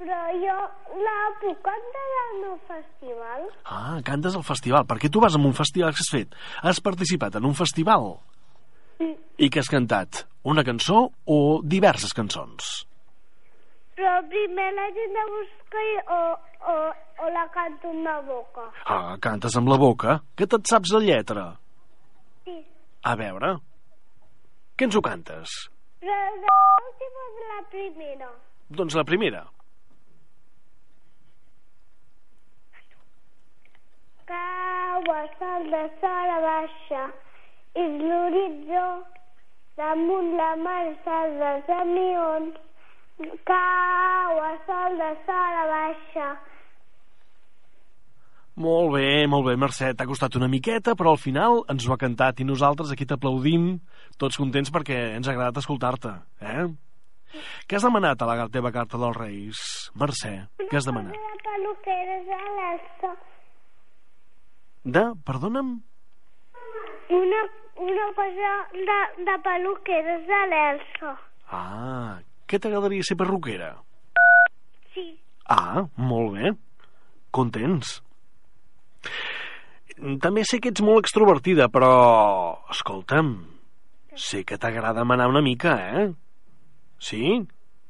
Però, 0.00 0.18
jo 0.40 0.56
la 1.04 1.16
puc 1.42 1.60
cantar 1.66 2.04
al 2.22 2.34
meu 2.40 2.56
festival? 2.68 3.46
Ah, 3.64 4.00
cantes 4.06 4.36
al 4.38 4.44
festival. 4.46 4.86
Per 4.88 4.96
què 5.02 5.10
tu 5.12 5.20
vas 5.22 5.36
a 5.36 5.40
un 5.40 5.56
festival 5.56 5.92
que 5.94 6.02
has 6.04 6.12
fet? 6.12 6.36
Has 6.64 6.80
participat 6.80 7.36
en 7.36 7.48
un 7.48 7.56
festival? 7.58 8.14
Sí. 8.98 9.10
I 9.44 9.50
que 9.52 9.60
has 9.60 9.70
cantat? 9.72 10.24
Una 10.48 10.64
cançó 10.64 11.10
o 11.28 11.38
diverses 11.76 12.16
cançons? 12.16 12.70
Però 14.00 14.16
primer 14.32 14.70
la 14.72 14.86
gent 14.96 15.16
de 15.18 15.24
buscar 15.28 15.84
i, 15.84 15.94
o, 16.16 16.20
o, 16.72 16.76
o 17.20 17.30
la 17.34 17.44
canto 17.52 17.92
amb 17.92 18.06
la 18.08 18.16
boca. 18.24 18.66
Ah, 18.88 19.16
cantes 19.20 19.56
amb 19.60 19.68
la 19.68 19.76
boca? 19.80 20.20
Que 20.36 20.48
te't 20.48 20.64
saps 20.70 20.94
la 20.96 21.04
lletra? 21.04 21.46
Sí. 22.48 22.56
A 23.04 23.14
veure, 23.20 23.54
què 24.76 24.88
ens 24.88 24.96
ho 24.96 25.04
cantes? 25.04 25.56
Però 26.00 26.18
de 26.40 26.58
l'última 26.58 27.30
de 27.36 27.48
la 27.52 27.62
primera. 27.76 28.30
Doncs 28.80 28.96
la 28.96 29.04
primera. 29.04 29.44
Cau 34.30 35.08
el 35.16 35.30
sol 35.38 35.64
de 35.74 35.84
sol 36.02 36.34
a 36.36 36.40
baixa, 36.44 37.06
és 37.84 37.96
l'horitzó, 38.02 38.84
damunt 39.80 40.36
la 40.38 40.52
mar 40.60 40.84
sol 41.06 41.34
dels 41.40 41.72
amions. 41.78 42.60
Cau 43.50 44.38
el 44.50 44.60
sol 44.68 45.02
de 45.02 45.10
sol 45.26 45.58
a 45.64 45.66
baixa, 45.72 46.28
Molt 48.60 48.90
bé, 48.92 49.26
molt 49.30 49.46
bé, 49.46 49.54
Mercè. 49.56 49.94
T'ha 49.96 50.04
costat 50.04 50.34
una 50.36 50.48
miqueta, 50.50 50.92
però 50.98 51.14
al 51.14 51.20
final 51.22 51.62
ens 51.72 51.86
ho 51.86 51.94
ha 51.94 52.00
cantat 52.00 52.42
i 52.42 52.44
nosaltres 52.44 52.90
aquí 52.92 53.06
t'aplaudim, 53.08 53.70
tots 54.20 54.36
contents 54.36 54.72
perquè 54.74 54.98
ens 55.16 55.30
ha 55.30 55.32
agradat 55.32 55.62
escoltar-te. 55.62 56.12
Eh? 56.44 56.66
Què 57.64 57.78
has 57.78 57.86
demanat 57.86 58.20
a 58.20 58.28
la 58.28 58.48
teva 58.52 58.74
carta 58.74 59.00
dels 59.00 59.16
Reis? 59.16 59.64
Mercè, 59.96 60.34
què 60.66 60.76
has 60.76 60.88
demanat? 60.90 61.16
Una 61.16 61.42
peluqueres 61.46 62.32
a 62.36 62.42
l'alça. 62.58 63.16
De, 64.84 65.02
perdona'm? 65.26 65.72
Una, 67.10 67.40
una 67.76 68.06
cosa 68.16 68.52
de, 68.72 68.98
de 69.26 69.36
peluqueres 69.44 70.26
de 70.28 70.40
l'Elsa. 70.52 71.14
Ah, 71.50 72.20
què 72.48 72.58
t'agradaria 72.62 73.04
ser 73.06 73.18
perruquera? 73.20 73.74
Sí, 74.94 75.08
Ah, 75.50 75.82
molt 75.98 76.36
bé. 76.36 76.52
Contents. 77.34 77.96
També 80.22 80.44
sé 80.46 80.60
que 80.62 80.70
ets 80.70 80.82
molt 80.86 81.02
extrovertida, 81.02 81.66
però... 81.74 81.90
Escolta'm, 82.70 83.32
sé 84.14 84.44
que 84.46 84.58
t'agrada 84.62 85.02
manar 85.04 85.26
una 85.32 85.42
mica, 85.42 85.74
eh? 85.90 86.04
Sí? 87.02 87.40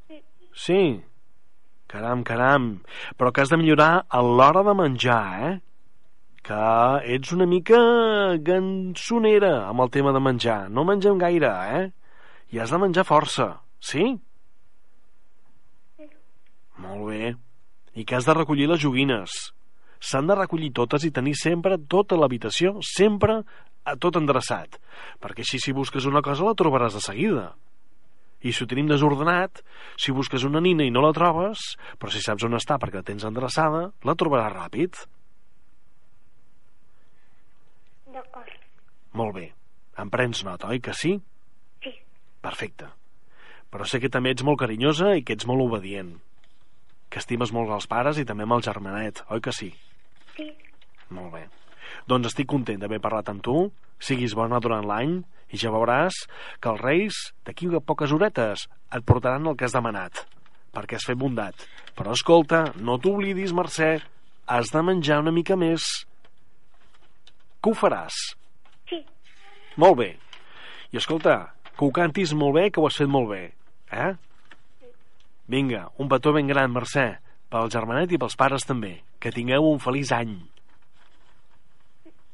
Sí. 0.09 0.23
Sí. 0.57 0.81
Caram, 1.91 2.25
caram. 2.25 2.71
Però 3.19 3.31
que 3.31 3.45
has 3.45 3.53
de 3.53 3.59
millorar 3.61 4.07
a 4.09 4.23
l'hora 4.25 4.65
de 4.65 4.75
menjar, 4.81 5.23
eh? 5.51 5.55
Que 6.47 6.65
ets 7.15 7.35
una 7.37 7.47
mica 7.47 7.79
gançonera 8.47 9.53
amb 9.69 9.85
el 9.85 9.93
tema 9.93 10.13
de 10.17 10.23
menjar. 10.25 10.61
No 10.73 10.87
mengem 10.89 11.21
gaire, 11.21 11.53
eh? 11.77 11.85
I 12.51 12.63
has 12.63 12.73
de 12.73 12.81
menjar 12.83 13.07
força, 13.07 13.53
sí? 13.79 14.07
Sí. 15.99 16.09
Molt 16.81 17.07
bé. 17.11 17.35
I 17.95 18.05
que 18.07 18.17
has 18.17 18.27
de 18.27 18.35
recollir 18.35 18.69
les 18.71 18.81
joguines. 18.81 19.35
S'han 20.01 20.31
de 20.31 20.37
recollir 20.39 20.73
totes 20.73 21.05
i 21.05 21.13
tenir 21.13 21.37
sempre 21.37 21.77
tota 21.93 22.17
l'habitació, 22.17 22.79
sempre 22.81 23.43
a 23.85 23.97
tot 24.01 24.17
endreçat. 24.17 24.79
Perquè 25.21 25.45
així 25.45 25.61
si 25.61 25.77
busques 25.77 26.07
una 26.09 26.25
cosa 26.25 26.47
la 26.49 26.57
trobaràs 26.57 26.97
de 26.97 27.05
seguida. 27.05 27.51
I 28.41 28.55
si 28.57 28.65
ho 28.65 28.69
tenim 28.69 28.89
desordenat, 28.89 29.61
si 30.01 30.15
busques 30.17 30.47
una 30.49 30.63
nina 30.65 30.87
i 30.87 30.93
no 30.93 31.03
la 31.05 31.13
trobes, 31.13 31.75
però 32.01 32.13
si 32.13 32.23
saps 32.25 32.47
on 32.49 32.57
està 32.57 32.79
perquè 32.81 33.03
la 33.03 33.07
tens 33.07 33.27
endreçada, 33.29 33.91
la 34.09 34.17
trobaràs 34.17 34.55
ràpid. 34.55 35.03
D'acord. 38.15 38.51
Molt 39.19 39.35
bé. 39.37 39.47
Em 40.01 40.11
prens 40.11 40.43
nota, 40.47 40.71
oi 40.71 40.81
que 40.83 40.95
sí? 40.97 41.17
Sí. 41.85 41.93
Perfecte. 42.43 42.89
Però 43.71 43.87
sé 43.87 44.01
que 44.03 44.11
també 44.11 44.33
ets 44.35 44.45
molt 44.47 44.59
carinyosa 44.63 45.15
i 45.19 45.23
que 45.23 45.37
ets 45.37 45.47
molt 45.47 45.63
obedient. 45.67 46.17
Que 47.11 47.21
estimes 47.23 47.53
molt 47.55 47.71
els 47.75 47.87
pares 47.91 48.19
i 48.19 48.27
també 48.27 48.47
amb 48.47 48.57
el 48.59 48.67
germanet, 48.67 49.23
oi 49.31 49.43
que 49.45 49.55
sí? 49.55 49.71
Sí. 50.37 50.49
Molt 51.15 51.35
bé. 51.35 51.45
Doncs 52.11 52.31
estic 52.31 52.49
content 52.51 52.81
d'haver 52.81 53.01
parlat 53.03 53.31
amb 53.31 53.43
tu, 53.45 53.69
siguis 54.01 54.35
bona 54.39 54.61
durant 54.63 54.87
l'any 54.87 55.19
i 55.51 55.59
ja 55.61 55.73
veuràs 55.75 56.17
que 56.63 56.71
els 56.73 56.83
reis, 56.83 57.19
d'aquí 57.47 57.69
a 57.75 57.83
poques 57.83 58.13
horetes, 58.15 58.67
et 58.95 59.07
portaran 59.07 59.47
el 59.51 59.59
que 59.59 59.67
has 59.67 59.75
demanat, 59.75 60.25
perquè 60.75 60.99
has 60.99 61.07
fet 61.07 61.19
bondat. 61.19 61.67
Però 61.99 62.15
escolta, 62.15 62.71
no 62.79 62.99
t'oblidis, 62.99 63.55
Mercè, 63.55 63.97
has 64.47 64.71
de 64.75 64.83
menjar 64.83 65.21
una 65.23 65.35
mica 65.35 65.59
més. 65.59 66.07
Que 67.61 67.71
ho 67.71 67.77
faràs? 67.77 68.17
Sí. 68.89 69.01
Molt 69.81 69.99
bé. 70.01 70.11
I 70.91 70.99
escolta, 71.01 71.37
que 71.77 71.85
ho 71.87 71.93
cantis 71.95 72.33
molt 72.35 72.57
bé, 72.57 72.69
que 72.71 72.81
ho 72.81 72.87
has 72.89 72.99
fet 73.01 73.11
molt 73.11 73.31
bé. 73.31 73.43
Eh? 73.93 74.13
Vinga, 75.51 75.89
un 75.99 76.09
petó 76.09 76.33
ben 76.33 76.49
gran, 76.51 76.73
Mercè, 76.73 77.09
pel 77.51 77.73
germanet 77.75 78.13
i 78.15 78.21
pels 78.23 78.39
pares 78.39 78.67
també. 78.69 79.01
Que 79.21 79.33
tingueu 79.35 79.67
un 79.73 79.83
feliç 79.83 80.13
any. 80.17 80.37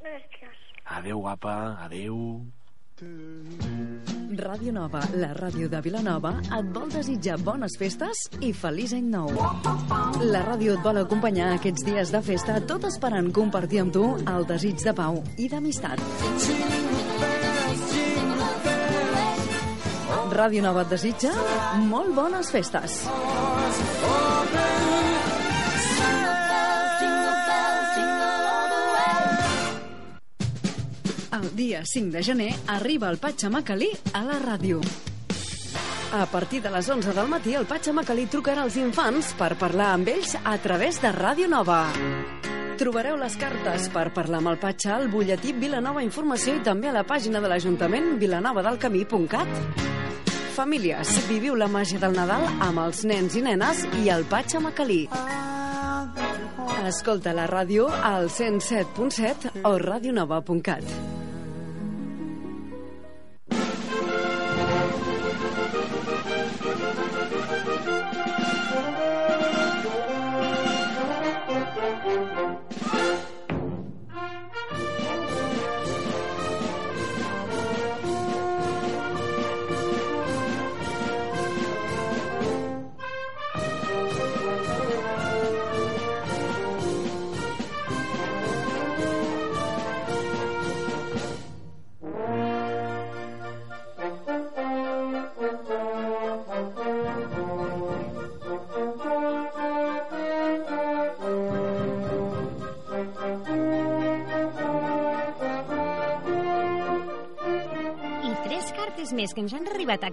Gràcies. 0.05 0.61
Adeu, 0.99 1.25
guapa, 1.25 1.57
adeu. 1.89 2.21
Ràdio 4.37 4.73
Nova, 4.73 5.01
la 5.17 5.31
ràdio 5.37 5.69
de 5.73 5.81
Vilanova, 5.81 6.35
et 6.43 6.69
vol 6.75 6.91
desitjar 6.93 7.39
bones 7.41 7.77
festes 7.81 8.27
i 8.45 8.53
feliç 8.53 8.93
any 8.97 9.09
nou. 9.09 9.31
La 10.29 10.43
ràdio 10.45 10.75
et 10.77 10.85
vol 10.85 11.01
acompanyar 11.01 11.55
aquests 11.55 11.87
dies 11.87 12.13
de 12.13 12.21
festa, 12.27 12.59
tot 12.69 12.85
esperant 12.89 13.33
compartir 13.33 13.81
amb 13.85 13.95
tu 13.97 14.05
el 14.21 14.47
desig 14.49 14.85
de 14.85 14.95
pau 14.97 15.23
i 15.41 15.49
d'amistat. 15.49 16.03
Ràdio 20.37 20.63
Nova 20.63 20.85
et 20.85 20.93
desitja 20.93 21.33
molt 21.89 22.13
bones 22.17 22.53
festes. 22.53 23.05
El 24.07 25.16
dia 31.57 31.85
5 31.85 32.13
de 32.13 32.23
gener 32.23 32.55
arriba 32.69 33.09
el 33.09 33.17
Patxamacalí 33.17 33.89
a 34.13 34.23
la 34.23 34.37
ràdio. 34.39 34.81
A 36.13 36.27
partir 36.27 36.61
de 36.63 36.71
les 36.71 36.89
11 36.89 37.15
del 37.17 37.29
matí, 37.29 37.55
el 37.57 37.65
Patxamacalí 37.67 38.27
trucarà 38.31 38.63
als 38.63 38.77
infants 38.77 39.33
per 39.35 39.57
parlar 39.59 39.95
amb 39.95 40.09
ells 40.13 40.37
a 40.45 40.55
través 40.63 41.01
de 41.01 41.11
Ràdio 41.17 41.49
Nova. 41.49 41.81
Trobareu 42.77 43.17
les 43.17 43.39
cartes 43.41 43.89
per 43.89 44.13
parlar 44.13 44.43
amb 44.43 44.53
el 44.53 44.61
Patxa 44.61 44.95
al 44.99 45.09
butlletí 45.09 45.57
Vilanova 45.57 46.05
Informació 46.05 46.59
i 46.59 46.63
també 46.63 46.93
a 46.93 46.95
la 46.99 47.07
pàgina 47.09 47.41
de 47.41 47.49
l'Ajuntament 47.49 48.19
vilanovadelcamí.cat. 48.21 49.83
Famílies, 50.57 51.17
viviu 51.29 51.57
la 51.57 51.73
màgia 51.73 51.99
del 52.05 52.17
Nadal 52.17 52.45
amb 52.69 52.85
els 52.85 53.05
nens 53.09 53.37
i 53.37 53.43
nenes 53.49 53.85
i 54.05 54.13
el 54.13 54.29
Patxamacalí. 54.29 55.07
Escolta 56.87 57.33
la 57.33 57.49
ràdio 57.49 57.89
al 57.89 58.29
107.7 58.29 59.65
o 59.65 59.79
radionova.cat. 59.81 61.16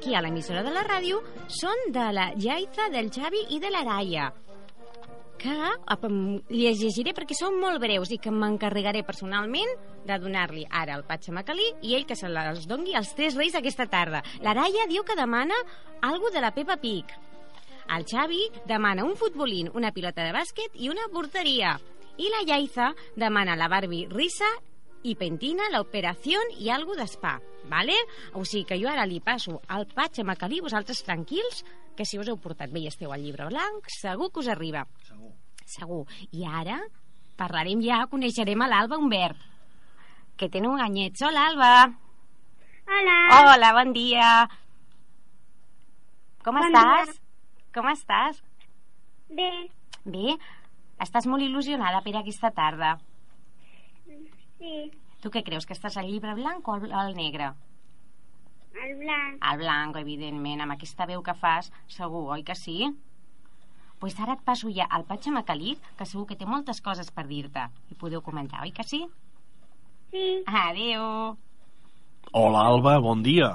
aquí 0.04 0.16
a 0.16 0.22
l'emissora 0.22 0.66
de 0.66 0.72
la 0.76 0.82
ràdio 0.84 1.22
són 1.48 1.80
de 1.96 2.04
la 2.12 2.26
Jaiza, 2.36 2.90
del 2.92 3.08
Xavi 3.08 3.40
i 3.56 3.60
de 3.64 3.70
l'Araia 3.72 4.26
que 5.40 5.54
les 6.52 6.82
llegiré 6.82 7.14
perquè 7.16 7.38
són 7.40 7.56
molt 7.62 7.80
breus 7.80 8.12
i 8.12 8.18
que 8.20 8.32
m'encarregaré 8.32 9.06
personalment 9.08 9.72
de 10.04 10.18
donar-li 10.20 10.66
ara 10.68 10.98
al 10.98 11.06
Patxamacalí 11.08 11.70
i 11.88 11.96
ell 11.96 12.04
que 12.10 12.18
se 12.20 12.28
les 12.28 12.68
dongui 12.68 12.98
als 13.00 13.14
tres 13.16 13.38
reis 13.40 13.56
aquesta 13.56 13.88
tarda. 13.88 14.20
L'Araia 14.44 14.90
diu 14.92 15.08
que 15.08 15.16
demana 15.16 15.56
algo 16.02 16.32
de 16.36 16.44
la 16.44 16.52
Peppa 16.52 16.76
Pig. 16.84 17.16
El 17.96 18.04
Xavi 18.04 18.44
demana 18.68 19.08
un 19.08 19.16
futbolín, 19.16 19.72
una 19.74 19.94
pilota 19.96 20.28
de 20.28 20.36
bàsquet 20.36 20.76
i 20.84 20.92
una 20.92 21.08
porteria. 21.16 21.78
I 22.20 22.28
la 22.28 22.44
Yaiza 22.48 22.92
demana 23.16 23.56
la 23.56 23.72
Barbie 23.72 24.12
Risa 24.12 24.52
i 25.04 25.16
pentina, 25.16 25.72
l'operació 25.72 26.44
i 26.60 26.72
algo 26.72 26.96
d'espa, 26.96 27.40
vale? 27.70 27.96
O 28.34 28.44
sigui 28.46 28.66
que 28.70 28.78
jo 28.82 28.90
ara 28.90 29.06
li 29.06 29.20
passo 29.22 29.60
al 29.68 29.86
Patxa 29.88 30.24
Macalí, 30.24 30.60
vosaltres 30.62 31.04
tranquils, 31.04 31.64
que 31.96 32.06
si 32.06 32.18
us 32.20 32.28
heu 32.28 32.38
portat 32.42 32.72
bé 32.74 32.82
i 32.84 32.88
esteu 32.90 33.12
al 33.14 33.22
llibre 33.24 33.46
blanc, 33.52 33.86
segur 34.00 34.32
que 34.34 34.40
us 34.42 34.48
arriba. 34.50 34.86
Segur. 35.08 35.32
Segur. 35.66 36.04
I 36.32 36.46
ara 36.46 36.80
parlarem 37.38 37.82
ja, 37.82 38.04
coneixerem 38.12 38.62
a 38.62 38.68
l'Alba 38.70 38.98
Humbert, 38.98 39.38
que 40.38 40.50
té 40.50 40.60
un 40.62 40.78
ganyet. 40.78 41.18
Hola, 41.22 41.48
Alba. 41.50 41.72
Hola. 42.88 43.18
Hola, 43.54 43.70
bon 43.80 43.94
dia. 43.96 44.30
Com 46.44 46.58
Bon 46.60 46.66
estàs? 46.68 47.14
dia. 47.14 47.22
Com 47.74 47.88
estàs? 47.90 48.42
Bé, 49.30 49.50
Bé? 50.06 50.36
Estàs 51.02 51.26
molt 51.32 51.42
il·lusionada 51.46 52.02
per 52.04 52.14
aquesta 52.20 52.52
tarda. 52.52 52.98
sí, 54.60 54.92
Tu 55.24 55.32
què 55.32 55.44
creus, 55.48 55.66
que 55.66 55.76
estàs 55.78 55.96
al 55.98 56.10
llibre 56.12 56.34
blanc 56.36 56.68
o 56.68 56.76
al, 56.76 56.92
al 56.92 57.14
negre? 57.16 57.54
el 58.84 58.96
blanc. 59.00 59.38
Al 59.48 59.58
blanc, 59.62 59.98
evidentment, 60.02 60.62
amb 60.64 60.74
aquesta 60.74 61.06
veu 61.08 61.22
que 61.24 61.36
fas, 61.38 61.70
segur, 61.88 62.24
oi 62.36 62.42
que 62.44 62.56
sí? 62.58 62.90
Pues 64.02 64.18
ara 64.20 64.34
et 64.36 64.42
passo 64.44 64.72
ja 64.76 64.88
al 64.92 65.06
Patxa 65.08 65.32
Macalí, 65.32 65.78
que 65.96 66.08
segur 66.10 66.26
que 66.28 66.36
té 66.36 66.48
moltes 66.50 66.82
coses 66.84 67.12
per 67.16 67.24
dir-te. 67.30 67.64
I 67.94 67.96
podeu 67.96 68.20
comentar, 68.26 68.64
oi 68.66 68.74
que 68.76 68.84
sí? 68.84 69.06
Sí, 70.12 70.26
Adéu. 70.48 71.38
Hola, 72.34 72.66
Alba, 72.74 72.98
bon 73.00 73.24
dia. 73.24 73.54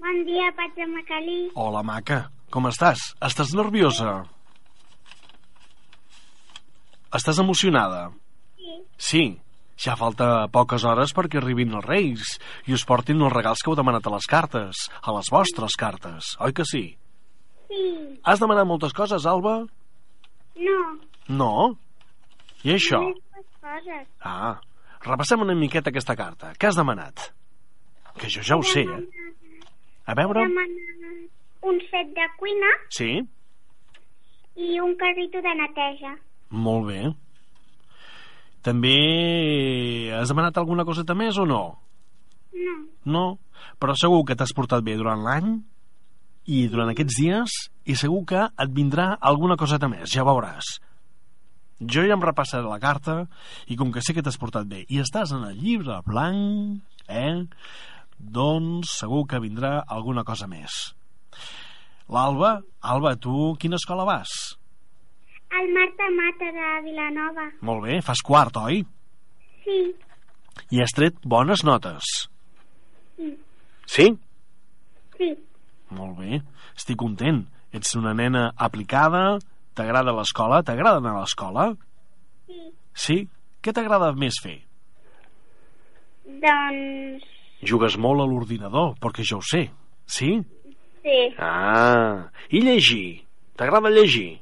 bon 0.00 0.22
dia, 0.24 0.48
Patxa 0.56 0.86
Macalí. 0.88 1.50
Hola, 1.54 1.82
maca. 1.82 2.30
Com 2.50 2.70
estàs? 2.70 3.10
Estàs 3.20 3.52
nerviosa? 3.58 4.22
Estàs 7.12 7.38
emocionada? 7.42 8.12
Sí, 8.56 8.80
Sí. 8.96 9.24
Ja 9.76 9.96
falta 9.96 10.46
poques 10.48 10.84
hores 10.88 11.12
perquè 11.12 11.36
arribin 11.40 11.74
els 11.76 11.84
reis 11.84 12.38
i 12.66 12.72
us 12.72 12.84
portin 12.88 13.20
els 13.22 13.32
regals 13.34 13.60
que 13.62 13.70
heu 13.70 13.76
demanat 13.76 14.06
a 14.08 14.12
les 14.14 14.26
cartes, 14.30 14.86
a 15.02 15.12
les 15.12 15.28
vostres 15.30 15.76
cartes, 15.76 16.34
oi 16.40 16.52
que 16.56 16.64
sí? 16.64 16.84
sí, 17.68 17.82
Has 18.24 18.40
demanat 18.40 18.66
moltes 18.66 18.92
coses, 18.96 19.26
Alba? 19.26 19.66
no, 20.56 20.78
No? 21.28 21.76
I 22.64 22.72
això? 22.78 23.00
coses. 23.60 24.06
Ah, 24.22 24.56
repassem 25.04 25.40
una 25.42 25.54
miqueta 25.54 25.90
aquesta 25.90 26.14
carta. 26.16 26.52
Què 26.58 26.68
has 26.68 26.76
demanat? 26.78 27.32
Que 28.16 28.28
jo 28.32 28.40
ja 28.42 28.56
ho 28.56 28.62
sé, 28.62 28.82
eh? 28.86 29.60
A 30.06 30.14
veure... 30.14 30.46
Un 31.66 31.80
set 31.90 32.12
de 32.14 32.26
cuina 32.38 32.68
Sí? 32.94 33.10
i 34.56 34.78
un 34.80 34.94
carrito 34.96 35.42
de 35.42 35.52
neteja. 35.58 36.12
Molt 36.50 36.86
bé. 36.86 37.00
També 38.66 40.10
has 40.16 40.32
demanat 40.32 40.58
alguna 40.58 40.84
coseta 40.88 41.14
més 41.14 41.38
o 41.38 41.46
no? 41.46 41.62
No, 42.56 42.76
No, 43.06 43.38
però 43.78 43.94
segur 43.94 44.24
que 44.26 44.34
t'has 44.34 44.52
portat 44.56 44.82
bé 44.82 44.96
durant 44.98 45.22
l'any 45.22 45.52
i 46.50 46.64
durant 46.70 46.90
aquests 46.90 47.18
dies 47.20 47.54
i 47.86 47.94
segur 47.98 48.24
que 48.26 48.42
et 48.48 48.72
vindrà 48.74 49.12
alguna 49.30 49.56
coseta 49.60 49.86
més, 49.90 50.10
ja 50.10 50.26
veuràs. 50.26 50.76
Jo 51.78 52.02
ja 52.08 52.16
em 52.16 52.24
repassaré 52.24 52.66
la 52.66 52.80
carta 52.82 53.16
i 53.70 53.76
com 53.78 53.92
que 53.94 54.02
sé 54.02 54.14
que 54.16 54.24
t'has 54.26 54.38
portat 54.42 54.66
bé 54.66 54.82
i 54.90 54.98
estàs 55.02 55.34
en 55.36 55.44
el 55.46 55.58
llibre 55.60 56.00
blanc, 56.06 56.82
eh? 57.06 57.46
Doncs 58.18 58.96
segur 59.02 59.26
que 59.30 59.42
vindrà 59.44 59.76
alguna 59.86 60.24
cosa 60.24 60.48
més. 60.50 60.96
L'Alba, 62.10 62.56
Alba, 62.80 63.14
tu 63.20 63.52
quina 63.60 63.78
escola 63.78 64.06
vas? 64.08 64.56
El 65.62 65.72
Marta 65.74 66.08
Mata 66.16 66.50
de 66.58 66.72
Vilanova. 66.84 67.46
Molt 67.68 67.86
bé, 67.86 68.00
fas 68.04 68.22
quart, 68.24 68.56
oi? 68.60 68.82
Sí, 69.64 69.78
I 70.72 70.80
has 70.82 70.94
tret 70.96 71.18
bones 71.22 71.62
notes. 71.64 72.28
Sí. 73.16 73.32
Sí? 73.86 74.06
Sí. 75.16 75.30
Molt 75.94 76.18
bé. 76.18 76.40
Estic 76.74 76.98
content. 76.98 77.44
Ets 77.76 77.94
una 77.98 78.14
nena 78.16 78.48
aplicada, 78.56 79.38
t'agrada 79.76 80.14
l'escola, 80.16 80.62
t'agrada 80.66 81.02
anar 81.02 81.14
a 81.14 81.22
l'escola? 81.22 81.66
Sí. 82.48 82.60
Sí? 83.06 83.18
Què 83.62 83.74
t'agrada 83.76 84.12
més 84.18 84.40
fer? 84.42 84.58
Doncs... 86.42 87.26
Jugues 87.66 87.96
molt 88.00 88.22
a 88.22 88.26
l'ordinador, 88.28 88.94
perquè 89.02 89.24
jo 89.26 89.40
ho 89.40 89.44
sé. 89.44 89.66
Sí? 90.06 90.32
Sí. 91.02 91.18
Ah, 91.38 92.26
i 92.50 92.60
llegir? 92.64 93.22
T'agrada 93.56 93.92
llegir? 93.92 94.36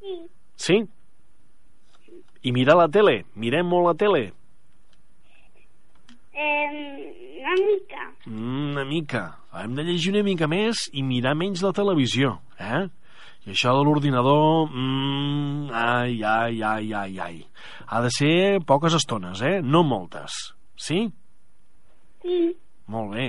Sí. 0.00 0.14
Sí? 0.58 0.82
I 2.42 2.52
mirar 2.52 2.76
la 2.78 2.88
tele? 2.90 3.22
Mirem 3.38 3.66
molt 3.70 3.86
la 3.86 3.94
tele? 3.98 4.22
Eh, 6.34 7.38
una 7.40 7.54
mica. 7.62 8.04
Mm, 8.26 8.70
una 8.72 8.84
mica. 8.84 9.24
Hem 9.58 9.74
de 9.74 9.84
llegir 9.86 10.12
una 10.12 10.22
mica 10.26 10.46
més 10.50 10.88
i 10.92 11.02
mirar 11.02 11.34
menys 11.38 11.62
la 11.64 11.72
televisió, 11.74 12.36
eh? 12.58 12.86
I 13.46 13.54
això 13.54 13.72
de 13.78 13.84
l'ordinador... 13.86 14.68
Mm, 14.68 15.70
ai, 15.72 16.18
ai, 16.22 16.62
ai, 16.62 16.92
ai, 16.92 17.18
ai. 17.24 17.36
Ha 17.86 18.02
de 18.04 18.10
ser 18.12 18.36
poques 18.66 18.94
estones, 18.98 19.40
eh? 19.42 19.58
No 19.62 19.82
moltes. 19.86 20.36
Sí? 20.76 21.06
Sí. 22.22 22.40
Molt 22.92 23.14
bé. 23.14 23.28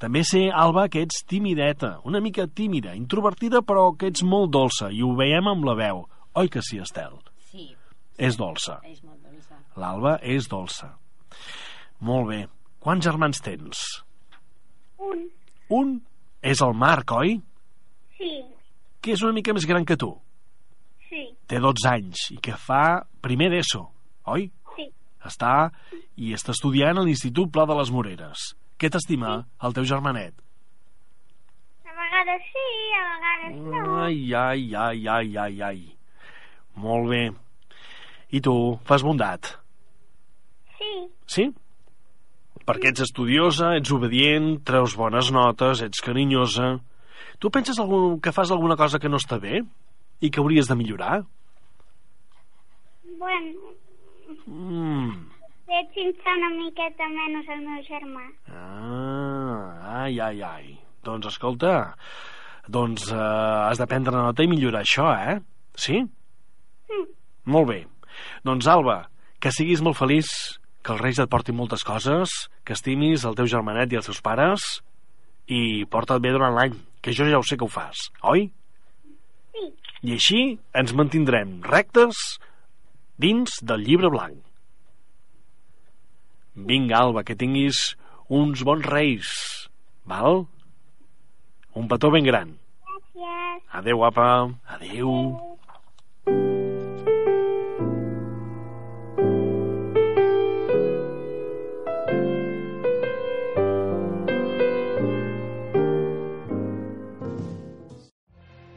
També 0.00 0.24
sé, 0.26 0.46
Alba, 0.50 0.88
que 0.92 1.04
ets 1.04 1.22
timideta, 1.28 1.98
una 2.04 2.20
mica 2.20 2.46
tímida, 2.46 2.94
introvertida, 2.98 3.62
però 3.62 3.92
que 3.96 4.10
ets 4.10 4.24
molt 4.26 4.50
dolça, 4.52 4.90
i 4.90 5.04
ho 5.04 5.14
veiem 5.16 5.46
amb 5.48 5.64
la 5.68 5.76
veu. 5.78 6.02
Oi 6.34 6.48
que 6.50 6.62
sí, 6.62 6.78
Estel? 6.82 7.14
Sí, 7.50 7.68
És 8.18 8.36
dolça. 8.38 8.80
és 8.84 9.02
molt 9.02 9.20
dolça. 9.22 9.58
L'Alba 9.76 10.18
és 10.22 10.48
dolça. 10.48 10.92
Molt 12.00 12.28
bé. 12.28 12.40
Quants 12.80 13.04
germans 13.04 13.40
tens? 13.40 13.80
Un. 14.98 15.28
Un 15.70 15.94
és 16.42 16.60
el 16.62 16.74
Marc, 16.74 17.10
oi? 17.12 17.40
Sí. 18.18 18.44
Que 19.00 19.12
és 19.14 19.22
una 19.22 19.32
mica 19.32 19.52
més 19.54 19.66
gran 19.66 19.84
que 19.84 19.96
tu. 19.96 20.12
Sí. 21.08 21.24
Té 21.46 21.58
12 21.60 21.88
anys 21.88 22.30
i 22.34 22.38
que 22.42 22.56
fa 22.56 23.04
primer 23.22 23.50
d'ESO, 23.50 23.82
oi? 24.26 24.50
Sí. 24.76 24.88
Està 25.24 25.70
i 26.16 26.32
està 26.34 26.52
estudiant 26.52 26.98
a 26.98 27.02
l'Institut 27.06 27.50
Pla 27.52 27.66
de 27.66 27.74
les 27.78 27.90
Moreres. 27.90 28.54
Què 28.78 28.90
t'estima 28.90 29.46
el 29.62 29.72
teu 29.74 29.84
germanet? 29.84 30.34
A 31.86 31.94
vegades 31.94 32.42
sí, 32.52 32.68
a 32.98 33.04
vegades 33.10 33.60
no. 33.62 33.98
Ai, 34.02 34.32
ai, 34.34 34.74
ai, 34.74 35.06
ai, 35.08 35.36
ai, 35.36 35.60
ai. 35.62 35.93
Molt 36.76 37.08
bé. 37.10 37.22
I 38.34 38.40
tu, 38.42 38.54
fas 38.88 39.04
bondat? 39.06 39.52
Sí. 40.78 40.90
Sí? 41.36 41.44
Perquè 42.64 42.90
ets 42.90 43.04
estudiosa, 43.04 43.74
ets 43.78 43.92
obedient, 43.94 44.58
treus 44.66 44.96
bones 44.96 45.30
notes, 45.34 45.82
ets 45.84 46.00
carinyosa... 46.04 46.78
Tu 47.42 47.50
penses 47.50 47.76
algun, 47.82 48.20
que 48.22 48.32
fas 48.32 48.50
alguna 48.54 48.76
cosa 48.78 48.98
que 49.02 49.08
no 49.10 49.18
està 49.20 49.36
bé? 49.42 49.60
I 50.22 50.30
que 50.30 50.40
hauries 50.40 50.68
de 50.70 50.76
millorar? 50.78 51.24
Bueno, 53.18 53.72
Mm. 54.46 55.10
sense 55.94 56.32
una 56.36 56.48
miqueta 56.56 57.06
menys 57.08 57.48
el 57.54 57.60
meu 57.64 57.82
germà. 57.86 58.24
Ah, 58.52 60.02
ai, 60.04 60.18
ai, 60.20 60.42
ai. 60.42 60.78
Doncs 61.04 61.28
escolta, 61.30 61.94
doncs 62.68 63.06
eh, 63.12 63.16
has 63.16 63.80
de 63.80 63.86
prendre 63.88 64.16
nota 64.16 64.44
i 64.44 64.48
millorar 64.50 64.82
això, 64.84 65.08
eh? 65.16 65.38
Sí? 65.76 66.02
Mm. 66.90 67.06
Molt 67.54 67.68
bé. 67.70 67.80
Doncs 68.46 68.68
Alba, 68.70 69.04
que 69.40 69.52
siguis 69.52 69.82
molt 69.84 69.98
feliç, 69.98 70.30
que 70.84 70.92
els 70.94 71.00
Reis 71.00 71.20
et 71.20 71.30
portin 71.32 71.56
moltes 71.56 71.84
coses, 71.84 72.32
que 72.64 72.76
estimis 72.76 73.24
el 73.24 73.36
teu 73.38 73.48
germanet 73.50 73.92
i 73.92 74.00
els 74.00 74.08
seus 74.10 74.20
pares, 74.24 74.82
i 75.48 75.84
porta't 75.90 76.22
bé 76.24 76.32
durant 76.32 76.54
l'any, 76.56 76.76
que 77.04 77.12
jo 77.12 77.26
ja 77.28 77.40
ho 77.40 77.44
sé 77.44 77.58
que 77.60 77.66
ho 77.66 77.72
fas, 77.72 78.08
oi? 78.22 78.48
Sí. 79.52 79.68
I 80.04 80.16
així 80.16 80.40
ens 80.76 80.92
mantindrem 80.96 81.58
rectes 81.64 82.38
dins 83.20 83.60
del 83.62 83.84
llibre 83.86 84.10
blanc. 84.12 84.40
Vinga, 86.54 87.00
Alba, 87.00 87.24
que 87.26 87.36
tinguis 87.36 87.94
uns 88.28 88.62
bons 88.64 88.84
reis, 88.86 89.30
val? 90.06 90.44
Un 91.74 91.88
petó 91.90 92.12
ben 92.14 92.28
gran. 92.28 92.54
Gràcies. 92.86 93.64
Adeu, 93.80 94.04
apa. 94.06 94.28
Adeu. 94.76 95.10